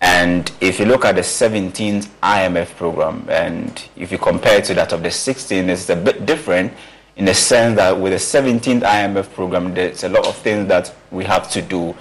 [0.01, 4.75] And if you look at the 17th IMF program, and if you compare it to
[4.75, 6.73] that of the 16th, it's a bit different
[7.17, 10.93] in the sense that with the 17th IMF program, there's a lot of things that
[11.11, 11.95] we have to do,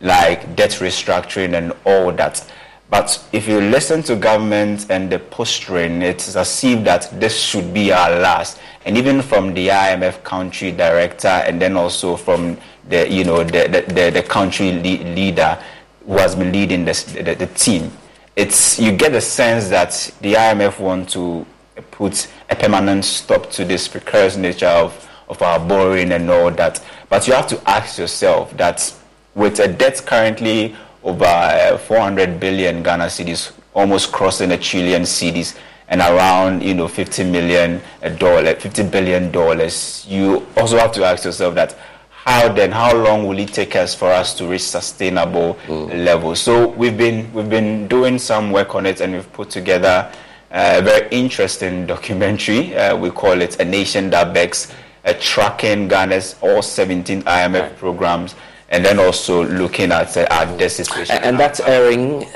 [0.00, 2.44] like debt restructuring and all that.
[2.88, 7.72] But if you listen to government and the posturing, it's as if that this should
[7.72, 8.58] be our last.
[8.84, 13.68] And even from the IMF country director, and then also from the you know the
[13.68, 15.62] the, the, the country le- leader
[16.06, 17.92] who has been leading the, the, the team,
[18.34, 19.92] it's you get the sense that
[20.22, 21.46] the IMF want to
[21.90, 26.84] put a permanent stop to this precarious nature of, of our borrowing and all that.
[27.08, 28.94] But you have to ask yourself that
[29.34, 35.56] with a debt currently over uh, 400 billion Ghana cedis, almost crossing a trillion cedis,
[35.88, 37.80] and around you know 50 million
[38.18, 41.76] dollar, 50 billion dollars, you also have to ask yourself that
[42.10, 46.04] how then how long will it take us for us to reach sustainable mm.
[46.04, 46.40] levels?
[46.40, 50.12] So we've been we've been doing some work on it, and we've put together
[50.50, 52.76] a very interesting documentary.
[52.76, 54.72] Uh, we call it A Nation That Begs,
[55.04, 58.34] uh, tracking Ghana's all 17 IMF programs
[58.68, 61.16] and then also looking at uh, our debt situation.
[61.16, 62.26] And, and that's airing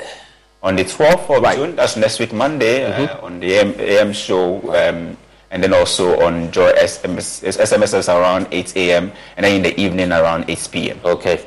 [0.63, 1.57] on the 12th of right.
[1.57, 1.75] June.
[1.75, 3.23] That's next week, Monday, mm-hmm.
[3.23, 4.61] uh, on the AM, AM show.
[4.75, 5.17] Um,
[5.51, 9.11] and then also on Joy SMS, SMSs around 8 a.m.
[9.37, 10.99] and then in the evening around 8 p.m.
[11.05, 11.45] Okay.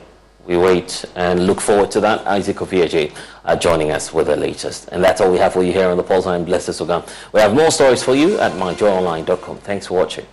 [0.49, 2.27] We wait and look forward to that.
[2.27, 3.15] Isaac Ofieje
[3.45, 4.89] uh, joining us with the latest.
[4.91, 6.27] And that's all we have for you here on the Pulse.
[6.27, 7.07] I'm Blessed Sogam.
[7.35, 9.59] We have more stories for you at myjoyonline.com.
[9.59, 10.25] Thanks for watching.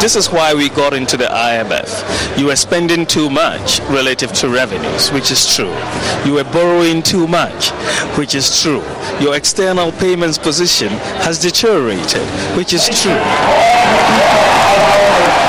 [0.00, 2.38] This is why we got into the IMF.
[2.38, 5.76] You were spending too much relative to revenues, which is true.
[6.24, 7.68] You were borrowing too much,
[8.16, 8.82] which is true.
[9.20, 10.88] Your external payments position
[11.20, 12.22] has deteriorated,
[12.56, 13.12] which is true.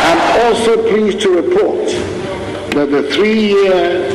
[0.04, 1.88] I'm also pleased to report
[2.76, 4.12] that the three-year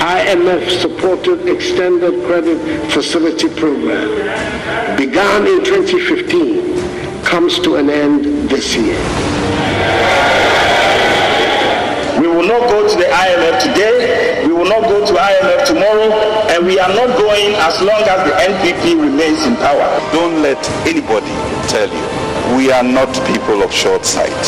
[0.00, 2.58] IMF supported extended credit
[2.92, 9.41] facility program began in 2015 comes to an end this year.
[12.20, 16.10] We will not go to the IMF today, we will not go to IMF tomorrow,
[16.50, 19.88] and we are not going as long as the NPP remains in power.
[20.12, 21.32] Don't let anybody
[21.68, 22.22] tell you
[22.56, 24.44] we are not people of short sight.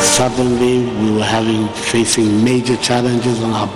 [0.00, 3.66] Suddenly, we were having facing major challenges on our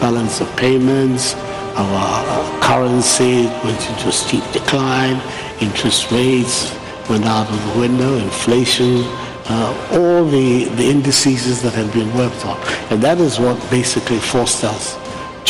[0.00, 1.34] balance of payments.
[1.76, 5.20] Our currency went into a steep decline.
[5.60, 6.77] Interest rates
[7.08, 9.02] went out of the window, inflation,
[9.50, 12.58] uh, all the, the indices that had been worked on.
[12.90, 14.94] And that is what basically forced us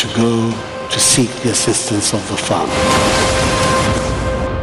[0.01, 0.51] to go
[0.90, 2.70] to seek the assistance of the fund.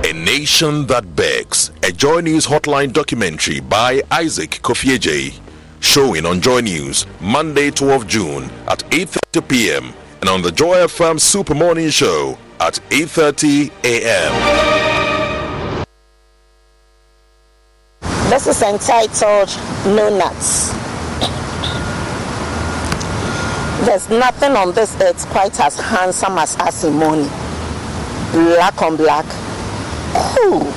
[0.05, 5.39] A Nation That Begs, a Joy News Hotline documentary by Isaac Kofi Agyei,
[5.81, 9.93] showing on Joy News Monday 12 June at 8.30 p.m.
[10.21, 14.94] and on the Joy FM Super Morning Show at 8.30 a.m.
[18.35, 19.47] This is entitled
[19.95, 20.73] No Nuts.
[23.85, 27.29] There's nothing on this earth quite as handsome as Asimony.
[28.33, 29.23] Black on black.
[30.35, 30.69] Cool.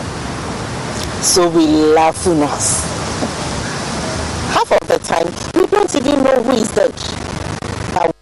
[1.20, 2.84] So we love us.
[4.54, 5.26] Half of the time,
[5.60, 6.94] we don't even know who is dead.
[7.92, 8.14] But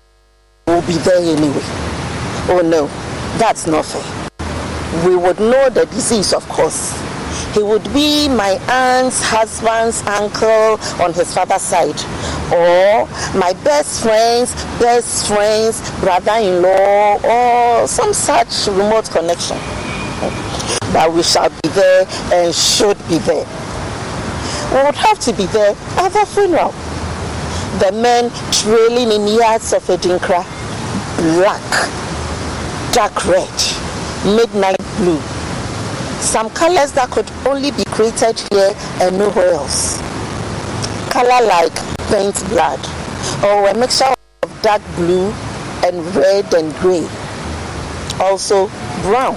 [0.66, 1.60] we'll be there anyway.
[2.48, 2.86] Oh no,
[3.36, 5.06] that's not fair.
[5.06, 7.15] We would know the disease, of course
[7.52, 11.98] he would be my aunt's husband's uncle on his father's side,
[12.52, 13.06] or
[13.38, 19.56] my best friend's best friend's brother-in-law, or some such remote connection.
[20.92, 23.46] But we shall be there and should be there.
[24.72, 26.74] We would have to be there at the funeral.
[27.80, 30.44] The men trailing in yards of Adinkra,
[31.36, 31.90] black,
[32.92, 33.48] dark red,
[34.24, 35.20] midnight blue
[36.20, 39.98] some colors that could only be created here and nowhere else.
[41.10, 41.74] Color like
[42.08, 42.80] paint blood,
[43.44, 44.12] or a mixture
[44.42, 45.32] of dark blue
[45.84, 47.06] and red and gray.
[48.20, 48.68] Also
[49.02, 49.36] brown,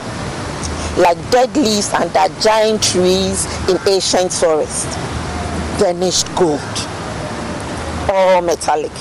[0.97, 4.87] like dead leaves under giant trees in ancient forest.
[5.79, 6.59] Burnished gold,
[8.09, 8.91] all metallic.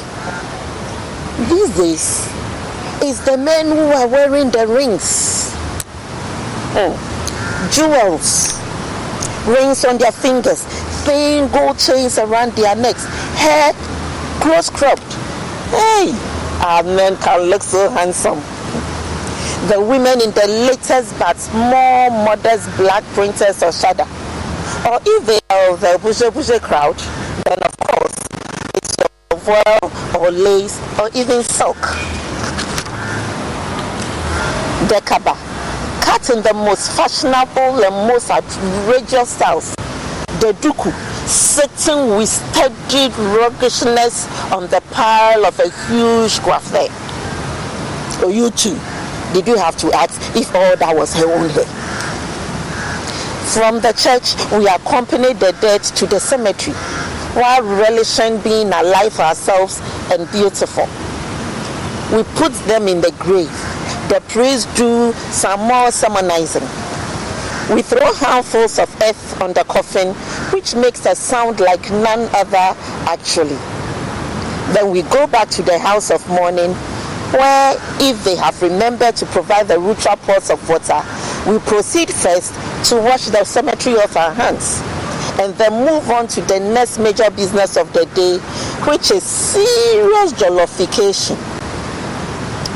[1.48, 2.28] These days,
[3.00, 5.52] it's the men who are wearing the rings.
[6.74, 7.17] Oh
[7.72, 8.58] jewels,
[9.46, 10.64] rings on their fingers,
[11.04, 13.04] thin gold chains around their necks,
[13.34, 13.72] hair
[14.40, 15.12] close cropped.
[15.70, 16.14] Hey,
[16.64, 18.40] our men can look so handsome.
[19.68, 24.06] The women in the latest but more modest black printers or shada.
[24.86, 26.96] Or if they are the bushe bushe crowd,
[27.44, 28.14] then of course
[28.74, 28.96] it's
[29.30, 31.76] your voile or lace or even silk.
[34.88, 35.57] Dekaba
[36.08, 39.74] cut in the most fashionable and most outrageous styles.
[40.40, 40.90] The duku
[41.28, 46.88] sitting with steady ruggishness on the pile of a huge graph there.
[48.24, 48.78] Oh, you too,
[49.34, 51.66] did you have to ask if all that was her own hair?
[53.52, 56.74] From the church, we accompanied the dead to the cemetery
[57.34, 60.88] while relishing being alive ourselves and beautiful.
[62.16, 63.77] We put them in the grave
[64.08, 66.62] the priests do some more sermonizing.
[67.74, 70.14] We throw handfuls of earth on the coffin,
[70.52, 72.74] which makes a sound like none other
[73.06, 73.58] actually.
[74.72, 76.72] Then we go back to the house of mourning,
[77.32, 81.02] where if they have remembered to provide the ritual pots of water,
[81.50, 82.54] we proceed first
[82.88, 84.80] to wash the cemetery off our hands
[85.40, 88.38] and then move on to the next major business of the day,
[88.90, 91.36] which is serious jollification.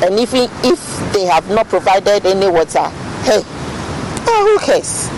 [0.03, 2.89] And even if they have not provided any water,
[3.23, 3.41] hey,
[4.27, 5.09] oh, who cares?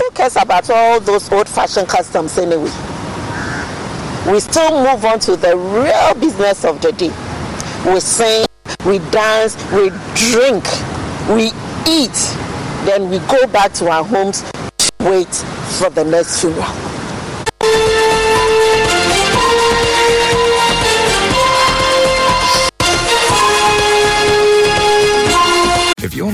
[0.00, 2.70] Who cares about all those old fashioned customs anyway?
[4.30, 7.12] We still move on to the real business of the day.
[7.90, 8.46] We sing,
[8.84, 10.64] we dance, we drink,
[11.28, 11.52] we
[11.88, 12.18] eat,
[12.84, 14.42] then we go back to our homes
[14.78, 15.34] to wait
[15.78, 16.91] for the next funeral.